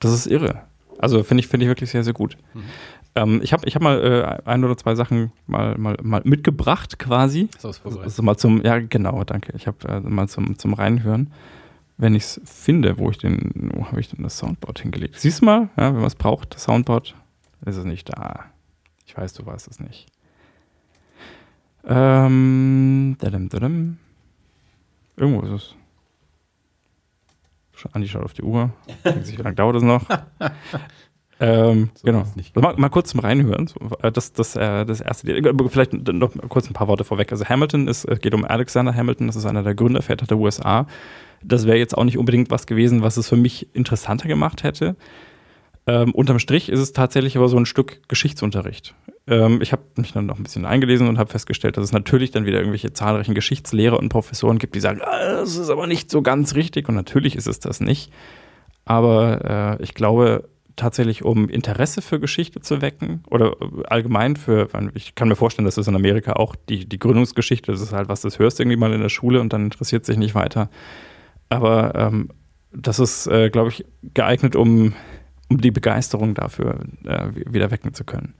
[0.00, 0.62] das ist irre.
[0.98, 2.36] Also finde ich, finde ich wirklich sehr, sehr gut.
[2.54, 2.62] Mhm.
[3.14, 4.00] Ähm, ich habe ich hab mal
[4.44, 7.48] äh, ein oder zwei Sachen mal, mal, mal mitgebracht quasi.
[7.60, 9.52] Das ist also mal zum, ja genau, danke.
[9.56, 11.32] Ich habe äh, mal zum, zum Reinhören
[12.02, 15.20] wenn ich es finde, wo ich den, wo habe ich denn das Soundboard hingelegt?
[15.20, 17.14] Siehst du mal, ja, wenn man es braucht, das Soundboard,
[17.64, 18.46] ist es nicht da.
[19.06, 20.06] Ich weiß, du weißt es nicht.
[21.86, 23.98] Ähm, dadam, dadam.
[25.16, 25.76] Irgendwo ist es.
[27.92, 28.70] Andi schaut auf die Uhr.
[29.04, 30.04] Denkt sich, wie lange dauert es noch?
[31.40, 32.24] ähm, so genau.
[32.54, 33.70] Mal, mal, kurz zum Reinhören.
[34.00, 35.26] Äh, das, das, äh, das erste,
[35.68, 37.30] vielleicht noch kurz ein paar Worte vorweg.
[37.30, 40.86] Also Hamilton ist, es geht um Alexander Hamilton, das ist einer der Gründerväter der USA.
[41.44, 44.96] Das wäre jetzt auch nicht unbedingt was gewesen, was es für mich interessanter gemacht hätte.
[45.86, 48.94] Ähm, unterm Strich ist es tatsächlich aber so ein Stück Geschichtsunterricht.
[49.26, 52.30] Ähm, ich habe mich dann noch ein bisschen eingelesen und habe festgestellt, dass es natürlich
[52.30, 56.10] dann wieder irgendwelche zahlreichen Geschichtslehrer und Professoren gibt, die sagen, ah, das ist aber nicht
[56.10, 58.12] so ganz richtig und natürlich ist es das nicht.
[58.84, 63.56] Aber äh, ich glaube tatsächlich, um Interesse für Geschichte zu wecken oder
[63.88, 67.80] allgemein für, ich kann mir vorstellen, dass es in Amerika auch die, die Gründungsgeschichte, das
[67.80, 70.34] ist halt was, das hörst irgendwie mal in der Schule und dann interessiert sich nicht
[70.34, 70.70] weiter.
[71.52, 72.30] Aber ähm,
[72.72, 73.84] das ist, äh, glaube ich,
[74.14, 74.94] geeignet, um,
[75.50, 78.34] um die Begeisterung dafür äh, wieder wecken zu können.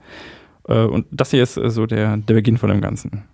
[0.67, 3.25] Äh, und das hier ist äh, so der, der Beginn von dem Ganzen.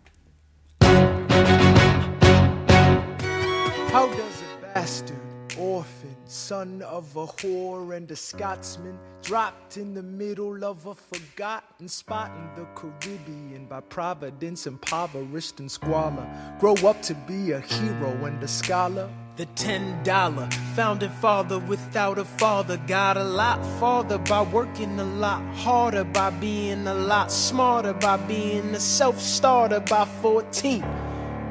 [3.94, 5.18] How does a bastard,
[5.58, 11.88] orphan, son of a whore and a Scotsman, dropped in the middle of a forgotten
[11.88, 16.28] spot in the Caribbean by providence, impoverished and squalor,
[16.60, 19.10] grow up to be a hero and a scholar?
[19.40, 25.06] The ten dollar founding father without a father got a lot farther by working a
[25.06, 30.84] lot harder, by being a lot smarter, by being a self starter by 14.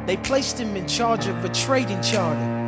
[0.04, 2.67] They placed him in charge of a trading charter.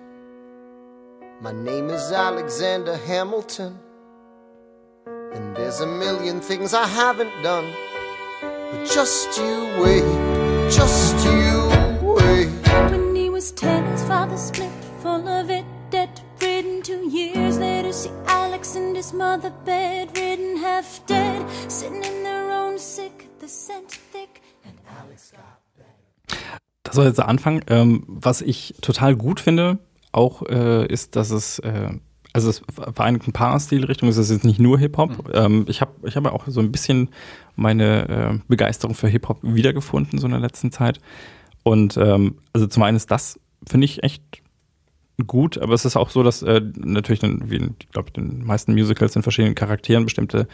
[1.41, 3.79] My name is Alexander Hamilton,
[5.07, 7.73] and there's a million things I haven't done.
[8.41, 10.05] But just you wait,
[10.69, 11.67] just you
[12.03, 12.47] wait.
[12.91, 14.69] When he was ten, his father split,
[15.01, 16.83] full of it, debt ridden.
[16.83, 22.77] Two years later, see Alex and his mother bedridden, half dead, sitting in their own
[22.77, 26.59] sick, the scent thick, and Alex got better.
[26.83, 27.63] Das war jetzt der Anfang.
[27.65, 29.79] Ähm, was ich total gut finde,
[30.11, 31.89] auch äh, ist, dass es, äh,
[32.33, 32.61] also es
[32.93, 35.27] vereinigt ein paar Stilrichtungen, es ist jetzt nicht nur Hip-Hop.
[35.27, 35.33] Mhm.
[35.33, 37.09] Ähm, ich habe ich hab auch so ein bisschen
[37.55, 40.99] meine äh, Begeisterung für Hip-Hop wiedergefunden, so in der letzten Zeit.
[41.63, 44.23] Und ähm, also zum einen ist das, finde ich, echt
[45.27, 48.43] gut, aber es ist auch so, dass äh, natürlich, dann, wie in, ich glaube, den
[48.45, 50.47] meisten Musicals in verschiedenen Charakteren bestimmte,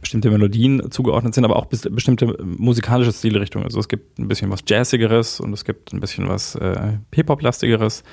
[0.00, 3.64] bestimmte Melodien zugeordnet sind, aber auch bis, bestimmte musikalische Stilrichtungen.
[3.64, 8.04] Also es gibt ein bisschen was Jazzigeres und es gibt ein bisschen was äh, Hip-Hop-lastigeres.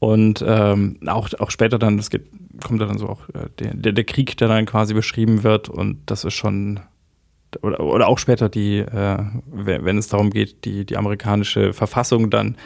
[0.00, 2.08] Und ähm, auch, auch später dann, es
[2.64, 6.24] kommt dann so auch äh, der, der, Krieg, der dann quasi beschrieben wird und das
[6.24, 6.80] ist schon
[7.62, 12.56] oder, oder auch später die, äh, wenn es darum geht, die, die amerikanische Verfassung dann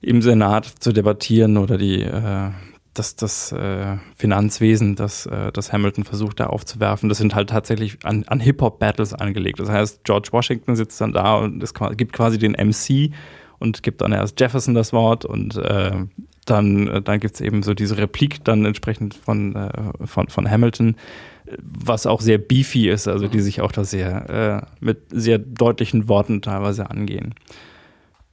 [0.00, 2.50] im Senat zu debattieren oder die, äh,
[2.94, 7.98] das, das äh, Finanzwesen, das, äh, das Hamilton versucht da aufzuwerfen, das sind halt tatsächlich
[8.04, 9.60] an, an Hip-Hop-Battles angelegt.
[9.60, 13.12] Das heißt, George Washington sitzt dann da und es gibt quasi den MC
[13.58, 15.92] und gibt dann erst Jefferson das Wort und äh,
[16.50, 19.70] dann, äh, dann gibt es eben so diese Replik dann entsprechend von, äh,
[20.06, 20.96] von, von Hamilton,
[21.60, 26.08] was auch sehr beefy ist, also die sich auch da sehr äh, mit sehr deutlichen
[26.08, 27.34] Worten teilweise angehen.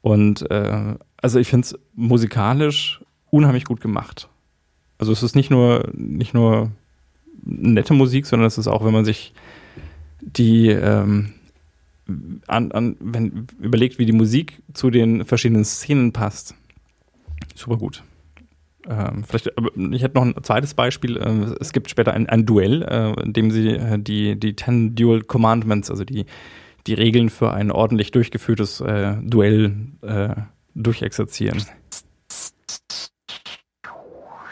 [0.01, 4.29] Und äh, also ich finde es musikalisch unheimlich gut gemacht.
[4.97, 6.71] Also es ist nicht nur, nicht nur
[7.43, 9.33] nette Musik, sondern es ist auch, wenn man sich
[10.21, 11.33] die ähm,
[12.47, 16.55] an, an, wenn überlegt, wie die Musik zu den verschiedenen Szenen passt,
[17.53, 18.03] super gut.
[18.87, 19.51] Ähm, vielleicht,
[19.91, 21.17] ich hätte noch ein zweites Beispiel.
[21.17, 24.95] Äh, es gibt später ein, ein Duell, äh, in dem sie äh, die, die Ten
[24.95, 26.25] Dual Commandments, also die,
[26.85, 30.35] die Regeln für ein ordentlich durchgeführtes äh, Duell äh,
[30.75, 31.63] durchexerzieren.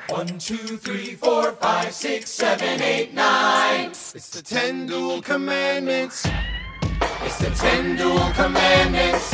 [0.10, 3.91] One, two, three, four, five, six, seven, eight, nine.
[4.14, 6.27] It's the ten dual commandments.
[7.26, 9.34] It's the ten dual commandments.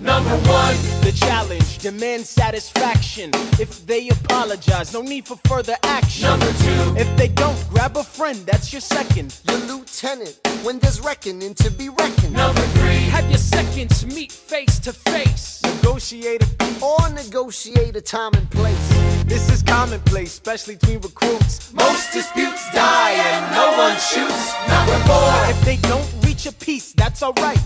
[0.00, 3.30] Number one, the challenge demands satisfaction.
[3.58, 6.22] If they apologize, no need for further action.
[6.22, 9.40] Number two, if they don't, grab a friend, that's your second.
[9.48, 12.34] Your lieutenant, when there's reckoning to be reckoned.
[12.34, 15.60] Number three, have your seconds meet face to face.
[15.64, 18.88] Negotiate a or negotiate a time and place.
[19.24, 21.72] This is commonplace, especially between recruits.
[21.72, 24.54] Most disputes die and no one shoots.
[24.68, 27.58] Number four, if they don't reach a peace, that's alright.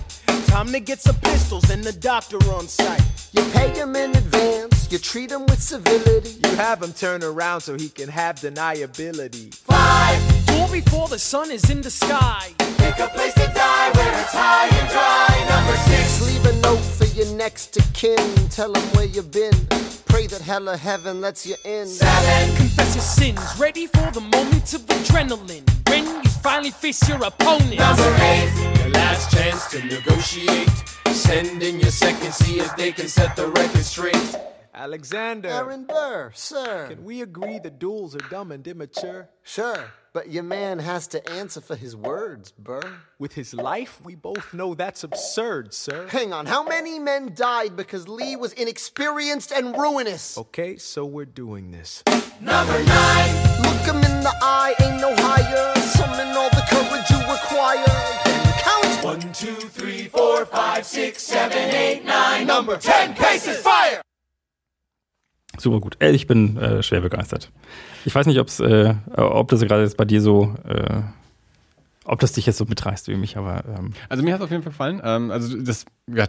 [0.53, 3.01] Time to get some pistols and the doctor on site.
[3.33, 6.37] You pay him in advance, you treat him with civility.
[6.45, 9.55] You have him turn around so he can have deniability.
[9.55, 12.51] Five, duel before the sun is in the sky.
[12.77, 15.31] Pick a place to die where it's high and dry.
[15.49, 18.19] Number six, leave a note for your next to kin.
[18.49, 19.55] Tell him where you've been.
[20.07, 21.87] Pray that hell or heaven lets you in.
[21.87, 23.41] Seven, confess your sins.
[23.59, 25.69] Ready for the moment of adrenaline.
[25.89, 27.79] When you finally face your opponent.
[27.79, 30.69] Number eight, your last chance to negotiate.
[31.09, 34.37] Send in your second, see if they can set the record straight.
[34.75, 35.49] Alexander.
[35.49, 36.89] Aaron Burr, sir.
[36.89, 39.29] Can we agree the duels are dumb and immature?
[39.43, 42.83] Sure, but your man has to answer for his words, Burr.
[43.19, 46.07] With his life, we both know that's absurd, sir.
[46.09, 50.37] Hang on, how many men died because Lee was inexperienced and ruinous?
[50.37, 52.03] Okay, so we're doing this.
[52.41, 53.63] Number nine.
[53.63, 55.75] Look him in the eye, ain't no higher.
[55.81, 57.85] Summon all the courage you require.
[58.61, 59.05] Count.
[59.05, 62.47] One, two, three, four, five, six, seven, eight, nine.
[62.47, 64.03] Number ten paces, fire!
[65.63, 65.97] Super gut.
[66.01, 67.53] Äh, ich bin äh, schwer begeistert.
[68.05, 71.03] Ich weiß nicht, ob's, äh, ob das gerade jetzt bei dir so, äh,
[72.05, 73.63] ob das dich jetzt so mitreißt wie mich, aber.
[73.79, 73.93] Ähm.
[74.09, 75.01] Also mir hat es auf jeden Fall gefallen.
[75.05, 76.27] Ähm, also das, äh,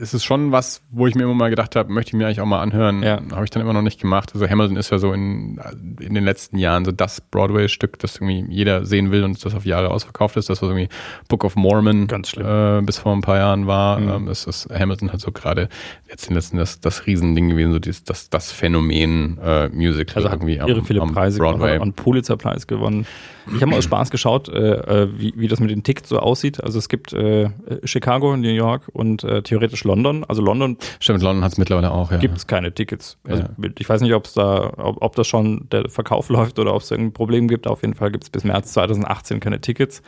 [0.00, 2.40] es ist schon was, wo ich mir immer mal gedacht habe, möchte ich mir eigentlich
[2.40, 3.02] auch mal anhören.
[3.02, 3.20] Ja.
[3.32, 4.30] Habe ich dann immer noch nicht gemacht.
[4.34, 5.58] Also Hamilton ist ja so in,
[5.98, 9.64] in den letzten Jahren so das Broadway-Stück, das irgendwie jeder sehen will und das auf
[9.64, 10.50] Jahre ausverkauft ist.
[10.50, 10.88] Das was irgendwie
[11.28, 13.98] Book of Mormon äh, bis vor ein paar Jahren war.
[13.98, 14.08] Mhm.
[14.08, 15.68] Ähm, das ist Hamilton hat so gerade
[16.08, 20.16] jetzt in den letzten das, das Riesending gewesen, so dieses, das, das Phänomen äh, Musical
[20.22, 21.78] also irgendwie irre am, viele am Preise Broadway.
[21.78, 23.06] und Pulitzer-Preis gewonnen.
[23.54, 26.18] Ich habe mal aus Spaß geschaut, äh, äh, wie, wie das mit den Tickets so
[26.18, 26.62] aussieht.
[26.62, 27.50] Also es gibt äh,
[27.84, 30.24] Chicago, New York und äh, theoretisch London.
[30.24, 30.76] Also London.
[30.98, 32.18] Stimmt, London hat es mittlerweile auch, ja.
[32.18, 33.18] Gibt es keine Tickets.
[33.24, 33.68] Also ja.
[33.78, 36.90] Ich weiß nicht, ob's da, ob, ob das schon der Verkauf läuft oder ob es
[36.90, 37.66] irgendein Problem gibt.
[37.66, 40.02] Auf jeden Fall gibt es bis März 2018 keine Tickets.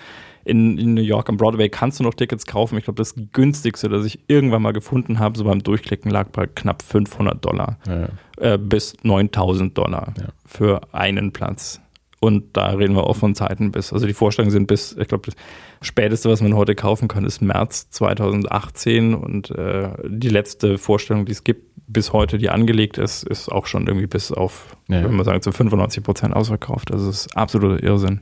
[0.44, 2.76] In, in, New York am Broadway kannst du noch Tickets kaufen.
[2.76, 6.46] Ich glaube, das günstigste, das ich irgendwann mal gefunden habe, so beim Durchklicken, lag bei
[6.46, 8.08] knapp 500 Dollar ja.
[8.54, 10.28] äh, bis 9000 Dollar ja.
[10.44, 11.80] für einen Platz.
[12.22, 15.26] Und da reden wir auch von Zeiten bis, also die Vorstellungen sind bis, ich glaube,
[15.26, 15.34] das
[15.80, 21.32] späteste, was man heute kaufen kann, ist März 2018 und äh, die letzte Vorstellung, die
[21.32, 25.02] es gibt, bis heute, die angelegt ist, ist auch schon irgendwie bis auf, ja.
[25.02, 26.92] wenn man sagen, zu 95 Prozent ausverkauft.
[26.92, 28.20] Also es ist absoluter Irrsinn.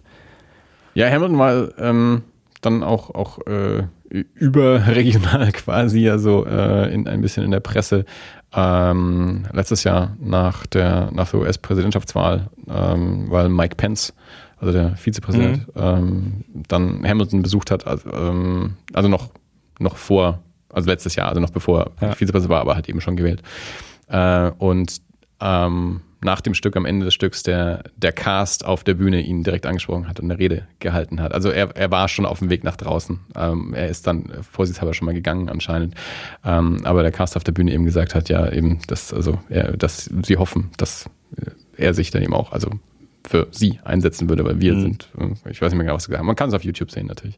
[0.94, 2.22] Ja, Hamilton war ähm,
[2.60, 8.04] dann auch, auch äh, überregional quasi, also äh, in, ein bisschen in der Presse
[8.52, 14.12] ähm, letztes Jahr nach der, nach der US-Präsidentschaftswahl, ähm, weil Mike Pence,
[14.58, 15.82] also der Vizepräsident, mhm.
[15.82, 18.10] ähm, dann Hamilton besucht hat, also,
[18.92, 19.30] also noch,
[19.78, 22.12] noch vor Also letztes Jahr, also noch bevor ja.
[22.14, 23.42] Vizepräsident war, aber halt eben schon gewählt.
[24.08, 25.00] Äh, und
[25.40, 29.42] ähm, nach dem Stück, am Ende des Stücks, der, der Cast auf der Bühne ihn
[29.42, 31.32] direkt angesprochen hat und eine Rede gehalten hat.
[31.32, 33.20] Also er, er war schon auf dem Weg nach draußen.
[33.36, 35.94] Ähm, er ist dann vorsichtshalber schon mal gegangen anscheinend.
[36.44, 39.76] Ähm, aber der Cast auf der Bühne eben gesagt hat, ja, eben, dass, also er,
[39.76, 41.08] dass sie hoffen, dass
[41.76, 42.70] er sich dann eben auch, also
[43.26, 44.80] für sie einsetzen würde, weil wir mhm.
[44.80, 46.26] sind, äh, ich weiß nicht mehr genau, was sie gesagt haben.
[46.26, 47.36] Man kann es auf YouTube sehen natürlich.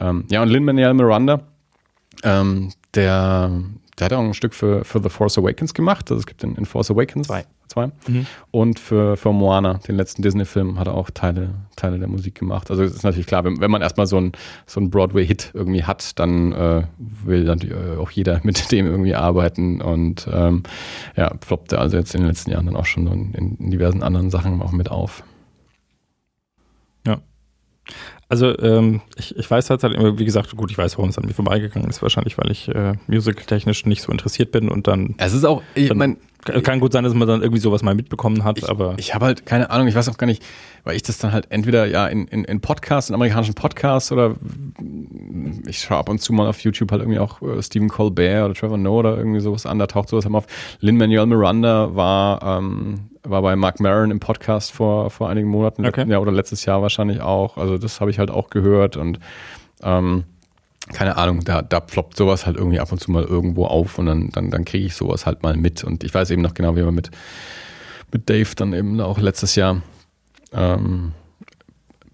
[0.00, 1.40] Ähm, ja, und Lin-Manuel Miranda,
[2.24, 3.50] ähm, der,
[3.98, 6.10] der hat auch ein Stück für, für The Force Awakens gemacht.
[6.10, 7.44] Also es gibt in, in Force Awakens zwei.
[7.68, 7.86] zwei.
[8.06, 8.26] Mhm.
[8.50, 12.70] Und für, für Moana, den letzten Disney-Film, hat er auch Teile, Teile der Musik gemacht.
[12.70, 14.32] Also es ist natürlich klar, wenn, wenn man erstmal so ein,
[14.66, 19.14] so ein Broadway-Hit irgendwie hat, dann äh, will dann äh, auch jeder mit dem irgendwie
[19.14, 19.80] arbeiten.
[19.80, 20.62] Und ähm,
[21.16, 24.30] ja, floppte also jetzt in den letzten Jahren dann auch schon in, in diversen anderen
[24.30, 25.22] Sachen auch mit auf.
[27.06, 27.18] Ja.
[28.30, 31.32] Also ähm, ich, ich weiß halt, wie gesagt, gut, ich weiß, warum es an mir
[31.32, 32.02] vorbeigegangen ist.
[32.02, 35.14] Wahrscheinlich, weil ich äh, musical-technisch nicht so interessiert bin und dann.
[35.16, 36.16] Es ist auch, ich meine.
[36.62, 38.94] Kann gut sein, dass man dann irgendwie sowas mal mitbekommen hat, ich, aber.
[38.96, 40.42] Ich habe halt keine Ahnung, ich weiß auch gar nicht,
[40.84, 44.36] weil ich das dann halt entweder ja in, in, in Podcasts, in amerikanischen Podcasts oder
[45.66, 48.54] ich schaue ab und zu mal auf YouTube halt irgendwie auch äh, Stephen Colbert oder
[48.54, 50.46] Trevor Noah oder irgendwie sowas an, da taucht sowas immer auf.
[50.80, 56.04] Lin-Manuel Miranda war ähm, war bei Mark Maron im Podcast vor, vor einigen Monaten, okay.
[56.08, 57.56] ja, oder letztes Jahr wahrscheinlich auch.
[57.56, 59.18] Also das habe ich halt auch gehört und
[59.82, 60.24] ähm,
[60.92, 64.06] keine Ahnung, da, da ploppt sowas halt irgendwie ab und zu mal irgendwo auf und
[64.06, 65.84] dann, dann, dann kriege ich sowas halt mal mit.
[65.84, 67.10] Und ich weiß eben noch genau, wie wir mit,
[68.12, 69.82] mit Dave dann eben auch letztes Jahr
[70.52, 71.12] ähm,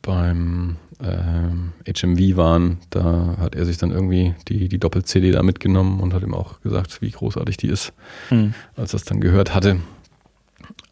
[0.03, 2.79] beim ähm, HMV waren.
[2.91, 6.61] Da hat er sich dann irgendwie die, die Doppel-CD da mitgenommen und hat ihm auch
[6.61, 7.93] gesagt, wie großartig die ist,
[8.29, 8.55] hm.
[8.77, 9.77] als er es dann gehört hatte.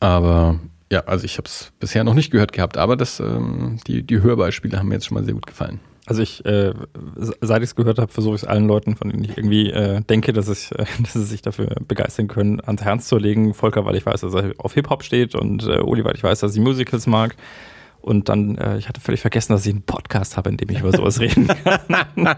[0.03, 0.59] Aber
[0.91, 4.21] ja, also ich habe es bisher noch nicht gehört gehabt, aber das, ähm, die, die
[4.21, 5.79] Hörbeispiele haben mir jetzt schon mal sehr gut gefallen.
[6.07, 6.75] Also ich, äh,
[7.41, 10.01] seit ich es gehört habe, versuche ich es allen Leuten, von denen ich irgendwie äh,
[10.01, 13.55] denke, dass, ich, äh, dass sie sich dafür begeistern können, ans Herz zu legen.
[13.55, 16.41] Volker, weil ich weiß, dass er auf Hip-Hop steht und äh, Uli, weil ich weiß,
[16.41, 17.37] dass ich Musicals mag.
[18.01, 20.81] Und dann, äh, ich hatte völlig vergessen, dass ich einen Podcast habe, in dem ich
[20.81, 21.97] über sowas reden kann.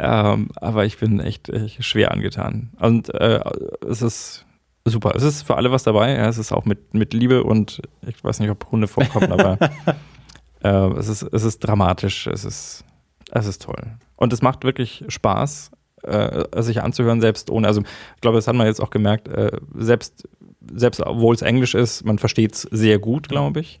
[0.00, 2.70] ähm, aber ich bin echt, echt schwer angetan.
[2.80, 3.40] Und äh,
[3.88, 4.44] es ist
[4.84, 5.14] super.
[5.14, 6.14] Es ist für alle was dabei.
[6.14, 9.58] Ja, es ist auch mit, mit Liebe und ich weiß nicht, ob Hunde vorkommen, aber
[10.62, 12.26] äh, es, ist, es ist dramatisch.
[12.26, 12.84] Es ist,
[13.30, 13.96] es ist toll.
[14.16, 15.70] Und es macht wirklich Spaß,
[16.02, 17.66] äh, sich anzuhören, selbst ohne.
[17.66, 20.28] Also, ich glaube, das hat man jetzt auch gemerkt, äh, selbst,
[20.72, 23.80] selbst obwohl es Englisch ist, man versteht es sehr gut, glaube ich.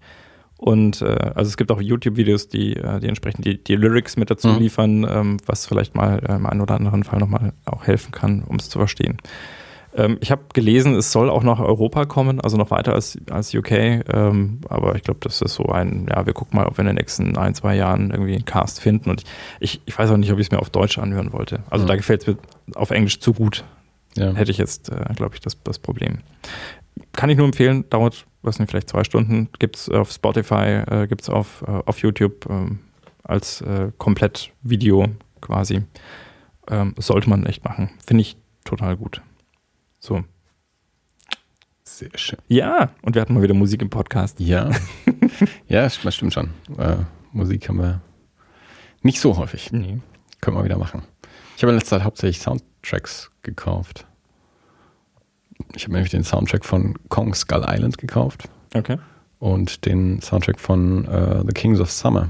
[0.56, 4.30] Und äh, also es gibt auch YouTube-Videos, die, äh, die entsprechend die, die Lyrics mit
[4.30, 4.58] dazu mhm.
[4.58, 8.42] liefern, ähm, was vielleicht mal äh, im einen oder anderen Fall nochmal auch helfen kann,
[8.44, 9.18] um es zu verstehen.
[9.96, 13.54] Ähm, ich habe gelesen, es soll auch nach Europa kommen, also noch weiter als, als
[13.54, 13.70] UK.
[13.72, 16.86] Ähm, aber ich glaube, das ist so ein, ja, wir gucken mal, ob wir in
[16.86, 19.10] den nächsten ein, zwei Jahren irgendwie einen Cast finden.
[19.10, 19.24] Und
[19.60, 21.60] ich, ich weiß auch nicht, ob ich es mir auf Deutsch anhören wollte.
[21.70, 21.88] Also mhm.
[21.88, 22.36] da gefällt es mir
[22.74, 23.64] auf Englisch zu gut.
[24.16, 24.32] Ja.
[24.32, 26.18] Hätte ich jetzt, äh, glaube ich, das, das Problem.
[27.12, 29.48] Kann ich nur empfehlen, dauert, was nicht, vielleicht zwei Stunden.
[29.58, 32.80] Gibt es auf Spotify, äh, gibt es auf, äh, auf YouTube ähm,
[33.22, 35.06] als äh, komplett Video
[35.40, 35.82] quasi.
[36.68, 37.90] Ähm, sollte man echt machen.
[38.06, 39.20] Finde ich total gut.
[40.04, 40.22] So.
[41.82, 42.38] Sehr schön.
[42.46, 44.38] Ja, und wir hatten mal wieder Musik im Podcast.
[44.38, 44.70] Ja.
[45.66, 46.50] ja, das stimmt schon.
[46.76, 46.96] Äh,
[47.32, 48.02] Musik haben wir
[49.00, 49.72] nicht so häufig.
[49.72, 50.00] Nee.
[50.42, 51.04] Können wir wieder machen.
[51.56, 54.06] Ich habe in letzter Zeit hauptsächlich Soundtracks gekauft.
[55.74, 58.46] Ich habe nämlich den Soundtrack von Kong Skull Island gekauft.
[58.74, 58.98] Okay.
[59.38, 62.28] Und den Soundtrack von uh, The Kings of Summer,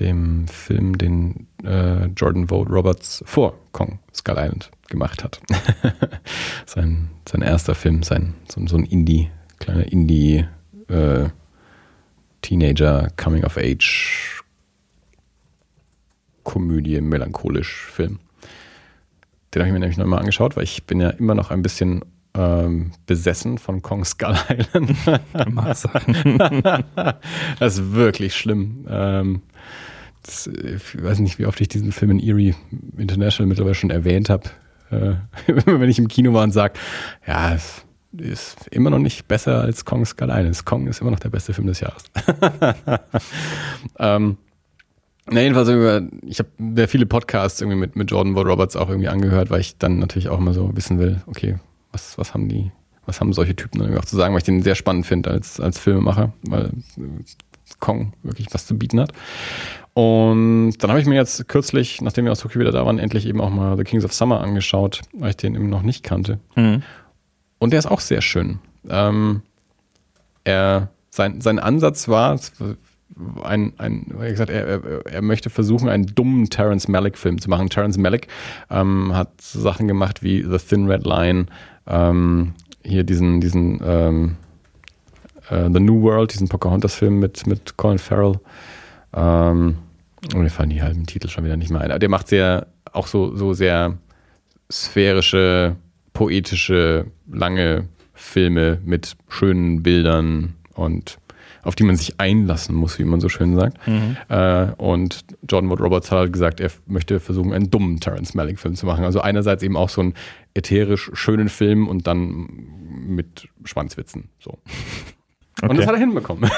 [0.00, 5.40] dem Film, den uh, Jordan Vogt Roberts vor Kong Skull Island gemacht hat.
[6.66, 10.44] sein, sein erster Film, sein, so, so ein Indie, kleiner Indie
[10.88, 11.28] äh,
[12.40, 14.42] Teenager Coming of Age
[16.42, 18.18] Komödie, melancholisch Film.
[19.54, 22.04] Den habe ich mir nämlich nochmal angeschaut, weil ich bin ja immer noch ein bisschen
[22.34, 24.96] ähm, besessen von Kong Skull Island.
[27.58, 28.86] das ist wirklich schlimm.
[28.88, 29.42] Ähm,
[30.22, 32.54] das, ich weiß nicht, wie oft ich diesen Film in Erie
[32.96, 34.50] International mittlerweile schon erwähnt habe.
[34.90, 35.14] Äh,
[35.46, 36.74] wenn ich im Kino war und sage,
[37.26, 37.84] ja, es
[38.16, 40.64] ist immer noch nicht besser als Kong Skull Island.
[40.64, 42.04] Kong ist immer noch der beste Film des Jahres.
[43.98, 44.36] ähm,
[45.30, 45.68] na, jedenfalls,
[46.26, 49.60] ich habe sehr viele Podcasts irgendwie mit, mit Jordan Ward Roberts auch irgendwie angehört, weil
[49.60, 51.58] ich dann natürlich auch immer so wissen will, okay,
[51.92, 52.72] was, was haben die,
[53.06, 55.60] was haben solche Typen dann auch zu sagen, weil ich den sehr spannend finde als,
[55.60, 56.72] als Filmemacher, weil
[57.78, 59.12] Kong wirklich was zu bieten hat.
[59.94, 63.26] Und dann habe ich mir jetzt kürzlich, nachdem wir aus Tokio wieder da waren, endlich
[63.26, 66.38] eben auch mal The Kings of Summer angeschaut, weil ich den eben noch nicht kannte.
[66.56, 66.82] Mhm.
[67.58, 68.58] Und der ist auch sehr schön.
[68.88, 69.42] Ähm,
[70.44, 72.40] er, sein, sein Ansatz war,
[73.42, 77.68] ein, ein wie gesagt, er, er, möchte versuchen, einen dummen Terence Malick-Film zu machen.
[77.68, 78.28] Terence Malick
[78.70, 81.46] ähm, hat Sachen gemacht wie The Thin Red Line,
[81.86, 84.36] ähm, hier diesen, diesen ähm,
[85.50, 88.40] äh, The New World, diesen Pocahontas-Film mit, mit Colin Farrell.
[89.14, 89.76] Ähm,
[90.34, 91.90] und mir fallen die halben Titel schon wieder nicht mehr ein.
[91.90, 93.98] Aber der macht sehr, auch so, so sehr
[94.70, 95.76] sphärische,
[96.12, 101.18] poetische, lange Filme mit schönen Bildern und
[101.64, 103.86] auf die man sich einlassen muss, wie man so schön sagt.
[103.86, 104.16] Mhm.
[104.28, 108.74] Äh, und Jordan Wood Roberts hat halt gesagt, er möchte versuchen, einen dummen Terence Malick-Film
[108.74, 109.04] zu machen.
[109.04, 110.14] Also einerseits eben auch so einen
[110.54, 112.48] ätherisch schönen Film und dann
[113.06, 114.28] mit Schwanzwitzen.
[114.40, 114.58] So.
[115.60, 115.70] Okay.
[115.70, 116.44] Und das hat er hinbekommen.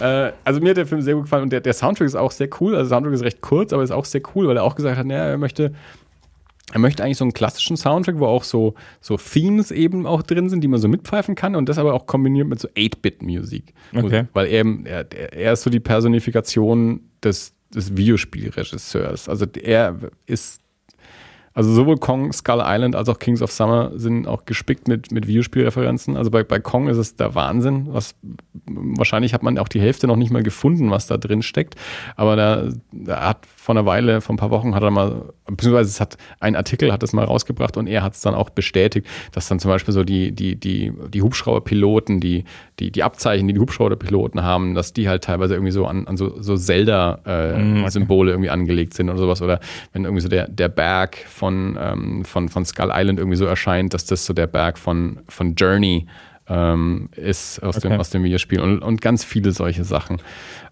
[0.00, 2.32] äh, also mir hat der Film sehr gut gefallen und der, der Soundtrack ist auch
[2.32, 2.74] sehr cool.
[2.74, 4.96] Also der Soundtrack ist recht kurz, aber ist auch sehr cool, weil er auch gesagt
[4.96, 5.72] hat, naja, er möchte
[6.72, 10.50] er möchte eigentlich so einen klassischen Soundtrack, wo auch so, so Themes eben auch drin
[10.50, 13.72] sind, die man so mitpfeifen kann und das aber auch kombiniert mit so 8-Bit-Musik.
[13.94, 14.26] Okay.
[14.34, 19.30] Weil er, er, er ist so die Personifikation des, des Videospielregisseurs.
[19.30, 19.96] Also er
[20.26, 20.60] ist
[21.54, 25.26] also sowohl Kong, Skull Island als auch Kings of Summer sind auch gespickt mit, mit
[25.26, 26.16] Videospielreferenzen.
[26.16, 27.88] Also bei, bei Kong ist es der Wahnsinn.
[27.90, 28.14] Was,
[28.66, 31.74] wahrscheinlich hat man auch die Hälfte noch nicht mal gefunden, was da drin steckt.
[32.16, 35.90] Aber da, da hat vor einer Weile, vor ein paar Wochen hat er mal, beziehungsweise
[35.90, 39.06] es hat ein Artikel hat es mal rausgebracht und er hat es dann auch bestätigt,
[39.32, 42.44] dass dann zum Beispiel so die, die, die, die Hubschrauberpiloten, die,
[42.78, 46.16] die, die Abzeichen, die die Hubschrauberpiloten haben, dass die halt teilweise irgendwie so an, an
[46.16, 48.30] so, so Zelda-Symbole äh, mm, okay.
[48.30, 49.42] irgendwie angelegt sind oder sowas.
[49.42, 49.60] Oder
[49.92, 53.94] wenn irgendwie so der, der Berg von, ähm, von, von Skull Island irgendwie so erscheint,
[53.94, 56.06] dass das so der Berg von, von Journey
[56.48, 57.88] ähm, ist aus, okay.
[57.88, 60.18] dem, aus dem Videospiel und, und ganz viele solche Sachen.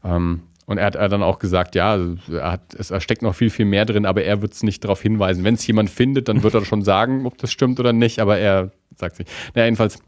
[0.05, 1.97] Ähm, und er hat dann auch gesagt, ja,
[2.29, 5.01] er hat, es steckt noch viel, viel mehr drin, aber er wird es nicht darauf
[5.01, 5.45] hinweisen.
[5.45, 8.39] Wenn es jemand findet, dann wird er schon sagen, ob das stimmt oder nicht, aber
[8.39, 9.31] er sagt es nicht.
[9.55, 9.99] Naja, jedenfalls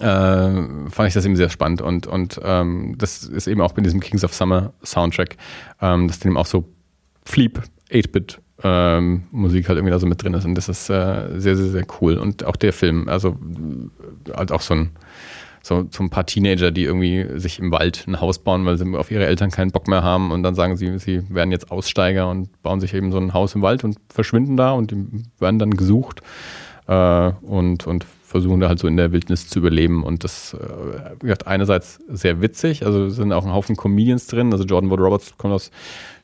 [0.00, 3.80] äh, fand ich das eben sehr spannend und, und ähm, das ist eben auch bei
[3.80, 5.36] diesem Kings of Summer Soundtrack,
[5.80, 6.68] ähm, dass dem auch so
[7.24, 10.44] Fleep, 8-Bit ähm, Musik halt irgendwie da so mit drin ist.
[10.44, 12.18] Und das ist äh, sehr, sehr, sehr cool.
[12.18, 13.36] Und auch der Film, also
[14.34, 14.90] halt auch so ein
[15.62, 18.96] so, so ein paar Teenager, die irgendwie sich im Wald ein Haus bauen, weil sie
[18.96, 20.30] auf ihre Eltern keinen Bock mehr haben.
[20.30, 23.54] Und dann sagen sie, sie werden jetzt Aussteiger und bauen sich eben so ein Haus
[23.54, 25.04] im Wald und verschwinden da und die
[25.38, 26.22] werden dann gesucht
[26.86, 30.02] äh, und, und versuchen da halt so in der Wildnis zu überleben.
[30.02, 34.64] Und das äh, wie einerseits sehr witzig, also sind auch ein Haufen Comedians drin, also
[34.64, 35.70] Jordan Wood Roberts kommt aus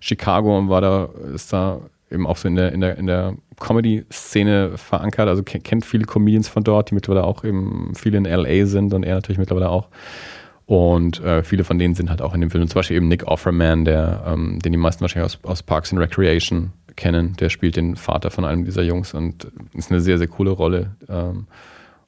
[0.00, 1.80] Chicago und war da, ist da
[2.10, 5.28] eben auch so in der, in der, in der Comedy-Szene verankert.
[5.28, 9.02] Also kennt viele Comedians von dort, die mittlerweile auch eben viele in LA sind und
[9.02, 9.88] er natürlich mittlerweile auch.
[10.66, 12.66] Und äh, viele von denen sind halt auch in dem Film.
[12.66, 16.00] Zum Beispiel eben Nick Offerman, der, ähm, den die meisten wahrscheinlich aus, aus Parks and
[16.00, 17.36] Recreation kennen.
[17.38, 20.96] Der spielt den Vater von einem dieser Jungs und ist eine sehr, sehr coole Rolle.
[21.08, 21.46] Ähm,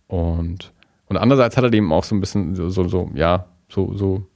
[0.08, 0.72] und,
[1.06, 4.26] und andererseits hat er dem auch so ein bisschen so, so, so ja, so, so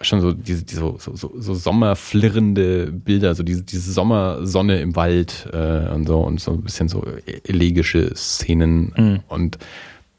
[0.00, 5.48] schon so diese, diese so, so, so sommerflirrende Bilder, so diese, diese Sommersonne im Wald
[5.52, 7.04] äh, und so und so ein bisschen so
[7.44, 9.20] elegische Szenen mhm.
[9.28, 9.58] und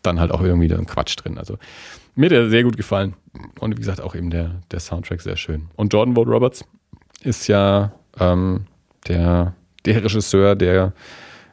[0.01, 1.38] dann halt auch irgendwie ein Quatsch drin.
[1.38, 1.57] Also
[2.15, 3.14] mir hat er sehr gut gefallen.
[3.60, 5.68] Und wie gesagt, auch eben der, der Soundtrack sehr schön.
[5.76, 6.65] Und Jordan Vogt Roberts
[7.22, 8.65] ist ja ähm,
[9.07, 9.53] der,
[9.85, 10.93] der Regisseur, der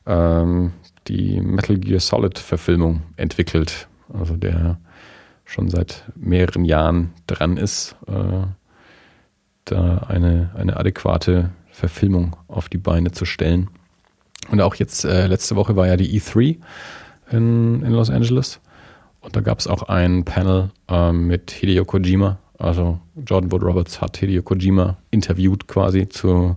[0.06, 0.72] ähm,
[1.08, 3.88] die Metal Gear Solid Verfilmung entwickelt.
[4.12, 4.78] Also der
[5.47, 8.47] schon seit mehreren Jahren dran ist, äh,
[9.64, 13.70] da eine, eine adäquate Verfilmung auf die Beine zu stellen.
[14.51, 16.59] Und auch jetzt, äh, letzte Woche war ja die E3
[17.31, 18.60] in, in Los Angeles.
[19.20, 22.39] Und da gab es auch ein Panel äh, mit Hideo Kojima.
[22.59, 26.56] Also Jordan Wood Roberts hat Hideo Kojima interviewt quasi zu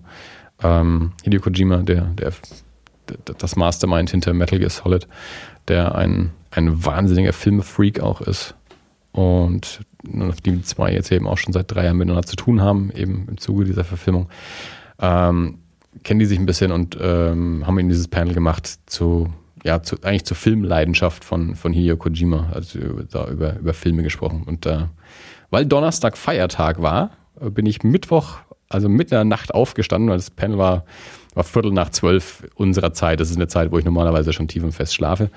[0.61, 2.33] ähm, Hideo Kojima, der, der,
[3.37, 5.07] das Mastermind hinter Metal Gear Solid,
[5.67, 8.55] der ein, ein wahnsinniger Filmfreak auch ist
[9.11, 9.81] und
[10.45, 13.37] die zwei jetzt eben auch schon seit drei Jahren miteinander zu tun haben, eben im
[13.37, 14.29] Zuge dieser Verfilmung,
[14.99, 15.59] ähm,
[16.03, 19.27] kennen die sich ein bisschen und ähm, haben ihnen dieses Panel gemacht zu,
[19.63, 22.79] ja, zu, eigentlich zur Filmleidenschaft von, von Hideo Kojima, also
[23.11, 24.43] da über, über Filme gesprochen.
[24.45, 24.85] Und äh,
[25.49, 28.37] weil Donnerstag Feiertag war, bin ich Mittwoch,
[28.69, 30.85] also mitten in der Nacht aufgestanden, weil das Panel war,
[31.33, 33.19] war Viertel nach zwölf unserer Zeit.
[33.19, 35.29] Das ist eine Zeit, wo ich normalerweise schon tief und fest schlafe.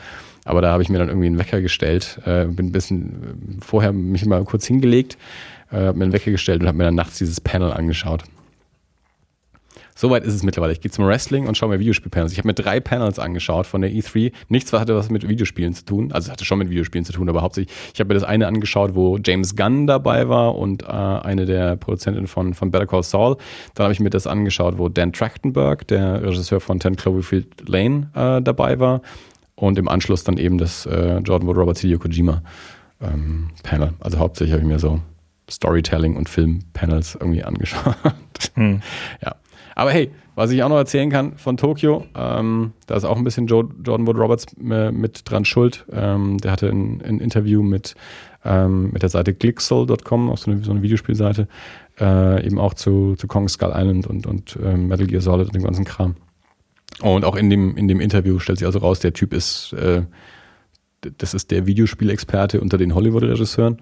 [0.44, 3.64] Aber da habe ich mir dann irgendwie einen Wecker gestellt, äh, bin ein bisschen äh,
[3.64, 5.16] vorher mich mal kurz hingelegt,
[5.70, 8.24] äh, mir einen Wecker gestellt und habe mir dann nachts dieses Panel angeschaut.
[10.02, 10.72] Soweit ist es mittlerweile.
[10.72, 12.32] Ich gehe zum Wrestling und schaue mir Videospielpanels.
[12.32, 14.32] Ich habe mir drei Panels angeschaut von der E3.
[14.48, 16.10] Nichts hatte was mit Videospielen zu tun.
[16.10, 18.48] Also es hatte schon mit Videospielen zu tun, aber hauptsächlich, ich habe mir das eine
[18.48, 23.04] angeschaut, wo James Gunn dabei war und äh, eine der Produzentinnen von, von Better Call
[23.04, 23.36] Saul.
[23.76, 28.10] Dann habe ich mir das angeschaut, wo Dan Trachtenberg, der Regisseur von 10 Cloverfield Lane,
[28.16, 29.02] äh, dabei war
[29.54, 32.42] und im Anschluss dann eben das äh, Jordan Wood Robert Hideo Kojima
[33.00, 33.92] ähm, Panel.
[34.00, 34.98] Also hauptsächlich habe ich mir so
[35.48, 37.94] Storytelling und Filmpanels irgendwie angeschaut.
[38.54, 38.82] Hm.
[39.22, 39.36] Ja.
[39.74, 43.24] Aber hey, was ich auch noch erzählen kann von Tokio, ähm, da ist auch ein
[43.24, 45.84] bisschen Joe, Jordan Wood Roberts mit dran schuld.
[45.92, 47.94] Ähm, der hatte ein, ein Interview mit,
[48.44, 51.48] ähm, mit der Seite Glixel.com, auch so eine, so eine Videospielseite,
[52.00, 55.54] äh, eben auch zu, zu Kong Skull Island und, und äh, Metal Gear Solid und
[55.54, 56.16] dem ganzen Kram.
[57.00, 60.02] Und auch in dem, in dem Interview stellt sich also raus, der Typ ist, äh,
[61.18, 63.78] das ist der Videospielexperte unter den Hollywood-Regisseuren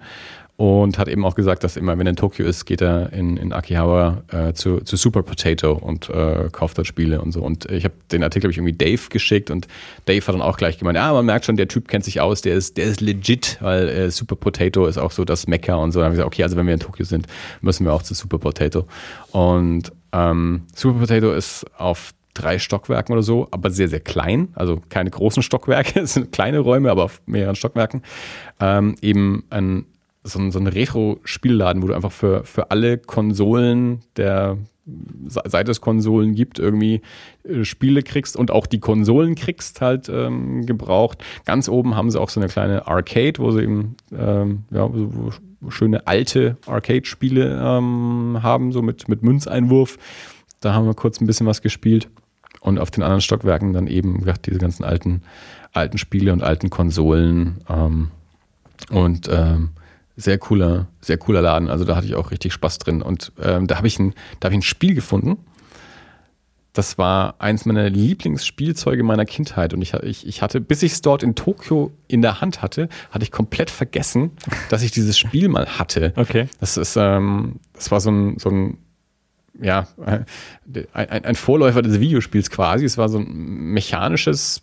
[0.61, 3.35] und hat eben auch gesagt, dass immer, wenn er in Tokio ist, geht er in,
[3.35, 7.41] in Akihabara äh, zu, zu Super Potato und äh, kauft dort Spiele und so.
[7.41, 9.67] Und ich habe den Artikel hab ich irgendwie Dave geschickt und
[10.05, 12.43] Dave hat dann auch gleich gemeint, ja, man merkt schon, der Typ kennt sich aus,
[12.43, 15.93] der ist, der ist legit, weil äh, Super Potato ist auch so das Mecker und
[15.93, 15.99] so.
[15.99, 17.25] Dann habe ich gesagt, okay, also wenn wir in Tokio sind,
[17.61, 18.85] müssen wir auch zu Super Potato.
[19.31, 24.49] Und ähm, Super Potato ist auf drei Stockwerken oder so, aber sehr, sehr klein.
[24.53, 28.03] Also keine großen Stockwerke, es sind kleine Räume, aber auf mehreren Stockwerken.
[28.59, 29.85] Ähm, eben ein
[30.23, 34.57] so ein, so ein Retro-Spielladen, wo du einfach für, für alle Konsolen der
[35.27, 37.01] seit es Konsolen gibt, irgendwie
[37.43, 41.23] äh, Spiele kriegst und auch die Konsolen kriegst halt ähm, gebraucht.
[41.45, 45.31] Ganz oben haben sie auch so eine kleine Arcade, wo sie eben ähm, ja, so
[45.69, 49.97] schöne alte Arcade-Spiele ähm, haben, so mit, mit Münzeinwurf.
[50.59, 52.09] Da haben wir kurz ein bisschen was gespielt.
[52.59, 55.23] Und auf den anderen Stockwerken dann eben ja, diese ganzen alten,
[55.73, 57.61] alten Spiele und alten Konsolen.
[57.69, 58.11] Ähm,
[58.91, 59.69] und ähm,
[60.15, 61.69] sehr cooler, sehr cooler Laden.
[61.69, 63.01] Also da hatte ich auch richtig Spaß drin.
[63.01, 64.13] Und ähm, da habe ich, ein,
[64.43, 65.37] hab ich ein Spiel gefunden.
[66.73, 69.73] Das war eins meiner Lieblingsspielzeuge meiner Kindheit.
[69.73, 72.87] Und ich, ich, ich hatte, bis ich es dort in Tokio in der Hand hatte,
[73.09, 74.31] hatte ich komplett vergessen,
[74.69, 76.13] dass ich dieses Spiel mal hatte.
[76.15, 76.47] Okay.
[76.59, 78.77] Das ist, ähm, das war so ein, so ein
[79.59, 79.87] ja,
[80.93, 82.85] ein, ein, Vorläufer des Videospiels quasi.
[82.85, 84.61] Es war so ein mechanisches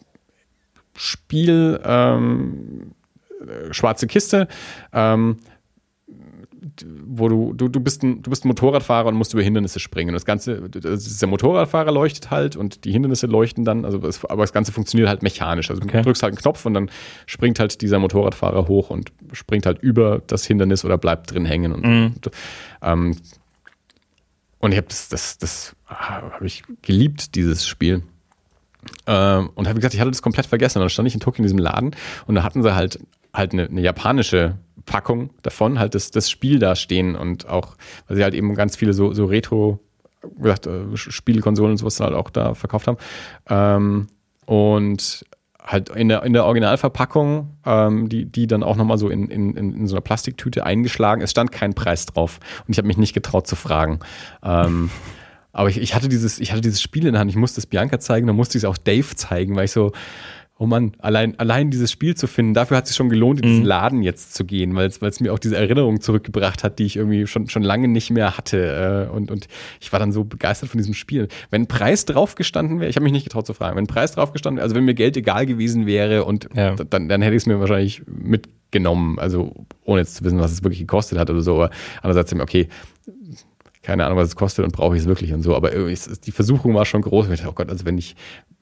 [0.97, 2.98] Spiel, ähm, äh,
[3.70, 4.48] schwarze Kiste,
[4.93, 5.39] ähm,
[7.06, 10.10] wo du, du, du, bist ein, du bist ein Motorradfahrer und musst über Hindernisse springen.
[10.10, 14.24] Und das Ganze, das der Motorradfahrer leuchtet halt und die Hindernisse leuchten dann, also das,
[14.24, 15.70] aber das Ganze funktioniert halt mechanisch.
[15.70, 15.98] Also okay.
[15.98, 16.90] du drückst halt einen Knopf und dann
[17.27, 21.73] springt halt dieser Motorradfahrer hoch und springt halt über das Hindernis oder bleibt drin hängen.
[21.73, 22.12] Und, mhm.
[22.15, 22.31] und,
[22.82, 23.16] ähm,
[24.59, 28.02] und ich habe das, das, das habe ich geliebt, dieses Spiel.
[29.06, 30.78] Ähm, und habe gesagt, ich hatte das komplett vergessen.
[30.78, 31.93] Und dann stand ich in Tokio in diesem Laden
[32.27, 32.98] und da hatten sie halt
[33.35, 34.56] halt eine, eine japanische
[34.86, 38.77] Packung davon, halt das, das Spiel da stehen und auch, weil sie halt eben ganz
[38.77, 39.78] viele so, so Retro,
[40.39, 42.98] gesagt, äh, und sowas halt auch da verkauft haben.
[43.48, 44.06] Ähm,
[44.47, 45.24] und
[45.62, 49.55] halt in der, in der Originalverpackung, ähm, die, die dann auch nochmal so in, in,
[49.55, 51.20] in so einer Plastiktüte eingeschlagen.
[51.20, 54.01] Es stand kein Preis drauf und ich habe mich nicht getraut zu fragen.
[55.53, 57.66] Aber ich, ich, hatte dieses, ich hatte dieses Spiel in der Hand, ich musste es
[57.66, 59.93] Bianca zeigen, dann musste ich es auch Dave zeigen, weil ich so,
[60.59, 63.47] oh Mann, allein, allein dieses Spiel zu finden, dafür hat es sich schon gelohnt, in
[63.47, 63.69] diesen mhm.
[63.69, 67.27] Laden jetzt zu gehen, weil es mir auch diese Erinnerung zurückgebracht hat, die ich irgendwie
[67.27, 69.09] schon, schon lange nicht mehr hatte.
[69.09, 69.47] Äh, und, und
[69.81, 71.29] ich war dann so begeistert von diesem Spiel.
[71.51, 74.12] Wenn ein Preis draufgestanden wäre, ich habe mich nicht getraut zu fragen, wenn ein Preis
[74.12, 76.75] draufgestanden wäre, also wenn mir Geld egal gewesen wäre und ja.
[76.75, 79.55] dann, dann hätte ich es mir wahrscheinlich mitgenommen, also
[79.85, 81.55] ohne jetzt zu wissen, was es wirklich gekostet hat oder so.
[81.55, 81.70] Aber
[82.03, 82.69] andererseits, okay,
[83.89, 85.56] keine Ahnung, was es kostet und brauche ich es wirklich und so.
[85.56, 87.27] Aber die Versuchung war schon groß.
[87.31, 88.16] Ich dachte, oh Gott, also wenn ich,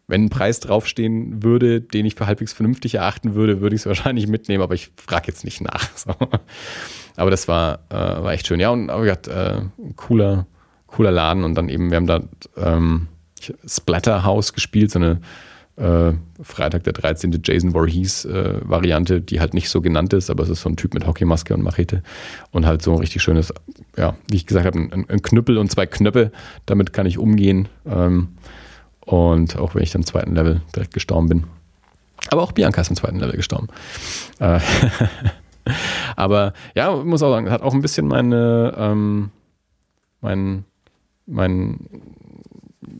[0.06, 3.86] wenn ein Preis draufstehen würde, den ich für halbwegs vernünftig erachten würde, würde ich es
[3.86, 5.88] wahrscheinlich mitnehmen, aber ich frage jetzt nicht nach.
[5.96, 6.14] So.
[7.16, 8.60] Aber das war, äh, war echt schön.
[8.60, 9.62] Ja, und aber gesagt, äh,
[9.96, 10.46] cooler,
[10.86, 12.20] cooler Laden und dann eben, wir haben da
[12.56, 13.08] ähm,
[13.66, 15.20] Splatterhouse gespielt, so eine
[15.76, 16.12] äh,
[16.42, 17.40] Freitag der 13.
[17.44, 20.94] Jason Voorhees äh, die halt nicht so genannt ist, aber es ist so ein Typ
[20.94, 22.02] mit Hockeymaske und Machete
[22.50, 23.52] und halt so ein richtig schönes,
[23.96, 26.32] ja, wie ich gesagt habe, ein, ein Knüppel und zwei Knöpfe,
[26.64, 27.68] damit kann ich umgehen.
[27.86, 28.28] Ähm,
[29.00, 31.44] und auch wenn ich dann im zweiten Level direkt gestorben bin.
[32.30, 33.68] Aber auch Bianca ist im zweiten Level gestorben.
[34.40, 34.60] Äh,
[36.16, 39.30] aber ja, muss auch sagen, hat auch ein bisschen meine, ähm,
[40.20, 40.64] mein,
[41.26, 41.78] mein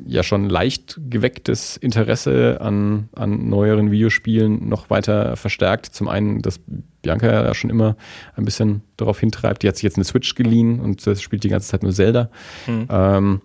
[0.06, 5.86] ja schon leicht gewecktes Interesse an, an neueren Videospielen noch weiter verstärkt.
[5.86, 6.60] Zum einen, dass
[7.02, 7.96] Bianca ja schon immer
[8.34, 9.62] ein bisschen darauf hintreibt.
[9.62, 12.30] Die hat sich jetzt eine Switch geliehen und das spielt die ganze Zeit nur Zelda.
[12.66, 12.88] Mhm.
[12.90, 13.40] Ähm,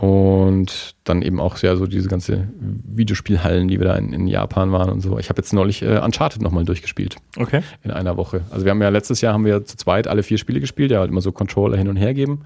[0.00, 4.72] und dann eben auch ja so diese ganze Videospielhallen, die wir da in, in Japan
[4.72, 5.18] waren und so.
[5.18, 7.16] Ich habe jetzt neulich äh, Uncharted nochmal durchgespielt.
[7.36, 7.60] Okay.
[7.82, 8.40] In einer Woche.
[8.50, 11.00] Also wir haben ja letztes Jahr haben wir zu zweit alle vier Spiele gespielt, ja
[11.00, 12.44] halt immer so Controller hin und her geben.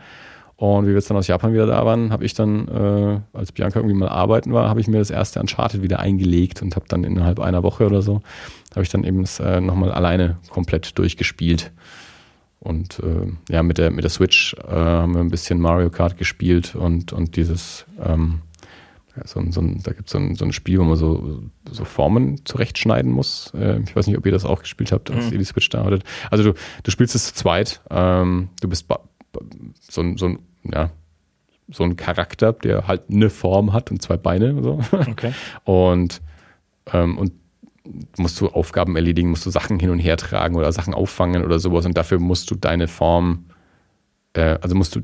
[0.57, 3.51] Und wie wir jetzt dann aus Japan wieder da waren, habe ich dann, äh, als
[3.51, 6.87] Bianca irgendwie mal arbeiten war, habe ich mir das erste Uncharted wieder eingelegt und habe
[6.89, 8.23] dann innerhalb einer Woche oder so,
[8.71, 11.73] habe ich dann eben das äh, nochmal alleine komplett durchgespielt.
[12.61, 16.17] Und äh, ja, mit der, mit der Switch äh, haben wir ein bisschen Mario Kart
[16.17, 18.41] gespielt und, und dieses, ähm,
[19.25, 21.85] so ein, so ein, da gibt so es so ein Spiel, wo man so, so
[21.85, 23.53] Formen zurechtschneiden muss.
[23.55, 25.33] Äh, ich weiß nicht, ob ihr das auch gespielt habt, als mhm.
[25.33, 26.05] ihr die Switch da hattet.
[26.31, 27.81] Also du, du spielst es zu zweit.
[27.91, 28.89] Ähm, du bist
[29.81, 30.39] so ein, so ein,
[30.73, 30.91] ja,
[31.69, 34.81] so ein Charakter, der halt eine Form hat und zwei Beine und so.
[34.93, 35.33] Okay.
[35.65, 36.21] Und,
[36.93, 37.33] ähm, und
[38.17, 41.59] musst du Aufgaben erledigen, musst du Sachen hin und her tragen oder Sachen auffangen oder
[41.59, 43.47] sowas und dafür musst du deine Form,
[44.33, 45.01] äh, also musst du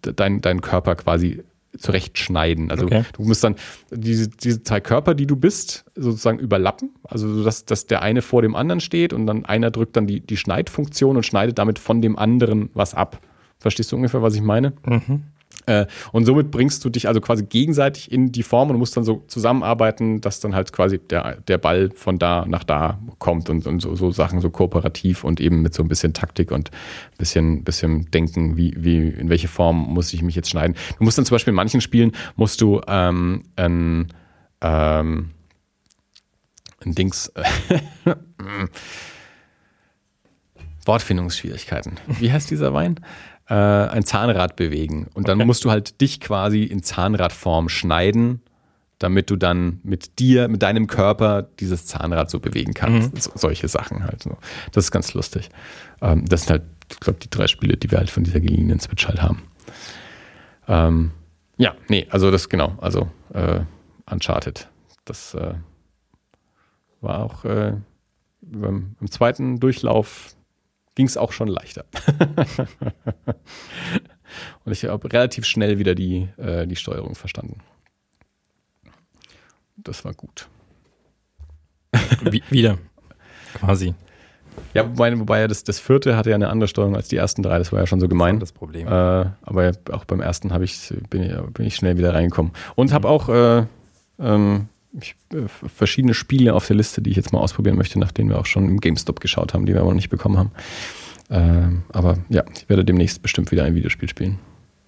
[0.00, 1.42] deinen dein Körper quasi
[1.76, 2.70] zurechtschneiden.
[2.70, 3.02] Also okay.
[3.14, 3.56] du musst dann
[3.90, 6.94] diese, diese zwei Körper, die du bist, sozusagen überlappen.
[7.02, 10.20] Also dass, dass der eine vor dem anderen steht und dann einer drückt dann die,
[10.20, 13.20] die Schneidfunktion und schneidet damit von dem anderen was ab.
[13.64, 14.74] Verstehst du ungefähr, was ich meine?
[14.84, 15.22] Mhm.
[15.64, 19.04] Äh, und somit bringst du dich also quasi gegenseitig in die Form und musst dann
[19.04, 23.66] so zusammenarbeiten, dass dann halt quasi der, der Ball von da nach da kommt und,
[23.66, 27.16] und so, so Sachen so kooperativ und eben mit so ein bisschen Taktik und ein
[27.16, 30.76] bisschen, bisschen denken, wie, wie, in welche Form muss ich mich jetzt schneiden.
[30.98, 34.12] Du musst dann zum Beispiel in manchen Spielen musst du ähm, ein,
[34.60, 35.30] ähm,
[36.84, 37.32] ein Dings
[40.84, 41.94] Wortfindungsschwierigkeiten.
[42.18, 43.00] Wie heißt dieser Wein?
[43.48, 45.08] Äh, ein Zahnrad bewegen.
[45.14, 45.46] Und dann okay.
[45.46, 48.40] musst du halt dich quasi in Zahnradform schneiden,
[48.98, 53.14] damit du dann mit dir, mit deinem Körper dieses Zahnrad so bewegen kannst.
[53.14, 53.20] Mhm.
[53.20, 54.22] So, solche Sachen halt.
[54.22, 54.36] So.
[54.72, 55.50] Das ist ganz lustig.
[56.00, 58.80] Ähm, das sind halt, ich glaube, die drei Spiele, die wir halt von dieser geliehenen
[58.80, 59.42] Switch halt haben.
[60.68, 61.10] Ähm,
[61.56, 63.60] ja, nee, also das genau, also äh,
[64.10, 64.68] Uncharted.
[65.04, 65.54] Das äh,
[67.00, 67.74] war auch äh,
[68.40, 70.33] beim, im zweiten Durchlauf
[70.94, 71.84] ging es auch schon leichter.
[74.64, 77.60] und ich habe relativ schnell wieder die, äh, die Steuerung verstanden.
[79.76, 80.48] Das war gut.
[82.30, 82.78] Wie, wieder,
[83.54, 83.94] quasi.
[84.72, 87.58] Ja, wobei, wobei das, das vierte hatte ja eine andere Steuerung als die ersten drei,
[87.58, 88.38] das war ja schon so gemein.
[88.38, 88.86] Das, das Problem.
[88.86, 92.52] Äh, aber auch beim ersten ich, bin, ich, bin ich schnell wieder reingekommen.
[92.74, 93.66] Und habe auch äh,
[94.18, 94.68] ähm,
[95.00, 98.38] ich, äh, verschiedene Spiele auf der Liste, die ich jetzt mal ausprobieren möchte, nachdem wir
[98.38, 100.50] auch schon im GameStop geschaut haben, die wir aber noch nicht bekommen haben.
[101.30, 104.38] Ähm, aber ja, ich werde demnächst bestimmt wieder ein Videospiel spielen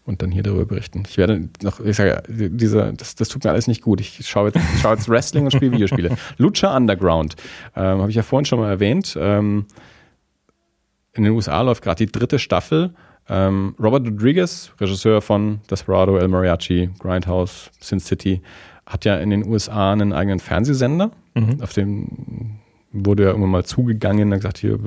[0.04, 1.02] und dann hier darüber berichten.
[1.08, 4.00] Ich werde noch, ich sage ja, dieser, das, das tut mir alles nicht gut.
[4.00, 6.16] Ich schaue jetzt, schaue jetzt Wrestling und spiele Videospiele.
[6.38, 7.36] Lucha Underground,
[7.74, 9.16] ähm, habe ich ja vorhin schon mal erwähnt.
[9.18, 9.66] Ähm,
[11.14, 12.94] in den USA läuft gerade die dritte Staffel.
[13.28, 18.40] Ähm, Robert Rodriguez, Regisseur von Desperado, El Mariachi, Grindhouse, Sin City,
[18.86, 21.60] hat ja in den USA einen eigenen Fernsehsender, mhm.
[21.60, 22.58] auf dem
[22.92, 24.78] wurde ja irgendwann mal zugegangen und gesagt, hier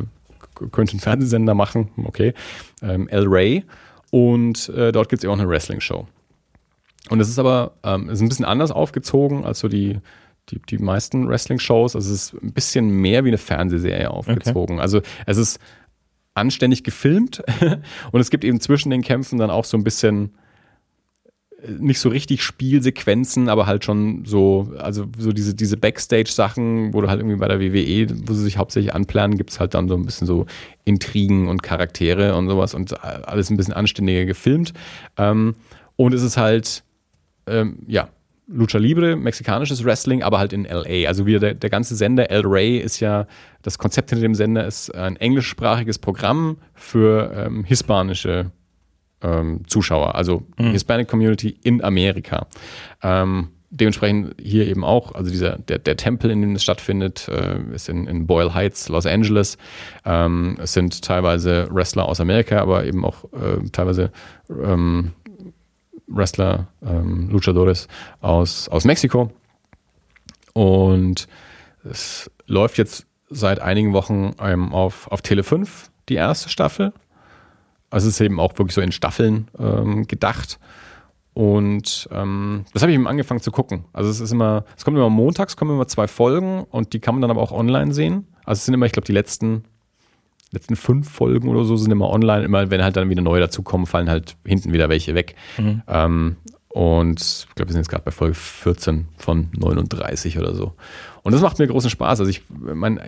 [0.72, 2.34] könnte einen Fernsehsender machen, okay,
[2.82, 3.64] ähm, El Rey.
[4.12, 6.08] Und äh, dort gibt es ja auch eine Wrestling-Show.
[7.10, 10.00] Und es ist aber ähm, ist ein bisschen anders aufgezogen als so die,
[10.50, 11.96] die, die meisten Wrestling-Shows.
[11.96, 14.76] Also es ist ein bisschen mehr wie eine Fernsehserie aufgezogen.
[14.76, 14.82] Okay.
[14.82, 15.60] Also es ist
[16.34, 17.44] anständig gefilmt
[18.12, 20.34] und es gibt eben zwischen den Kämpfen dann auch so ein bisschen
[21.68, 27.10] nicht so richtig Spielsequenzen, aber halt schon so, also so diese, diese Backstage-Sachen, wo du
[27.10, 29.96] halt irgendwie bei der WWE, wo sie sich hauptsächlich anplanen, gibt es halt dann so
[29.96, 30.46] ein bisschen so
[30.86, 34.74] Intrigen und Charaktere und sowas und alles ein bisschen anständiger gefilmt.
[35.18, 35.56] Ähm,
[35.96, 36.84] und es ist halt,
[37.48, 38.10] ähm, ja,
[38.48, 41.08] Lucha Libre, mexikanisches Wrestling, aber halt in LA.
[41.08, 43.28] Also wie der, der ganze Sender El Rey ist ja,
[43.62, 48.52] das Konzept hinter dem Sender ist ein englischsprachiges Programm für ähm, hispanische
[49.22, 50.72] ähm, Zuschauer, also mhm.
[50.72, 52.48] Hispanic Community in Amerika.
[53.02, 57.60] Ähm, dementsprechend hier eben auch, also dieser, der, der Tempel, in dem es stattfindet, äh,
[57.74, 59.58] ist in, in Boyle Heights, Los Angeles.
[60.06, 64.12] Ähm, es sind teilweise Wrestler aus Amerika, aber eben auch äh, teilweise
[64.50, 65.12] ähm,
[66.08, 67.88] Wrestler, ähm, Luchadores
[68.22, 69.32] aus, aus Mexiko.
[70.54, 71.28] Und
[71.84, 76.92] es läuft jetzt seit einigen Wochen ähm, auf, auf Tele 5 die erste Staffel.
[77.90, 80.60] Also es ist eben auch wirklich so in Staffeln ähm, gedacht.
[81.34, 83.86] Und ähm, das habe ich eben angefangen zu gucken.
[83.94, 87.16] Also es ist immer, es kommt immer montags, kommen immer zwei Folgen und die kann
[87.16, 88.28] man dann aber auch online sehen.
[88.44, 89.64] Also es sind immer, ich glaube, die letzten,
[90.52, 92.44] letzten fünf Folgen oder so sind immer online.
[92.44, 95.36] Immer wenn halt dann wieder neue dazukommen, fallen halt hinten wieder welche weg.
[95.58, 95.82] Mhm.
[95.88, 96.36] Ähm,
[96.80, 100.76] und ich glaube, wir sind jetzt gerade bei Folge 14 von 39 oder so.
[101.24, 102.22] Und das macht mir großen Spaß.
[102.22, 103.02] Also ich mein,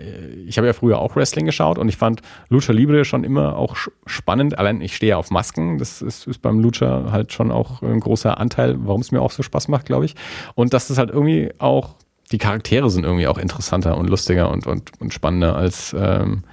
[0.46, 2.20] ich habe ja früher auch Wrestling geschaut und ich fand
[2.50, 4.58] Lucha Libre schon immer auch spannend.
[4.58, 5.78] Allein ich stehe auf Masken.
[5.78, 9.30] Das ist, ist beim Lucha halt schon auch ein großer Anteil, warum es mir auch
[9.30, 10.16] so Spaß macht, glaube ich.
[10.54, 11.94] Und dass das halt irgendwie auch,
[12.30, 16.44] die Charaktere sind irgendwie auch interessanter und lustiger und, und, und spannender als ähm,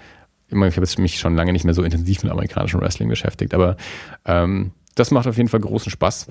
[0.47, 3.75] ich habe jetzt mich schon lange nicht mehr so intensiv mit amerikanischem Wrestling beschäftigt, aber
[4.23, 6.27] ähm, das macht auf jeden Fall großen Spaß.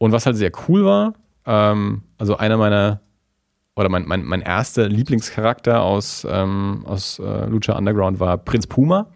[0.00, 1.12] Und was halt sehr cool war,
[1.44, 3.02] ähm, also einer meiner,
[3.76, 9.08] oder mein, mein, mein erster Lieblingscharakter aus, ähm, aus äh, Lucha Underground war Prinz Puma.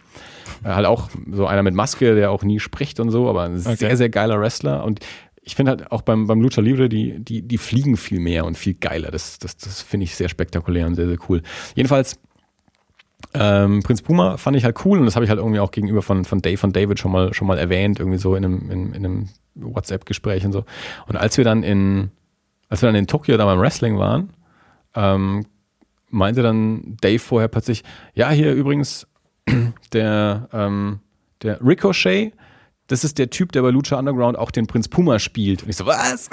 [0.62, 3.59] Äh, halt auch so einer mit Maske, der auch nie spricht und so, aber ein
[3.61, 3.77] okay.
[3.77, 4.85] sehr, sehr geiler Wrestler.
[4.85, 5.01] Und
[5.40, 8.59] ich finde halt auch beim, beim Lucha Libre, die, die, die fliegen viel mehr und
[8.59, 9.11] viel geiler.
[9.11, 11.40] Das, das, das finde ich sehr spektakulär und sehr, sehr cool.
[11.74, 12.20] Jedenfalls,
[13.32, 16.02] ähm, Prinz Puma fand ich halt cool und das habe ich halt irgendwie auch gegenüber
[16.02, 18.92] von, von Dave und David schon mal, schon mal erwähnt, irgendwie so in einem, in,
[18.92, 20.64] in einem WhatsApp-Gespräch und so.
[21.06, 22.10] Und als wir dann in,
[22.68, 24.30] als wir dann in Tokio da beim Wrestling waren,
[24.94, 25.46] ähm,
[26.10, 27.82] meinte dann Dave vorher plötzlich,
[28.14, 29.06] ja, hier übrigens
[29.92, 31.01] der, ähm,
[31.42, 32.32] der Ricochet,
[32.86, 35.62] das ist der Typ, der bei Lucha Underground auch den Prinz Puma spielt.
[35.62, 36.28] Und ich so, was?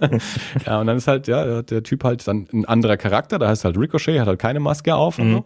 [0.66, 3.64] ja, und dann ist halt, ja, der Typ halt dann ein anderer Charakter, da heißt
[3.64, 5.32] halt Ricochet, hat halt keine Maske auf und mhm.
[5.32, 5.44] so.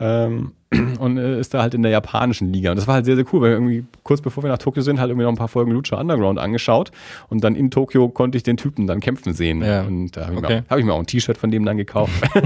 [0.00, 0.52] Ähm,
[0.98, 2.70] und äh, ist da halt in der japanischen Liga.
[2.70, 4.98] Und das war halt sehr, sehr cool, weil irgendwie kurz bevor wir nach Tokio sind,
[4.98, 6.90] halt irgendwie noch ein paar Folgen Lucha Underground angeschaut.
[7.28, 9.62] Und dann in Tokio konnte ich den Typen dann kämpfen sehen.
[9.62, 9.82] Ja.
[9.82, 10.62] Und da habe ich, okay.
[10.68, 12.12] hab ich, mir auch ein T-Shirt von dem dann gekauft.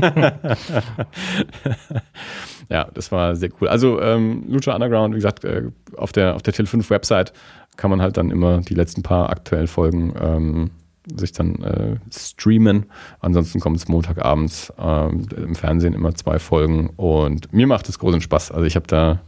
[2.68, 3.68] ja, das war sehr cool.
[3.68, 7.32] Also ähm, Lucha Underground, wie gesagt, äh, auf der, auf der Tele5-Website
[7.76, 10.70] kann man halt dann immer die letzten paar aktuellen Folgen ähm,
[11.14, 12.86] sich dann äh, streamen.
[13.20, 18.20] Ansonsten kommt es Montagabends äh, im Fernsehen immer zwei Folgen und mir macht es großen
[18.20, 18.50] Spaß.
[18.50, 19.20] Also ich habe da,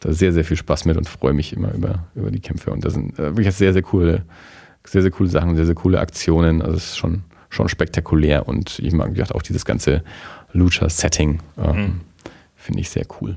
[0.00, 2.70] da sehr, sehr viel Spaß mit und freue mich immer über, über die Kämpfe.
[2.70, 4.24] Und da sind äh, wirklich sehr, sehr coole,
[4.84, 6.60] sehr, sehr coole Sachen, sehr, sehr coole Aktionen.
[6.60, 10.02] Also es ist schon, schon spektakulär und ich mag auch dieses ganze
[10.52, 12.00] Lucha-Setting ähm, mhm.
[12.64, 13.36] Finde ich sehr cool.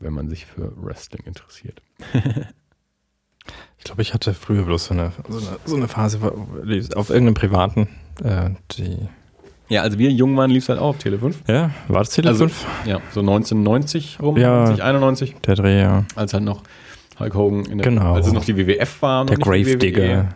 [0.00, 1.80] Wenn man sich für Wrestling interessiert.
[3.76, 6.18] Ich glaube, ich hatte früher bloß so eine, so eine, so eine Phase
[6.94, 7.88] auf irgendeinem privaten,
[8.22, 8.96] äh, die.
[9.68, 11.42] Ja, also wir jung waren, lief es halt auch auf Tele 5.
[11.48, 12.40] Ja, war das Tele 5?
[12.40, 15.36] Also, ja, so 1990 rum, ja, 1991.
[15.44, 16.04] Der Dreh, ja.
[16.14, 16.62] Als halt noch
[17.18, 18.14] Hulk Hogan, in der, genau.
[18.14, 19.26] als es noch die WWF war.
[19.26, 20.34] Der Gravedigger.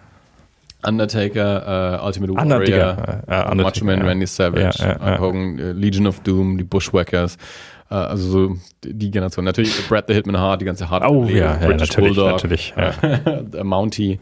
[0.83, 4.79] Undertaker, uh, Ultimate Warrior, uh, Macho Man, Randy Savage,
[5.19, 7.37] Hogan, uh, Legion of Doom, die Bushwhackers,
[7.91, 9.45] äh, also so die Generation.
[9.45, 12.75] Natürlich Brad the Hitman Hart, die ganze Hard Oh ja, ja, natürlich, Bulldog, natürlich.
[12.77, 13.65] Ja.
[13.65, 14.21] Mountie,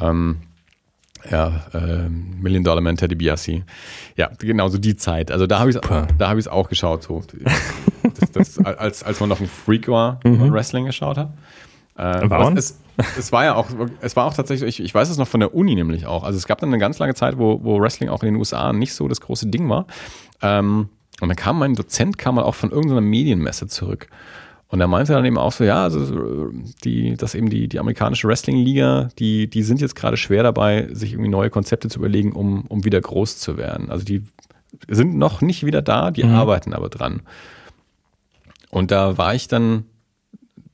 [0.00, 0.38] ähm,
[1.30, 3.64] ja, äh, Million Dollar Man, Teddy Biassi.
[4.16, 5.30] Ja, genau so die Zeit.
[5.30, 7.22] Also da habe ich da habe ich es auch geschaut, so
[8.32, 10.38] das, das, als als man noch ein Freak war, mhm.
[10.38, 11.28] man Wrestling geschaut hat.
[11.96, 12.56] Äh, Warum?
[12.56, 12.78] Es,
[13.18, 13.66] es war ja auch,
[14.00, 16.24] es war auch tatsächlich, ich, ich weiß es noch von der Uni nämlich auch.
[16.24, 18.72] Also es gab dann eine ganz lange Zeit, wo, wo Wrestling auch in den USA
[18.72, 19.86] nicht so das große Ding war.
[20.42, 20.88] Ähm,
[21.20, 24.08] und dann kam mein Dozent, kam mal auch von irgendeiner Medienmesse zurück.
[24.68, 26.50] Und er meinte dann eben auch so, ja, also
[26.84, 31.12] die, dass eben die, die amerikanische Wrestling-Liga, die, die sind jetzt gerade schwer dabei, sich
[31.12, 33.90] irgendwie neue Konzepte zu überlegen, um, um wieder groß zu werden.
[33.90, 34.22] Also die
[34.88, 36.34] sind noch nicht wieder da, die mhm.
[36.34, 37.22] arbeiten aber dran.
[38.70, 39.84] Und da war ich dann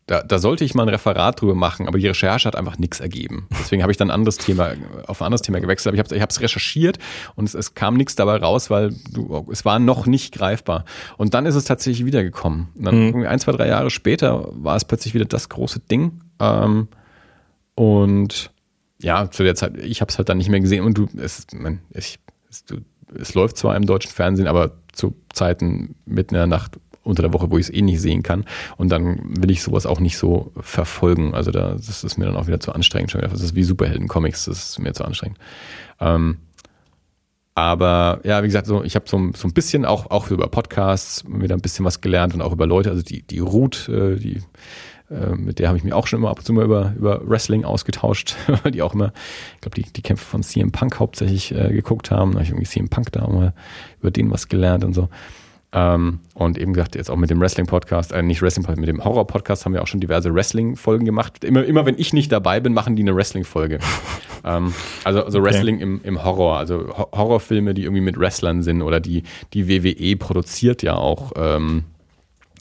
[0.07, 3.01] da, da sollte ich mal ein Referat drüber machen, aber die Recherche hat einfach nichts
[3.01, 3.49] ergeben.
[3.51, 4.73] Deswegen habe ich dann ein anderes Thema,
[5.09, 5.93] auf ein anderes Thema gewechselt.
[5.99, 6.99] Aber ich habe es recherchiert
[7.35, 10.85] und es, es kam nichts dabei raus, weil du, es war noch nicht greifbar.
[11.17, 12.69] Und dann ist es tatsächlich wiedergekommen.
[12.77, 13.27] Und dann mhm.
[13.27, 16.21] ein, zwei, drei Jahre später war es plötzlich wieder das große Ding.
[16.39, 16.87] Ähm,
[17.75, 18.53] und
[19.03, 20.85] ja, zu der Zeit, ich habe es halt dann nicht mehr gesehen.
[20.85, 22.77] Und du, es, man, ich, es, du,
[23.19, 27.33] es läuft zwar im deutschen Fernsehen, aber zu Zeiten mitten in der Nacht unter der
[27.33, 28.45] Woche, wo ich es eh nicht sehen kann.
[28.77, 31.35] Und dann will ich sowas auch nicht so verfolgen.
[31.35, 33.15] Also da, das ist mir dann auch wieder zu anstrengend.
[33.15, 35.39] Das ist wie Superhelden-Comics, das ist mir zu anstrengend.
[36.01, 36.39] Ähm,
[37.57, 41.25] aber ja, wie gesagt, so, ich habe so, so ein bisschen auch, auch über Podcasts
[41.27, 44.43] wieder ein bisschen was gelernt und auch über Leute, also die, die Ruth, äh, die,
[45.11, 47.27] äh, mit der habe ich mich auch schon immer ab und zu mal über, über
[47.27, 48.37] Wrestling ausgetauscht,
[48.75, 49.15] die auch immer,
[49.55, 52.33] ich glaube, die, die Kämpfe von CM Punk hauptsächlich äh, geguckt haben.
[52.33, 53.55] Da habe ich irgendwie CM Punk da auch mal
[54.01, 55.09] über den was gelernt und so.
[55.77, 59.67] Ähm, und eben gesagt, jetzt auch mit dem Wrestling-Podcast, äh, nicht Wrestling-Podcast, mit dem Horror-Podcast
[59.67, 61.45] haben wir auch schon diverse Wrestling-Folgen gemacht.
[61.45, 63.81] Immer, immer wenn ich nicht dabei bin, machen die eine Wrestling-Folge.
[64.45, 64.73] ähm,
[65.05, 65.49] also, also okay.
[65.49, 69.69] Wrestling im, im Horror, also Ho Horrorfilme, die irgendwie mit Wrestlern sind oder die, die
[69.69, 71.85] WWE produziert ja auch ähm,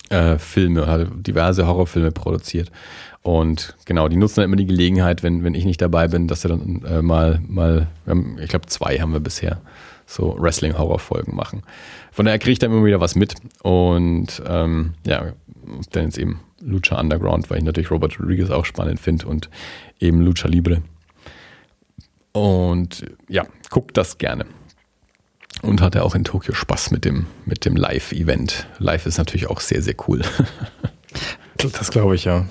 [0.10, 2.70] äh, Filme, also diverse Horrorfilme produziert.
[3.22, 6.42] Und genau, die nutzen dann immer die Gelegenheit, wenn, wenn ich nicht dabei bin, dass
[6.42, 7.88] sie dann äh, mal, mal,
[8.42, 9.62] ich glaube, zwei haben wir bisher,
[10.06, 11.64] so Wrestling-Horror-Folgen machen.
[12.11, 13.34] Von daher kriege ich dann immer wieder was mit.
[13.64, 15.34] Und ähm, ja,
[15.91, 19.49] dann jetzt eben Lucha Underground, weil ich natürlich Robert Rodriguez auch spannend finde und
[19.99, 20.82] eben Lucha Libre.
[22.32, 24.45] Und ja, guckt das gerne.
[25.61, 28.68] Und hatte auch in Tokio Spaß mit dem, mit dem Live-Event.
[28.77, 30.22] Live ist natürlich auch sehr, sehr cool.
[31.57, 32.45] das glaube ich, ja.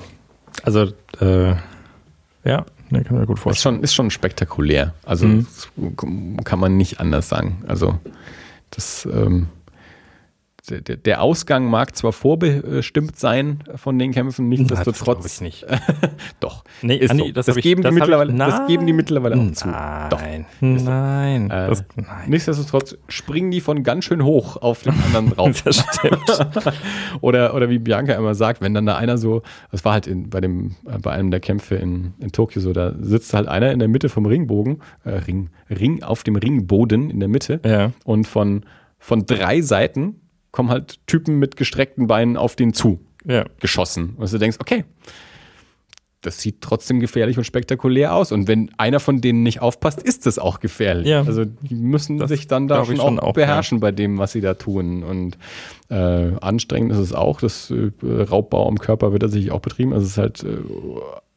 [0.63, 1.55] Also, äh,
[2.45, 3.55] ja, ne, kann mir gut vorstellen.
[3.55, 4.95] Ist schon, ist schon spektakulär.
[5.05, 5.47] Also, mhm.
[6.45, 7.63] kann man nicht anders sagen.
[7.67, 7.99] Also,
[8.71, 9.49] das, ähm,
[10.71, 15.23] der, Ausgang mag zwar vorbestimmt sein von den Kämpfen, nichtsdestotrotz.
[15.23, 15.67] Das nicht.
[16.41, 16.65] Doch.
[16.81, 17.33] Nee, Ist Andi, so.
[17.33, 19.67] das, das, hab ich- geben das die mittlerweile, ich, das geben die mittlerweile auch zu.
[20.11, 20.21] Doch.
[20.23, 20.67] Nein, so.
[20.91, 22.07] nein, Äh, das, nein.
[22.29, 25.63] Nichtsdestotrotz springen die von ganz schön hoch auf den anderen drauf.
[25.63, 26.75] Das stimmt.
[27.21, 30.31] oder, oder wie Bianca immer sagt, wenn dann da einer so, das war halt in,
[30.31, 33.71] bei, dem, äh, bei einem der Kämpfe in, in Tokio so, da sitzt halt einer
[33.73, 37.91] in der Mitte vom Ringbogen, äh, Ring, Ring auf dem Ringboden in der Mitte Ja.
[38.05, 38.65] und von,
[38.99, 40.21] von drei Seiten
[40.55, 43.45] kommen halt Typen mit gestreckten Beinen auf den zu ja.
[43.59, 44.15] geschossen.
[44.17, 44.85] Und du denkst, okay,
[46.21, 48.31] das sieht trotzdem gefährlich und spektakulär aus.
[48.31, 51.09] Und wenn einer von denen nicht aufpasst, ist das auch gefährlich.
[51.09, 51.25] Ja.
[51.25, 54.17] Also die müssen Das sich dann da schon ich auch, schon auch, beherrschen bei dem,
[54.17, 55.03] was sie da tun.
[55.03, 55.39] Und
[55.91, 57.41] äh, anstrengend ist es auch.
[57.41, 59.93] Das äh, Raubbau am Körper wird tatsächlich auch betrieben.
[59.93, 60.59] Also es ist halt äh,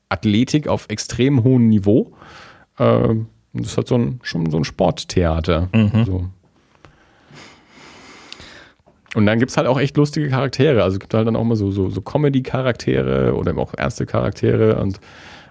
[0.09, 2.13] Athletik auf extrem hohem Niveau.
[2.77, 3.15] Äh,
[3.53, 5.69] das ist halt so ein, schon so ein Sporttheater.
[5.73, 6.05] Mhm.
[6.05, 6.25] So.
[9.17, 10.83] Und dann gibt es halt auch echt lustige Charaktere.
[10.83, 14.05] Also es gibt halt dann auch mal so, so, so Comedy-Charaktere oder eben auch ernste
[14.05, 14.79] Charaktere.
[14.79, 14.99] Und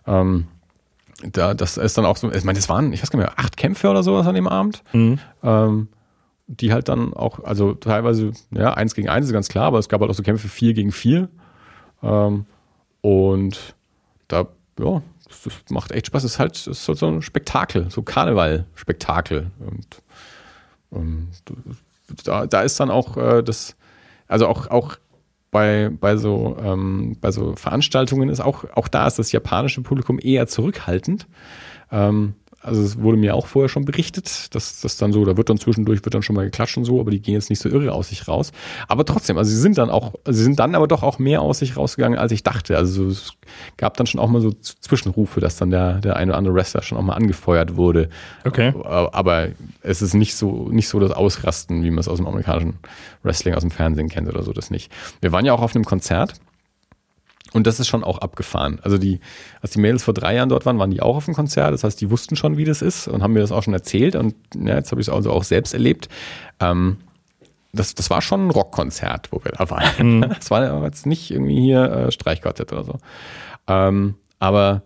[0.07, 0.47] ähm,
[1.33, 3.45] da, das ist dann auch so, ich meine, das waren, ich weiß gar nicht mehr,
[3.45, 4.85] acht Kämpfe oder sowas an dem Abend.
[4.93, 5.19] Mhm.
[5.43, 5.89] Ähm,
[6.47, 9.89] die halt dann auch, also teilweise, ja, eins gegen eins ist ganz klar, aber es
[9.89, 11.29] gab halt auch so Kämpfe vier gegen vier.
[12.05, 12.47] Ähm,
[13.01, 13.75] und
[14.29, 14.47] da,
[14.79, 16.23] ja, das, das macht echt Spaß.
[16.23, 19.51] Es ist halt, es ist halt so ein Spektakel, so Karneval-Spektakel.
[19.59, 20.03] Und
[20.93, 21.31] ähm,
[22.25, 23.77] da, da ist dann auch äh, das,
[24.27, 24.97] also auch, auch
[25.51, 30.19] bei, bei, so, ähm, bei so Veranstaltungen ist auch, auch da ist das japanische Publikum
[30.21, 31.27] eher zurückhaltend.
[31.91, 32.35] Ähm,
[32.67, 35.59] also es wurde mir auch vorher schon berichtet, dass das dann so, da wird dann
[35.59, 37.93] zwischendurch wird dann schon mal geklatscht und so, aber die gehen jetzt nicht so irre
[37.93, 38.51] aus sich raus.
[38.89, 41.61] Aber trotzdem, also sie sind dann auch, sie sind dann aber doch auch mehr aus
[41.61, 42.77] sich rausgegangen, als ich dachte.
[42.77, 43.35] Also es
[43.77, 46.83] gab dann schon auch mal so Zwischenrufe, dass dann der, der eine oder andere Wrestler
[46.83, 48.09] schon auch mal angefeuert wurde.
[48.45, 48.75] Okay.
[48.85, 49.49] Aber
[49.83, 52.79] es ist nicht so, nicht so das Ausrasten, wie man es aus dem amerikanischen
[53.23, 54.91] Wrestling aus dem Fernsehen kennt oder so, das nicht.
[55.21, 56.35] Wir waren ja auch auf einem Konzert
[57.57, 58.81] und das ist schon auch abgefahren.
[58.83, 59.19] Also die,
[59.63, 61.73] als die Mädels vor drei Jahren dort waren, waren die auch auf dem Konzert.
[61.73, 64.15] Das heißt, die wussten schon, wie das ist und haben mir das auch schon erzählt.
[64.15, 66.11] Und ja, jetzt habe ich es also auch selbst erlebt.
[66.61, 66.99] Ähm,
[67.73, 70.21] das, das war schon ein Rockkonzert, wo wir da waren.
[70.37, 72.99] Das war jetzt nicht irgendwie hier äh, Streichquartett oder so.
[73.67, 74.83] Ähm, aber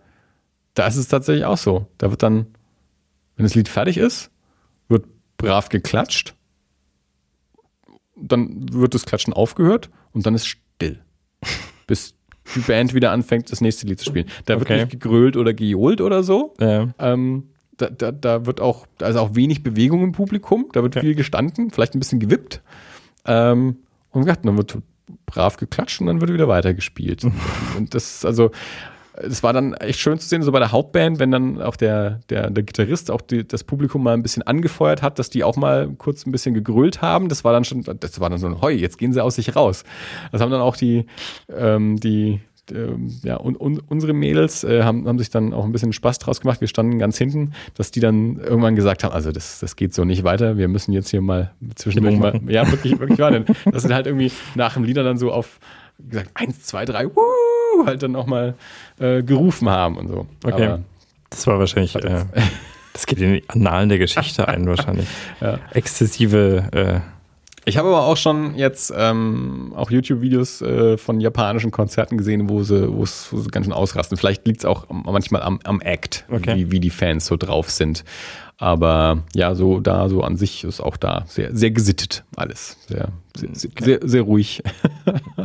[0.75, 1.89] da ist es tatsächlich auch so.
[1.99, 2.47] Da wird dann,
[3.35, 4.31] wenn das Lied fertig ist,
[4.89, 5.07] wird
[5.39, 6.37] brav geklatscht.
[8.15, 11.03] Dann wird das Klatschen aufgehört und dann ist still.
[11.89, 12.15] Bis
[12.55, 14.27] die Band wieder anfängt, das nächste Lied zu spielen.
[14.47, 14.81] Da wird Okay.
[14.81, 16.55] nicht gegrölt oder gejohlt oder so.
[16.61, 16.89] Ja.
[16.99, 17.45] Ähm,
[17.77, 21.01] da, da, da wird auch, ist auch wenig Bewegung im Publikum, da wird Ja.
[21.01, 22.61] viel gestanden, vielleicht ein bisschen gewippt.
[23.27, 23.77] Ähm,
[24.11, 24.77] und gesagt, dann wird
[25.27, 27.25] brav geklatscht und dann wird wieder weitergespielt.
[27.77, 28.51] und das, ist also,
[29.23, 32.21] es war dann echt schön zu sehen, so bei der Hauptband, wenn dann auch der,
[32.31, 35.57] der, der Gitarrist auch die, das Publikum mal ein bisschen angefeuert hat, dass die auch
[35.57, 37.29] mal kurz ein bisschen gegrölt haben.
[37.29, 39.55] Das war dann schon, das war dann so ein Heu, jetzt gehen sie aus sich
[39.57, 39.85] raus.
[40.33, 41.07] Das haben dann auch die,
[41.55, 42.41] ähm, die,
[42.73, 46.19] ähm, ja, und, und unsere Mädels äh, haben, haben sich dann auch ein bisschen Spaß
[46.19, 46.61] draus gemacht.
[46.61, 50.05] Wir standen ganz hinten, dass die dann irgendwann gesagt haben, also das, das geht so
[50.05, 53.45] nicht weiter, wir müssen jetzt hier mal zwischendurch mal, ja, wirklich, wirklich war denn.
[53.71, 55.59] Das sind halt irgendwie nach dem Lieder dann so auf
[56.09, 57.21] gesagt, eins, zwei, drei, wuh,
[57.87, 58.55] halt dann auch mal
[58.99, 60.27] äh, gerufen haben und so.
[60.45, 60.67] Okay.
[60.67, 60.81] Aber,
[61.31, 62.25] Das war wahrscheinlich, äh,
[62.93, 65.07] das geht in die Annalen der Geschichte ein, wahrscheinlich.
[65.41, 65.59] Ja.
[65.73, 67.01] Exzessive, äh,
[67.65, 72.63] Ich habe aber auch schon jetzt ähm, auch YouTube-Videos äh, von japanischen Konzerten gesehen, wo
[72.63, 74.17] sie, wo sie ganz schön ausrasten.
[74.17, 76.57] Vielleicht liegt es auch manchmal am, am Act, Okay.
[76.57, 78.05] wie, wie die Fans so drauf sind.
[78.59, 82.77] Aber ja, so da, so an sich ist auch da sehr, sehr gesittet alles.
[82.89, 84.63] Sehr, sehr, sehr, sehr, sehr ruhig.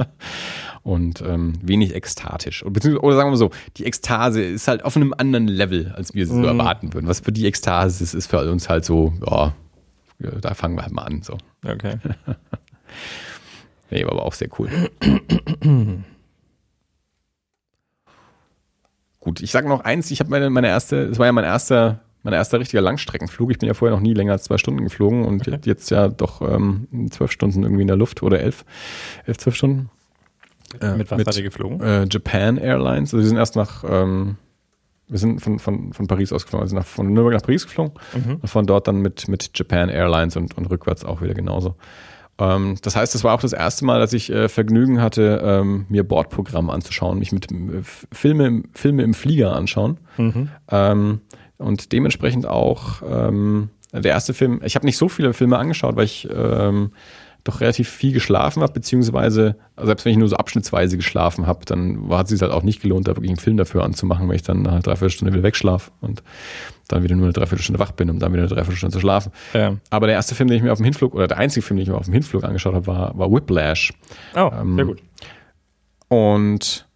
[0.86, 2.62] Und ähm, wenig ekstatisch.
[2.62, 6.14] Oder, beziehungsweise- oder sagen wir so, die Ekstase ist halt auf einem anderen Level, als
[6.14, 6.46] wir sie so Mhm.
[6.46, 7.08] erwarten würden.
[7.08, 9.54] Was für die Ekstase ist, ist für uns halt so, ja,
[10.42, 11.24] da fangen wir halt mal an.
[11.24, 11.38] So.
[11.68, 11.96] okay.
[13.92, 14.70] Nee, war aber auch sehr cool.
[19.20, 22.02] Gut, ich sage noch eins, ich habe meine, meine erste, es war ja mein erster,
[22.24, 23.52] mein erster richtiger Langstreckenflug.
[23.52, 25.60] Ich bin ja vorher noch nie länger als zwei Stunden geflogen und Okay.
[25.66, 28.66] jetzt ja doch ähm, zwölf Stunden irgendwie in der Luft oder elf,
[29.26, 29.90] elf, zwölf Stunden.
[30.82, 31.82] Äh, mit was mit- hat er geflogen?
[31.82, 34.38] Äh, Japan Airlines, also wir sind erst nach, ähm,
[35.08, 38.36] wir sind von, von, von Paris ausgeflogen, also nach, von Nürnberg nach Paris geflogen Mhm.
[38.42, 41.76] und von dort dann mit, mit Japan Airlines und, und rückwärts auch wieder genauso.
[42.38, 45.86] Ähm, das heißt, es war auch das erste Mal, dass ich äh, Vergnügen hatte, ähm,
[45.90, 47.56] mir Bordprogramm anzuschauen, mich mit äh,
[48.12, 50.00] Filme, im- Filme im Flieger anschauen.
[50.18, 50.50] Mhm.
[50.70, 51.22] Ähm,
[51.58, 56.04] und dementsprechend auch ähm, der erste Film, ich habe nicht so viele Filme angeschaut, weil
[56.04, 56.92] ich ähm,
[57.46, 62.10] doch relativ viel geschlafen habe, beziehungsweise selbst wenn ich nur so abschnittsweise geschlafen habe, dann
[62.10, 64.42] hat es sich halt auch nicht gelohnt, da wirklich einen Film dafür anzumachen, weil ich
[64.42, 66.24] dann eine Dreiviertelstunde wieder wegschlafe und
[66.88, 69.32] dann wieder nur eine Dreiviertelstunde wach bin, um dann wieder eine Dreiviertelstunde zu schlafen.
[69.54, 69.76] Ja.
[69.92, 71.84] Aber der erste Film, den ich mir auf dem Hinflug, oder der einzige Film, den
[71.84, 73.94] ich mir auf dem Hinflug angeschaut habe, war, war Whiplash.
[74.36, 75.04] Oh, ähm, sehr gut.
[76.08, 76.88] Und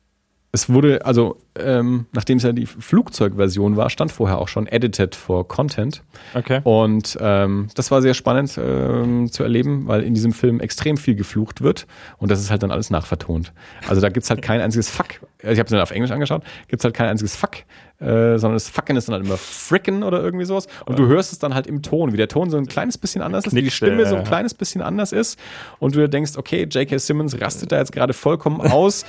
[0.52, 5.16] es wurde, also ähm, nachdem es ja die Flugzeugversion war, stand vorher auch schon Edited
[5.16, 6.04] for Content.
[6.34, 6.62] Okay.
[6.64, 11.16] Und ähm, das war sehr spannend ähm, zu erleben, weil in diesem Film extrem viel
[11.16, 13.54] geflucht wird und das ist halt dann alles nachvertont.
[13.88, 15.22] Also da gibt es halt kein einziges Fuck.
[15.42, 17.64] Also ich habe es dann auf Englisch angeschaut, gibt es halt kein einziges Fuck
[18.00, 20.68] äh, sondern das Fucken ist dann halt immer Fricken oder irgendwie sowas.
[20.86, 23.22] Und du hörst es dann halt im Ton, wie der Ton so ein kleines bisschen
[23.22, 25.38] anders ist, wie die Stimme so ein kleines bisschen anders ist.
[25.80, 26.98] Und du denkst, okay, J.K.
[26.98, 29.06] Simmons rastet da jetzt gerade vollkommen aus.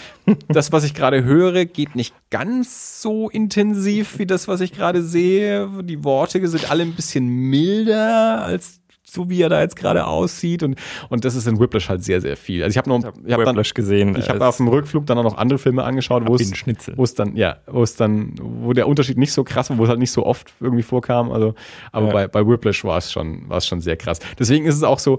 [0.48, 5.02] das, was ich gerade höre, geht nicht ganz so intensiv wie das, was ich gerade
[5.02, 5.68] sehe.
[5.82, 8.80] Die Worte sind alle ein bisschen milder als
[9.12, 10.76] so wie er da jetzt gerade aussieht und
[11.08, 12.62] und das ist in Whiplash halt sehr sehr viel.
[12.62, 14.16] Also ich habe noch ich habe Whiplash dann, gesehen.
[14.16, 16.52] Ich habe auf dem Rückflug dann auch noch andere Filme angeschaut, wo es
[16.96, 19.84] wo es dann ja, wo es dann wo der Unterschied nicht so krass war, wo
[19.84, 21.54] es halt nicht so oft irgendwie vorkam, also
[21.92, 22.12] aber ja.
[22.12, 24.20] bei bei Whiplash war es schon war es schon sehr krass.
[24.38, 25.18] Deswegen ist es auch so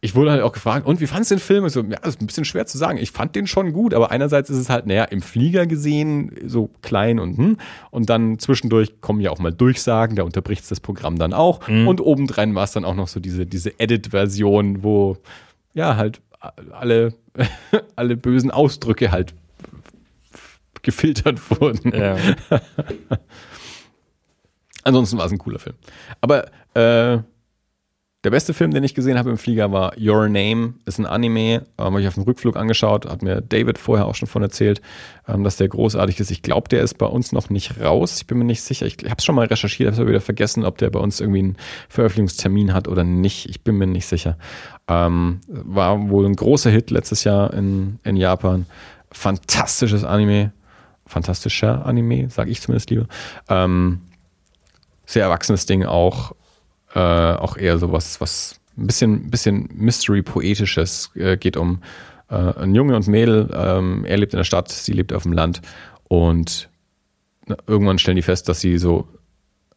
[0.00, 1.66] ich wurde halt auch gefragt, und wie fandest du den Film?
[1.66, 2.98] Ich so, ja, das ist ein bisschen schwer zu sagen.
[2.98, 6.70] Ich fand den schon gut, aber einerseits ist es halt, naja, im Flieger gesehen, so
[6.82, 7.56] klein und hm,
[7.90, 11.66] und dann zwischendurch kommen ja auch mal Durchsagen, da unterbricht das Programm dann auch.
[11.66, 11.88] Mhm.
[11.88, 15.16] Und obendrein war es dann auch noch so diese, diese Edit-Version, wo
[15.74, 16.20] ja halt
[16.70, 17.14] alle,
[17.96, 19.34] alle bösen Ausdrücke halt
[20.82, 21.92] gefiltert wurden.
[21.92, 22.16] Ja.
[24.84, 25.74] Ansonsten war es ein cooler Film.
[26.20, 27.18] Aber äh,
[28.24, 30.74] der beste Film, den ich gesehen habe im Flieger, war Your Name.
[30.86, 31.38] Ist ein Anime,
[31.78, 34.80] ähm, habe ich auf dem Rückflug angeschaut, hat mir David vorher auch schon von erzählt,
[35.28, 36.32] ähm, dass der großartig ist.
[36.32, 38.16] Ich glaube, der ist bei uns noch nicht raus.
[38.16, 38.86] Ich bin mir nicht sicher.
[38.86, 41.20] Ich habe es schon mal recherchiert, habe es aber wieder vergessen, ob der bei uns
[41.20, 41.56] irgendwie einen
[41.88, 43.48] Veröffentlichungstermin hat oder nicht.
[43.48, 44.36] Ich bin mir nicht sicher.
[44.88, 48.66] Ähm, war wohl ein großer Hit letztes Jahr in, in Japan.
[49.12, 50.52] Fantastisches Anime.
[51.06, 53.06] Fantastischer Anime, sage ich zumindest lieber.
[53.48, 54.00] Ähm,
[55.06, 56.32] sehr erwachsenes Ding auch
[56.98, 61.80] äh, auch eher so was, was ein bisschen, bisschen Mystery-Poetisches äh, geht um
[62.28, 63.48] äh, ein Junge und Mädel.
[63.54, 65.62] Ähm, er lebt in der Stadt, sie lebt auf dem Land
[66.08, 66.68] und
[67.46, 69.06] na, irgendwann stellen die fest, dass sie so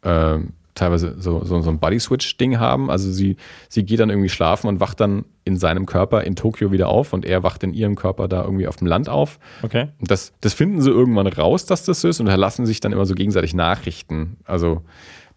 [0.02, 0.38] äh,
[0.74, 2.90] teilweise so, so, so ein Body-Switch-Ding haben.
[2.90, 3.36] Also sie,
[3.68, 7.12] sie geht dann irgendwie schlafen und wacht dann in seinem Körper in Tokio wieder auf
[7.12, 9.38] und er wacht in ihrem Körper da irgendwie auf dem Land auf.
[9.62, 9.88] Okay.
[10.00, 12.80] Und das, das finden sie irgendwann raus, dass das so ist und da lassen sich
[12.80, 14.38] dann immer so gegenseitig Nachrichten.
[14.44, 14.82] Also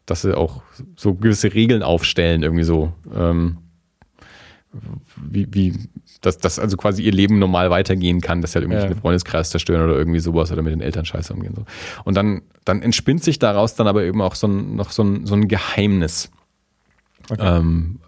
[0.06, 0.62] dass sie auch
[0.96, 2.94] so gewisse Regeln aufstellen, irgendwie so.
[3.14, 3.58] Ähm,
[5.16, 5.74] wie, wie
[6.22, 8.88] dass, dass also quasi ihr Leben normal weitergehen kann, dass sie halt irgendwie ja.
[8.88, 11.54] den Freundeskreis zerstören oder irgendwie sowas oder mit den Eltern scheiße umgehen.
[11.56, 11.66] So.
[12.04, 15.26] Und dann, dann entspinnt sich daraus dann aber eben auch so ein, noch so ein,
[15.26, 16.32] so ein Geheimnis.
[17.30, 17.58] Okay.
[17.58, 18.00] Ähm,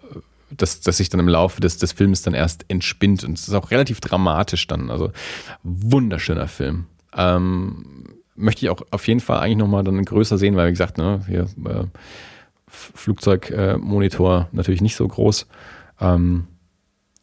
[0.50, 3.24] das, das sich dann im Laufe des, des Films dann erst entspinnt.
[3.24, 4.90] Und es ist auch relativ dramatisch dann.
[4.90, 5.12] Also
[5.62, 6.86] wunderschöner Film.
[7.16, 10.98] Ähm, möchte ich auch auf jeden Fall eigentlich nochmal dann größer sehen, weil wie gesagt,
[10.98, 11.84] ne, hier äh,
[12.68, 15.46] Flugzeugmonitor äh, natürlich nicht so groß.
[16.00, 16.46] Ähm,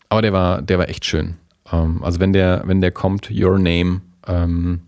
[0.09, 1.35] aber der war, der war echt schön.
[1.71, 4.81] Ähm, also wenn der, wenn der kommt, Your Name, ähm,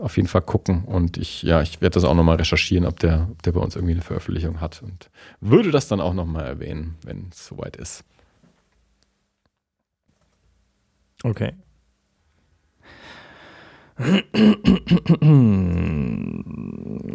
[0.00, 3.28] auf jeden Fall gucken und ich, ja, ich werde das auch nochmal recherchieren, ob der,
[3.30, 5.08] ob der bei uns irgendwie eine Veröffentlichung hat und
[5.40, 8.04] würde das dann auch nochmal erwähnen, wenn es soweit ist.
[11.22, 11.52] Okay.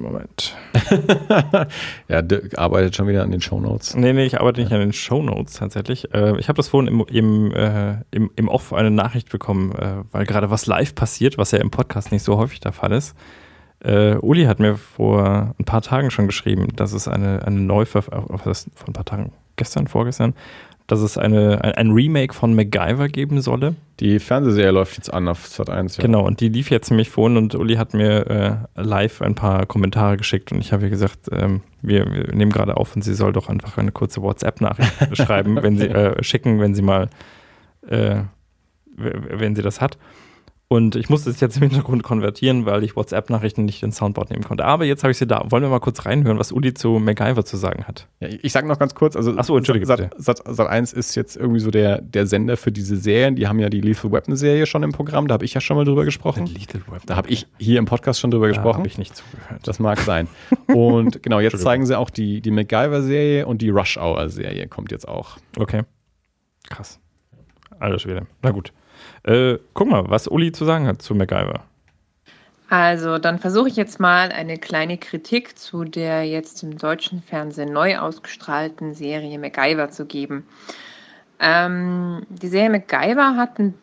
[0.06, 0.56] Moment.
[2.08, 3.96] ja, Dirk arbeitet schon wieder an den Shownotes.
[3.96, 6.14] Nee, nee, ich arbeite nicht an den Shownotes tatsächlich.
[6.14, 10.04] Äh, ich habe das vorhin im, im, äh, im, im Off eine Nachricht bekommen, äh,
[10.12, 13.14] weil gerade was live passiert, was ja im Podcast nicht so häufig der Fall ist.
[13.82, 18.38] Äh, Uli hat mir vor ein paar Tagen schon geschrieben, dass es eine, eine Neuverfilmung,
[18.38, 18.56] vor
[18.88, 20.34] ein paar Tagen, gestern, vorgestern,
[20.92, 23.76] dass es eine, ein Remake von MacGyver geben solle.
[24.00, 25.98] Die Fernsehserie läuft jetzt an auf Sat 1.
[25.98, 26.02] Ja.
[26.02, 29.68] Genau, und die lief jetzt ziemlich vorhin und Uli hat mir äh, live ein paar
[29.68, 33.14] Kommentare geschickt und ich habe ihr gesagt, ähm, wir, wir, nehmen gerade auf und sie
[33.14, 37.10] soll doch einfach eine kurze WhatsApp-Nachricht schreiben, wenn sie äh, schicken, wenn sie mal,
[37.88, 38.22] äh,
[38.96, 39.98] wenn sie das hat.
[40.72, 44.44] Und ich musste es jetzt im Hintergrund konvertieren, weil ich WhatsApp-Nachrichten nicht in Soundboard nehmen
[44.44, 44.66] konnte.
[44.66, 45.44] Aber jetzt habe ich sie da.
[45.50, 48.08] Wollen wir mal kurz reinhören, was Uli zu MacGyver zu sagen hat?
[48.20, 51.36] Ja, ich sage noch ganz kurz, also Achso, entschuldige Sat, Sat, Sat 1 ist jetzt
[51.38, 53.36] irgendwie so der, der Sender für diese Serien.
[53.36, 55.28] Die haben ja die Lethal Weapon Serie schon im Programm.
[55.28, 56.46] Da habe ich ja schon mal drüber gesprochen.
[56.46, 57.02] Lethal Weapon.
[57.08, 58.78] Da habe ich hier im Podcast schon drüber da gesprochen.
[58.78, 59.62] habe ich nicht zugehört.
[59.68, 60.28] Das mag sein.
[60.68, 65.08] Und genau, jetzt zeigen sie auch die, die MacGyver-Serie und die Rush Hour-Serie kommt jetzt
[65.08, 65.38] auch.
[65.58, 65.82] Okay.
[66.70, 67.00] Krass.
[67.80, 68.28] Alles wieder.
[68.44, 68.72] Na gut.
[69.30, 71.64] Äh, guck mal, was Uli zu sagen hat zu MacGyver.
[72.70, 77.72] Also, dann versuche ich jetzt mal eine kleine Kritik zu der jetzt im deutschen Fernsehen
[77.72, 80.48] neu ausgestrahlten Serie MacGyver zu geben.
[81.40, 83.76] Ähm, die Serie MacGyver hat ein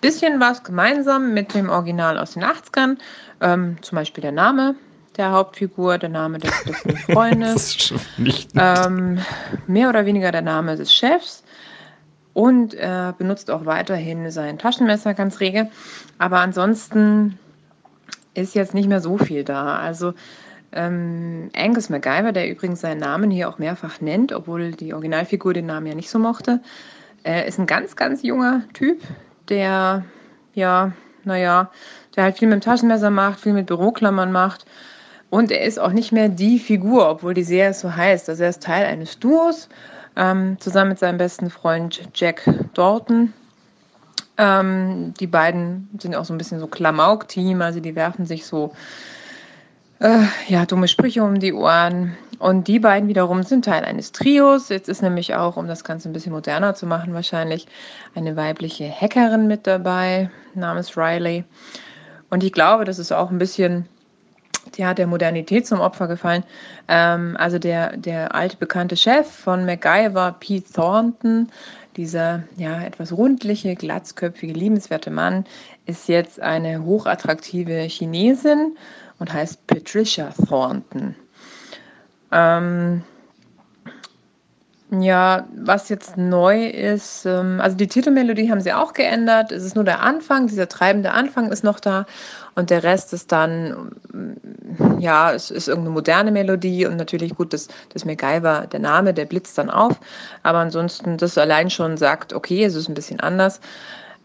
[0.00, 2.98] bisschen was gemeinsam mit dem Original aus den 80ern.
[3.40, 4.74] Ähm, zum Beispiel der Name
[5.16, 7.54] der Hauptfigur, der Name des besten Freundes.
[7.54, 9.18] das ist schon nicht ähm,
[9.66, 11.41] mehr oder weniger der Name des Chefs.
[12.34, 15.68] Und er benutzt auch weiterhin sein Taschenmesser ganz rege.
[16.18, 17.38] Aber ansonsten
[18.34, 19.76] ist jetzt nicht mehr so viel da.
[19.76, 20.14] Also
[20.72, 25.66] ähm, Angus MacGyver, der übrigens seinen Namen hier auch mehrfach nennt, obwohl die Originalfigur den
[25.66, 26.60] Namen ja nicht so mochte,
[27.24, 29.02] äh, ist ein ganz, ganz junger Typ,
[29.48, 30.04] der,
[30.54, 30.92] ja,
[31.24, 31.70] naja,
[32.16, 34.64] der halt viel mit dem Taschenmesser macht, viel mit Büroklammern macht.
[35.30, 38.28] Und er ist auch nicht mehr die Figur, obwohl die Serie so heißt.
[38.28, 39.68] Also er ist Teil eines Duos,
[40.16, 42.42] ähm, zusammen mit seinem besten Freund Jack
[42.74, 43.32] Dalton.
[44.38, 48.72] Ähm, die beiden sind auch so ein bisschen so Klamauk-Team, also die werfen sich so
[50.02, 52.16] äh, ja, dumme Sprüche um die Ohren.
[52.38, 54.68] Und die beiden wiederum sind Teil eines Trios.
[54.68, 57.68] Jetzt ist nämlich auch, um das Ganze ein bisschen moderner zu machen, wahrscheinlich
[58.16, 61.44] eine weibliche Hackerin mit dabei, namens Riley.
[62.30, 63.86] Und ich glaube, das ist auch ein bisschen
[64.80, 66.44] hat der Modernität zum Opfer gefallen.
[66.88, 71.48] Ähm, also der, der alte bekannte Chef von MacGyver, Pete Thornton,
[71.96, 75.44] dieser ja etwas rundliche, glatzköpfige, liebenswerte Mann,
[75.86, 78.76] ist jetzt eine hochattraktive Chinesin
[79.18, 81.14] und heißt Patricia Thornton.
[82.30, 83.02] Ähm,
[85.00, 89.50] ja, was jetzt neu ist, ähm, also die Titelmelodie haben sie auch geändert.
[89.50, 92.04] Es ist nur der Anfang, dieser treibende Anfang ist noch da
[92.54, 97.52] und der Rest ist dann, mm, ja, es ist irgendeine moderne Melodie und natürlich gut,
[97.52, 99.98] das, das MacGyver, der Name, der blitzt dann auf.
[100.42, 103.60] Aber ansonsten, das allein schon sagt, okay, es ist ein bisschen anders.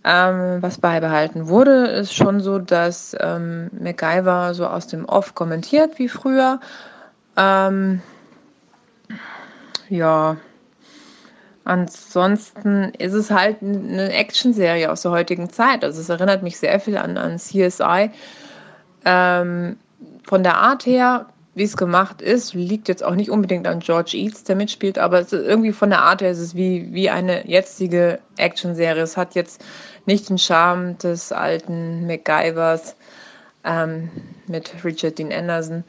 [0.03, 5.99] Ähm, was beibehalten wurde, ist schon so, dass ähm, MacGyver so aus dem Off kommentiert
[5.99, 6.59] wie früher.
[7.35, 8.01] Ähm,
[9.89, 10.37] ja,
[11.67, 15.83] Ansonsten ist es halt eine Actionserie aus der heutigen Zeit.
[15.83, 18.09] Also es erinnert mich sehr viel an, an CSI.
[19.03, 19.75] Ähm,
[20.23, 21.25] von der Art her,
[21.55, 25.25] wie es gemacht ist, liegt jetzt auch nicht unbedingt an George Eats, der mitspielt, aber
[25.29, 29.03] irgendwie von der Art her ist es wie, wie eine jetzige Actionserie.
[29.03, 29.61] Es hat jetzt
[30.05, 32.95] nicht den Charme des alten MacGyvers
[33.65, 34.09] ähm,
[34.47, 35.83] mit Richard Dean Anderson.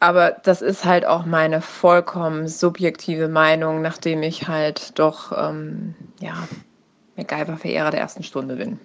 [0.00, 6.46] Aber das ist halt auch meine vollkommen subjektive Meinung, nachdem ich halt doch, ähm, ja,
[7.16, 8.78] MacGyver-Verehrer der ersten Stunde bin.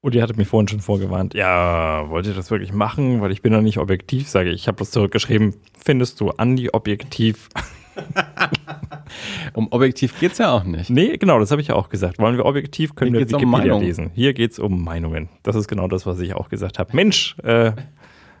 [0.00, 3.20] Und ihr hattet mich vorhin schon vorgewarnt, ja, wollt ihr das wirklich machen?
[3.20, 4.62] Weil ich bin doch nicht objektiv, sage ich.
[4.62, 7.48] Ich habe das zurückgeschrieben, findest du Andi objektiv?
[9.54, 10.90] um objektiv geht es ja auch nicht.
[10.90, 12.18] Nee, genau, das habe ich ja auch gesagt.
[12.18, 14.10] Wollen wir objektiv, können Hier wir Wikipedia um lesen.
[14.14, 15.28] Hier geht es um Meinungen.
[15.42, 16.94] Das ist genau das, was ich auch gesagt habe.
[16.94, 17.72] Mensch, äh,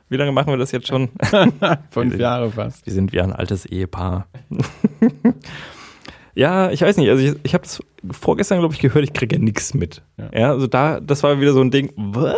[0.08, 1.08] wie lange machen wir das jetzt schon?
[1.90, 2.86] Fünf sind, Jahre fast.
[2.86, 4.28] Wir sind wie ein altes Ehepaar.
[6.34, 7.08] ja, ich weiß nicht.
[7.10, 7.80] Also ich, ich habe das
[8.10, 10.02] vorgestern, glaube ich, gehört, ich kriege ja nichts mit.
[10.16, 10.30] Ja.
[10.32, 10.50] ja.
[10.50, 12.36] also da, das war wieder so ein Ding, was?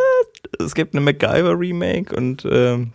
[0.61, 2.93] Es gibt eine MacGyver-Remake und ähm,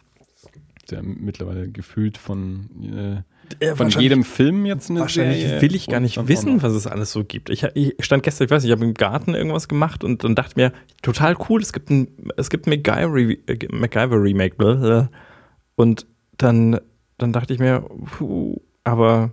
[0.94, 5.62] ja mittlerweile gefühlt von äh, äh, von jedem Film jetzt eine wahrscheinlich Serie.
[5.62, 7.50] will ich gar nicht wissen, was es alles so gibt.
[7.50, 10.36] Ich, ich stand gestern, ich weiß nicht, ich habe im Garten irgendwas gemacht und, und
[10.36, 10.72] dachte mir,
[11.02, 12.08] total cool, es gibt ein,
[12.38, 13.36] es gibt ein MacGyver,
[13.72, 14.56] MacGyver Remake.
[14.56, 15.10] Blablabla.
[15.76, 16.06] Und
[16.38, 16.80] dann,
[17.18, 17.86] dann dachte ich mir,
[18.18, 19.32] puh, aber,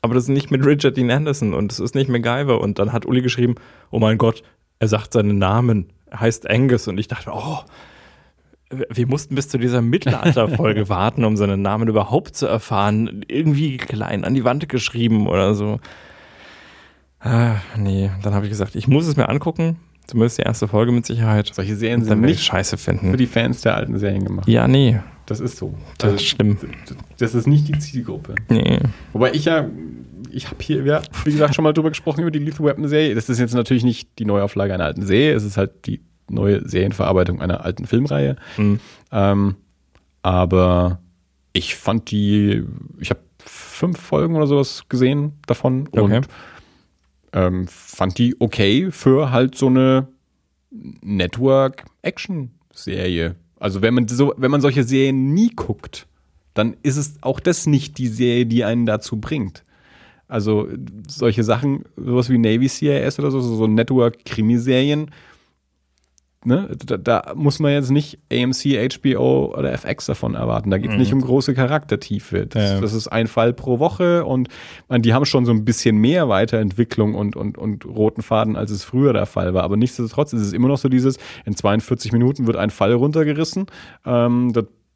[0.00, 2.60] aber das ist nicht mit Richard Dean Anderson und es ist nicht MacGyver.
[2.60, 3.54] Und dann hat Uli geschrieben,
[3.90, 4.42] oh mein Gott,
[4.78, 6.88] er sagt seinen Namen, er heißt Angus.
[6.88, 7.58] Und ich dachte, oh,
[8.90, 13.24] wir mussten bis zu dieser Mittelalterfolge warten, um seinen Namen überhaupt zu erfahren.
[13.28, 15.80] Irgendwie klein an die Wand geschrieben oder so.
[17.20, 19.78] Ah, nee, dann habe ich gesagt, ich muss es mir angucken.
[20.06, 21.50] Zumindest die erste Folge mit Sicherheit.
[21.54, 23.12] Solche Serien sind nicht scheiße finden.
[23.12, 24.48] Für die Fans der alten Serien gemacht.
[24.48, 25.00] Ja, nee.
[25.26, 25.74] Das ist so.
[25.98, 26.58] Das, das ist schlimm.
[27.18, 28.34] Das ist nicht die Zielgruppe.
[28.48, 28.80] Nee.
[29.12, 29.68] Wobei ich ja,
[30.32, 33.14] ich habe hier, ja, wie gesagt, schon mal drüber gesprochen über die Lethal Weapon Serie.
[33.14, 35.34] Das ist jetzt natürlich nicht die Neuauflage einer alten Serie.
[35.34, 36.00] Es ist halt die
[36.32, 38.36] neue Serienverarbeitung einer alten Filmreihe.
[38.56, 38.80] Mhm.
[39.10, 39.56] Ähm,
[40.22, 41.00] aber
[41.52, 42.64] ich fand die,
[42.98, 46.00] ich habe fünf Folgen oder sowas gesehen davon okay.
[46.00, 46.28] und
[47.32, 50.08] ähm, fand die okay für halt so eine
[50.70, 53.36] Network-Action-Serie.
[53.58, 56.06] Also wenn man so, wenn man solche Serien nie guckt,
[56.54, 59.64] dann ist es auch das nicht die Serie, die einen dazu bringt.
[60.28, 60.68] Also
[61.08, 65.10] solche Sachen, sowas wie Navy CIS oder so, so Network-Krimiserien,
[66.44, 70.70] ne, da, da, muss man jetzt nicht AMC, HBO oder FX davon erwarten.
[70.70, 71.00] Da geht es mhm.
[71.00, 72.46] nicht um große Charaktertiefe.
[72.46, 72.80] Das, ja.
[72.80, 74.48] das, ist ein Fall pro Woche und
[74.88, 78.70] man, die haben schon so ein bisschen mehr Weiterentwicklung und, und, und roten Faden, als
[78.70, 79.62] es früher der Fall war.
[79.62, 83.66] Aber nichtsdestotrotz ist es immer noch so dieses, in 42 Minuten wird ein Fall runtergerissen.
[84.04, 84.52] Ähm,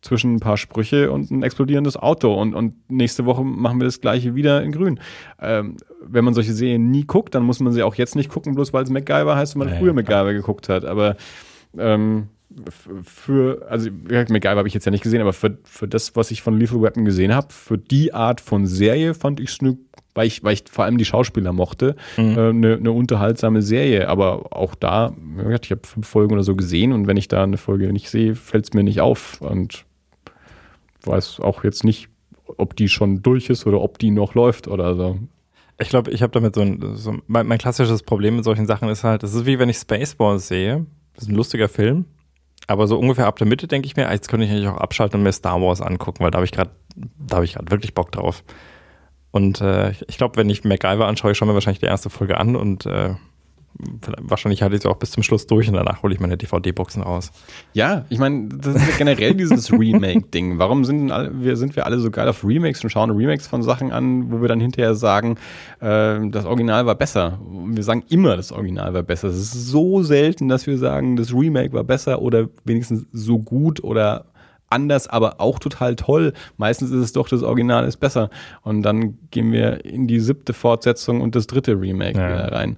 [0.06, 4.00] zwischen ein paar Sprüche und ein explodierendes Auto und, und nächste Woche machen wir das
[4.00, 5.00] gleiche wieder in grün.
[5.40, 8.54] Ähm, wenn man solche Serien nie guckt, dann muss man sie auch jetzt nicht gucken,
[8.54, 10.84] bloß weil es MacGyver heißt und man ja, früher MacGyver geguckt hat.
[10.84, 11.16] Aber
[11.76, 12.28] ähm,
[13.02, 16.42] für, also MacGyver habe ich jetzt ja nicht gesehen, aber für, für das, was ich
[16.42, 19.76] von Lethal Weapon gesehen habe, für die Art von Serie fand ich es eine
[20.16, 22.38] weil ich, weil ich vor allem die Schauspieler mochte, mhm.
[22.38, 24.08] äh, eine, eine unterhaltsame Serie.
[24.08, 25.14] Aber auch da,
[25.62, 28.34] ich habe fünf Folgen oder so gesehen und wenn ich da eine Folge nicht sehe,
[28.34, 29.40] fällt es mir nicht auf.
[29.40, 29.84] Und
[31.06, 32.08] weiß auch jetzt nicht,
[32.56, 35.18] ob die schon durch ist oder ob die noch läuft oder so.
[35.78, 38.88] Ich glaube, ich habe damit so ein, so mein, mein, klassisches Problem mit solchen Sachen
[38.88, 40.86] ist halt, es ist wie wenn ich Spaceballs sehe.
[41.14, 42.06] Das ist ein lustiger Film.
[42.66, 45.20] Aber so ungefähr ab der Mitte denke ich mir, jetzt könnte ich eigentlich auch abschalten
[45.20, 47.94] und mir Star Wars angucken, weil da habe ich gerade, da habe ich gerade wirklich
[47.94, 48.42] Bock drauf.
[49.30, 52.38] Und äh, ich glaube, wenn ich MacGyver anschaue, ich schaue mir wahrscheinlich die erste Folge
[52.38, 53.14] an und äh,
[54.20, 57.02] wahrscheinlich halte ich es auch bis zum Schluss durch und danach hole ich meine DVD-Boxen
[57.02, 57.30] raus.
[57.72, 60.58] Ja, ich meine, das ist ja generell dieses Remake-Ding.
[60.58, 63.62] Warum sind alle, wir, sind wir alle so geil auf Remakes und schauen Remakes von
[63.62, 65.36] Sachen an, wo wir dann hinterher sagen,
[65.80, 67.38] äh, das Original war besser?
[67.68, 69.28] Wir sagen immer, das Original war besser.
[69.28, 73.82] Es ist so selten, dass wir sagen, das Remake war besser oder wenigstens so gut
[73.84, 74.26] oder
[74.68, 76.32] anders, aber auch total toll.
[76.56, 78.30] Meistens ist es doch, das Original ist besser.
[78.62, 82.28] Und dann gehen wir in die siebte Fortsetzung und das dritte Remake ja.
[82.28, 82.76] wieder rein.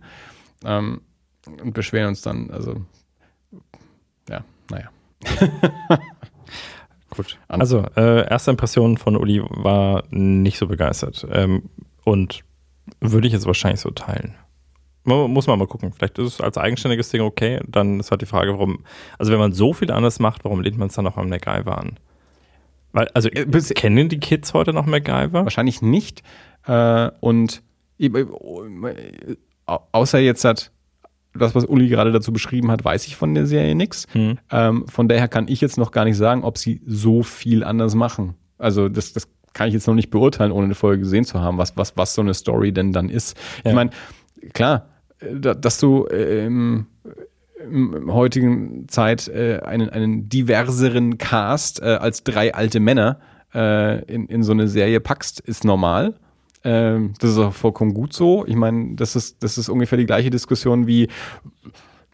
[0.64, 1.00] Ähm,
[1.46, 2.50] und beschweren uns dann.
[2.50, 2.82] Also,
[4.28, 4.90] ja, naja.
[7.10, 7.38] Gut.
[7.48, 11.26] Also, äh, erste Impression von Uli war nicht so begeistert.
[11.30, 11.70] Ähm,
[12.04, 12.44] und
[13.00, 14.34] würde ich jetzt wahrscheinlich so teilen.
[15.04, 15.92] Muss man mal gucken.
[15.92, 17.60] Vielleicht ist es als eigenständiges Ding okay.
[17.66, 18.84] Dann ist halt die Frage, warum.
[19.18, 21.78] Also, wenn man so viel anders macht, warum lehnt man es dann noch am MacGyver
[21.78, 21.98] an?
[22.92, 25.44] Weil, also, äh, kennen die Kids heute noch MacGyver?
[25.44, 26.22] Wahrscheinlich nicht.
[26.66, 27.62] Äh, und
[29.68, 30.70] außer jetzt hat
[31.34, 34.06] das, was Uli gerade dazu beschrieben hat, weiß ich von der Serie nichts.
[34.12, 34.38] Hm.
[34.50, 37.94] Ähm, von daher kann ich jetzt noch gar nicht sagen, ob sie so viel anders
[37.94, 38.34] machen.
[38.58, 41.58] Also, das, das kann ich jetzt noch nicht beurteilen, ohne eine Folge gesehen zu haben,
[41.58, 43.36] was, was, was so eine Story denn dann ist.
[43.64, 43.70] Ja.
[43.70, 43.90] Ich meine,
[44.52, 44.88] klar,
[45.20, 46.86] dass du äh, im,
[47.60, 53.18] im heutigen Zeit äh, einen, einen diverseren Cast äh, als drei alte Männer
[53.54, 56.14] äh, in, in so eine Serie packst, ist normal.
[56.64, 58.44] Ähm, das ist auch vollkommen gut so.
[58.46, 61.08] Ich meine, das ist, das ist ungefähr die gleiche Diskussion wie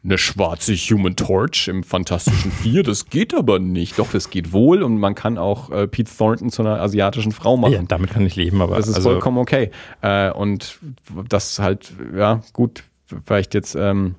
[0.04, 2.82] eine schwarze Human Torch im Fantastischen Vier.
[2.82, 3.98] Das geht aber nicht.
[3.98, 7.56] Doch, das geht wohl und man kann auch äh, Pete Thornton zu einer asiatischen Frau
[7.56, 7.72] machen.
[7.72, 9.70] Ja, damit kann ich leben, aber das ist also vollkommen okay.
[10.02, 10.78] Äh, und
[11.28, 12.84] das halt, ja, gut,
[13.24, 14.16] vielleicht jetzt ähm,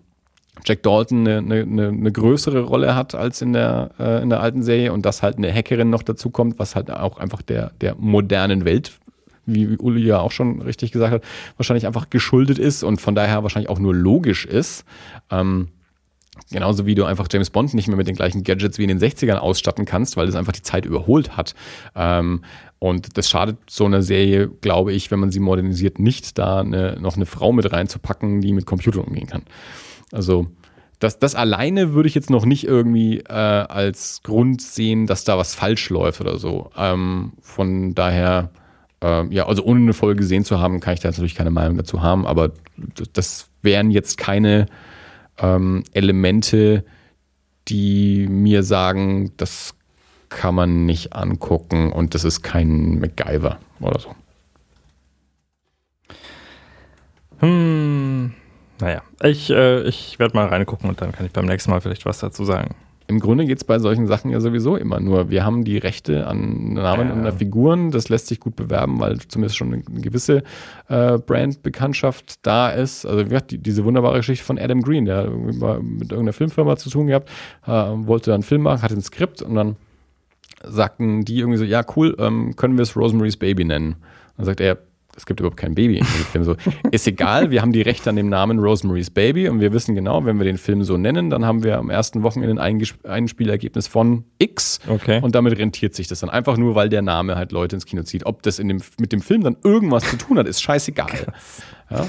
[0.66, 4.64] Jack Dalton eine, eine, eine, größere Rolle hat als in der, äh, in der alten
[4.64, 7.96] Serie und dass halt eine Hackerin noch dazu kommt, was halt auch einfach der, der
[7.96, 8.94] modernen Welt,
[9.46, 11.24] wie Uli ja auch schon richtig gesagt hat,
[11.58, 14.86] wahrscheinlich einfach geschuldet ist und von daher wahrscheinlich auch nur logisch ist.
[15.30, 15.70] Ähm,
[16.52, 19.00] Genauso wie du einfach James Bond nicht mehr mit den gleichen Gadgets wie in den
[19.00, 21.56] 60ern ausstatten kannst, weil es einfach die Zeit überholt hat.
[21.96, 22.42] Ähm,
[22.78, 26.98] und das schadet so einer Serie, glaube ich, wenn man sie modernisiert, nicht, da eine,
[27.00, 29.44] noch eine Frau mit reinzupacken, die mit Computern umgehen kann.
[30.12, 30.48] Also
[31.00, 35.38] das, das alleine würde ich jetzt noch nicht irgendwie äh, als Grund sehen, dass da
[35.38, 36.70] was falsch läuft oder so.
[36.78, 38.52] Ähm, von daher,
[39.06, 41.78] äh, ja, also ohne eine Folge gesehen zu haben, kann ich da natürlich keine Meinung
[41.78, 42.52] dazu haben, aber
[43.14, 44.66] das wären jetzt keine
[45.38, 46.84] ähm, Elemente,
[47.68, 49.76] die mir sagen, das
[50.30, 54.16] kann man nicht angucken und das ist kein MacGyver oder so.
[57.40, 58.34] Hm,
[58.80, 62.06] naja, ich, äh, ich werde mal reingucken und dann kann ich beim nächsten Mal vielleicht
[62.06, 62.76] was dazu sagen
[63.08, 65.30] im Grunde geht es bei solchen Sachen ja sowieso immer nur.
[65.30, 67.14] Wir haben die Rechte an Namen ja.
[67.14, 67.92] und Figuren.
[67.92, 70.44] Das lässt sich gut bewerben, weil zumindest schon eine gewisse
[70.88, 73.06] äh, Brandbekanntschaft da ist.
[73.06, 77.08] Also wie die, diese wunderbare Geschichte von Adam Green, der mit irgendeiner Filmfirma zu tun
[77.08, 77.30] gehabt,
[77.68, 79.76] äh, wollte dann einen Film machen, hatte ein Skript und dann
[80.64, 83.98] sagten die irgendwie so, ja cool, ähm, können wir es Rosemary's Baby nennen?
[84.38, 84.78] dann sagt er,
[85.16, 86.44] es gibt überhaupt kein Baby in dem Film.
[86.44, 86.56] So,
[86.92, 90.26] ist egal, wir haben die Rechte an dem Namen Rosemary's Baby und wir wissen genau,
[90.26, 94.26] wenn wir den Film so nennen, dann haben wir am ersten Wochenende ein Einspielergebnis von
[94.40, 95.22] X okay.
[95.22, 98.04] und damit rentiert sich das dann einfach nur, weil der Name halt Leute ins Kino
[98.04, 98.26] zieht.
[98.26, 101.34] Ob das in dem, mit dem Film dann irgendwas zu tun hat, ist scheißegal.
[101.90, 102.06] Ja?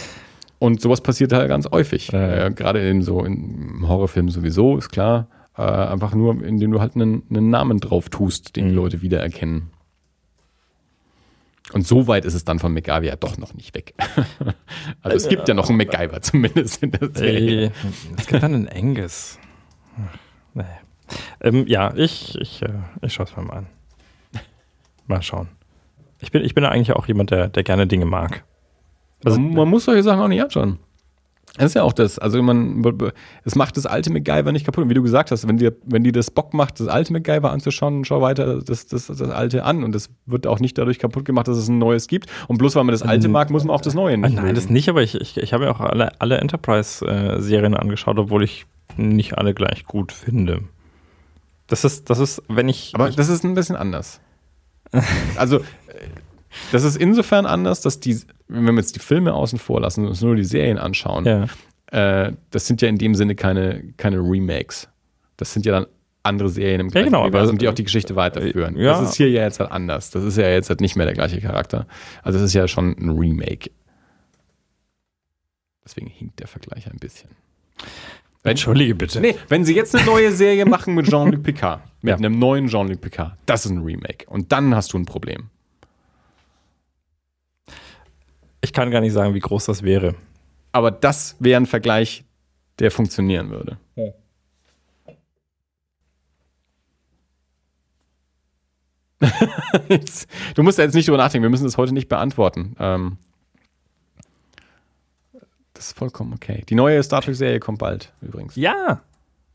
[0.59, 2.09] Und sowas passiert halt ganz häufig.
[2.13, 2.47] Ja.
[2.47, 5.29] Äh, Gerade in so in Horrorfilmen sowieso, ist klar.
[5.57, 8.69] Äh, einfach nur, indem du halt einen, einen Namen drauf tust, den mhm.
[8.71, 9.71] die Leute wiedererkennen.
[11.73, 13.95] Und so weit ist es dann von MacGyver ja doch noch nicht weg.
[15.03, 17.73] also es gibt ja noch einen MacGyver zumindest in der Serie.
[18.17, 19.39] Es gibt dann einen Angus.
[20.55, 20.65] Nee.
[21.41, 22.69] Ähm, ja, ich, ich, äh,
[23.03, 23.67] ich schaue es mir mal an.
[25.07, 25.49] Mal schauen.
[26.21, 28.45] Ich bin, ich bin eigentlich auch jemand, der, der gerne Dinge mag.
[29.25, 30.79] Also, man, man muss solche Sachen auch nicht anschauen.
[31.57, 32.19] Das ist ja auch das.
[32.19, 32.83] Also man,
[33.45, 34.85] es macht das alte MacGyver nicht kaputt.
[34.85, 37.51] Und wie du gesagt hast, wenn dir, wenn dir das Bock macht, das alte MacGyver
[37.51, 39.83] anzuschauen, schau weiter das, das, das alte an.
[39.83, 42.27] Und das wird auch nicht dadurch kaputt gemacht, dass es ein neues gibt.
[42.49, 44.35] Und bloß weil man das alte mag, muss man auch das neue nicht.
[44.35, 48.45] Nein, das nicht, aber ich, ich, ich habe ja auch alle, alle Enterprise-Serien angeschaut, obwohl
[48.45, 48.67] ich
[48.97, 50.63] nicht alle gleich gut finde.
[51.67, 52.93] Das ist, das ist, wenn ich.
[52.95, 54.21] Aber das ist ein bisschen anders.
[55.37, 55.61] also,
[56.73, 60.09] das ist insofern anders, dass die, wenn wir jetzt die Filme außen vor lassen und
[60.09, 62.27] uns nur die Serien anschauen, ja.
[62.27, 64.89] äh, das sind ja in dem Sinne keine, keine Remakes.
[65.37, 65.87] Das sind ja dann
[66.23, 68.77] andere Serien im gleichen ja, genau, Universum, die auch die Geschichte weiterführen.
[68.77, 69.01] Ja.
[69.01, 70.11] Das ist hier ja jetzt halt anders.
[70.11, 71.87] Das ist ja jetzt halt nicht mehr der gleiche Charakter.
[72.23, 73.71] Also es ist ja schon ein Remake.
[75.85, 77.31] Deswegen hinkt der Vergleich ein bisschen.
[78.43, 79.21] Entschuldige bitte.
[79.21, 82.17] Nee, wenn sie jetzt eine neue Serie machen mit Jean-Luc Picard, mit ja.
[82.17, 84.27] einem neuen Jean-Luc Picard, das ist ein Remake.
[84.29, 85.51] Und dann hast du ein Problem.
[88.67, 90.17] Ich kann gar nicht sagen, wie groß das wäre.
[90.73, 92.25] Aber das wäre ein Vergleich,
[92.81, 93.79] der funktionieren würde.
[93.95, 94.13] Ja.
[100.57, 102.75] du musst ja jetzt nicht drüber nachdenken, wir müssen das heute nicht beantworten.
[102.81, 103.19] Ähm,
[105.73, 106.65] das ist vollkommen okay.
[106.69, 108.57] Die neue Star Trek-Serie kommt bald übrigens.
[108.57, 109.01] Ja.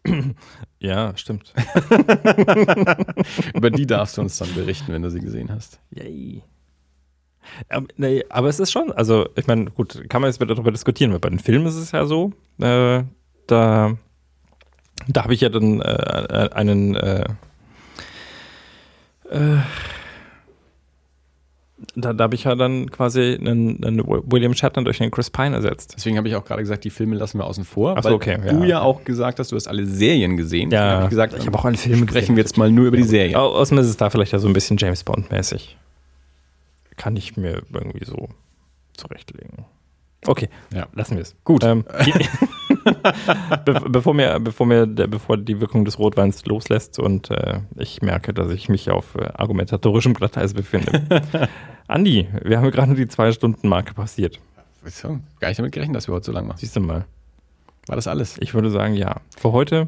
[0.79, 1.53] ja, stimmt.
[3.53, 5.81] Über die darfst du uns dann berichten, wenn du sie gesehen hast.
[5.89, 6.43] Yay.
[7.69, 11.11] Ähm, nee, aber es ist schon, also ich meine, gut, kann man jetzt darüber diskutieren,
[11.11, 13.03] weil bei den Filmen ist es ja so, äh,
[13.47, 13.97] da,
[15.07, 17.25] da habe ich ja dann äh, einen äh,
[19.29, 19.57] äh
[21.95, 25.55] da, da habe ich ja dann quasi einen, einen, William Shatner durch den Chris Pine
[25.55, 25.93] ersetzt.
[25.97, 27.95] Deswegen habe ich auch gerade gesagt, die Filme lassen wir außen vor.
[27.97, 28.37] Ach so, okay.
[28.45, 28.53] Ja.
[28.53, 30.71] Du ja auch gesagt hast, du hast alle Serien gesehen.
[30.71, 32.35] Ja, hab ich gesagt, ich habe auch alle Filme Sprechen gesehen.
[32.35, 33.35] wir jetzt mal nur über die Serien.
[33.35, 35.75] Außerdem ist es da vielleicht ja so ein bisschen James Bond-mäßig.
[36.97, 38.29] Kann ich mir irgendwie so
[38.93, 39.65] zurechtlegen.
[40.25, 40.87] Okay, ja.
[40.93, 41.35] lassen wir es.
[41.43, 41.63] Gut.
[41.63, 41.83] Ähm,
[43.65, 48.33] Be bevor, mir, bevor, mir, bevor die Wirkung des Rotweins loslässt und äh, ich merke,
[48.33, 51.01] dass ich mich auf äh, argumentatorischem Glatteis befinde.
[51.87, 54.39] Andi, wir haben gerade die Zwei-Stunden-Marke passiert.
[54.85, 56.57] So, gar nicht damit gerechnet, dass wir heute so lang machen.
[56.57, 57.05] Siehst du mal.
[57.87, 58.37] War das alles?
[58.39, 59.17] Ich würde sagen, ja.
[59.37, 59.87] Für heute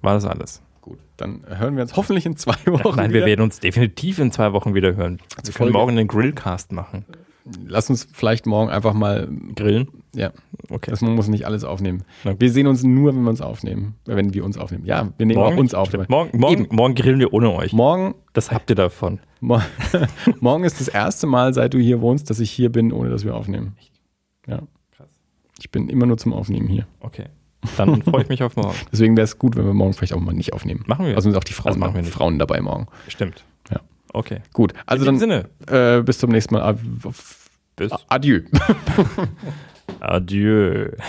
[0.00, 0.62] war das alles.
[0.82, 2.96] Gut, dann hören wir uns hoffentlich in zwei Wochen.
[2.96, 3.20] Nein, wieder.
[3.20, 5.20] wir werden uns definitiv in zwei Wochen wieder hören.
[5.44, 7.04] Wir können morgen einen Grillcast machen.
[7.66, 9.88] Lass uns vielleicht morgen einfach mal grillen.
[10.14, 10.32] Ja,
[10.70, 10.90] okay.
[10.90, 12.02] Das, man muss nicht alles aufnehmen.
[12.24, 13.94] Wir sehen uns nur, wenn wir uns aufnehmen.
[14.06, 14.84] Wenn wir uns aufnehmen.
[14.84, 15.92] Ja, wir nehmen morgen, auch uns auf.
[16.08, 17.72] Morgen, morgen, morgen, grillen wir ohne euch.
[17.72, 18.16] Morgen.
[18.32, 19.20] Das habt ihr davon.
[20.40, 23.24] morgen ist das erste Mal, seit du hier wohnst, dass ich hier bin, ohne dass
[23.24, 23.76] wir aufnehmen.
[24.48, 24.62] Ja.
[24.96, 25.08] Krass.
[25.60, 26.88] Ich bin immer nur zum Aufnehmen hier.
[26.98, 27.26] Okay.
[27.76, 28.76] Dann freue ich mich auf morgen.
[28.92, 30.84] Deswegen wäre es gut, wenn wir morgen vielleicht auch mal nicht aufnehmen.
[30.86, 31.14] Machen wir.
[31.14, 32.86] Also sind auch die Frauen, machen wir Frauen dabei morgen.
[33.08, 33.44] Stimmt.
[33.70, 33.80] Ja.
[34.12, 34.40] Okay.
[34.52, 34.74] Gut.
[34.86, 35.48] Also In dann Sinne.
[35.68, 36.78] Äh, bis zum nächsten Mal.
[37.76, 37.92] Bis.
[38.08, 38.40] Adieu.
[40.00, 40.90] Adieu.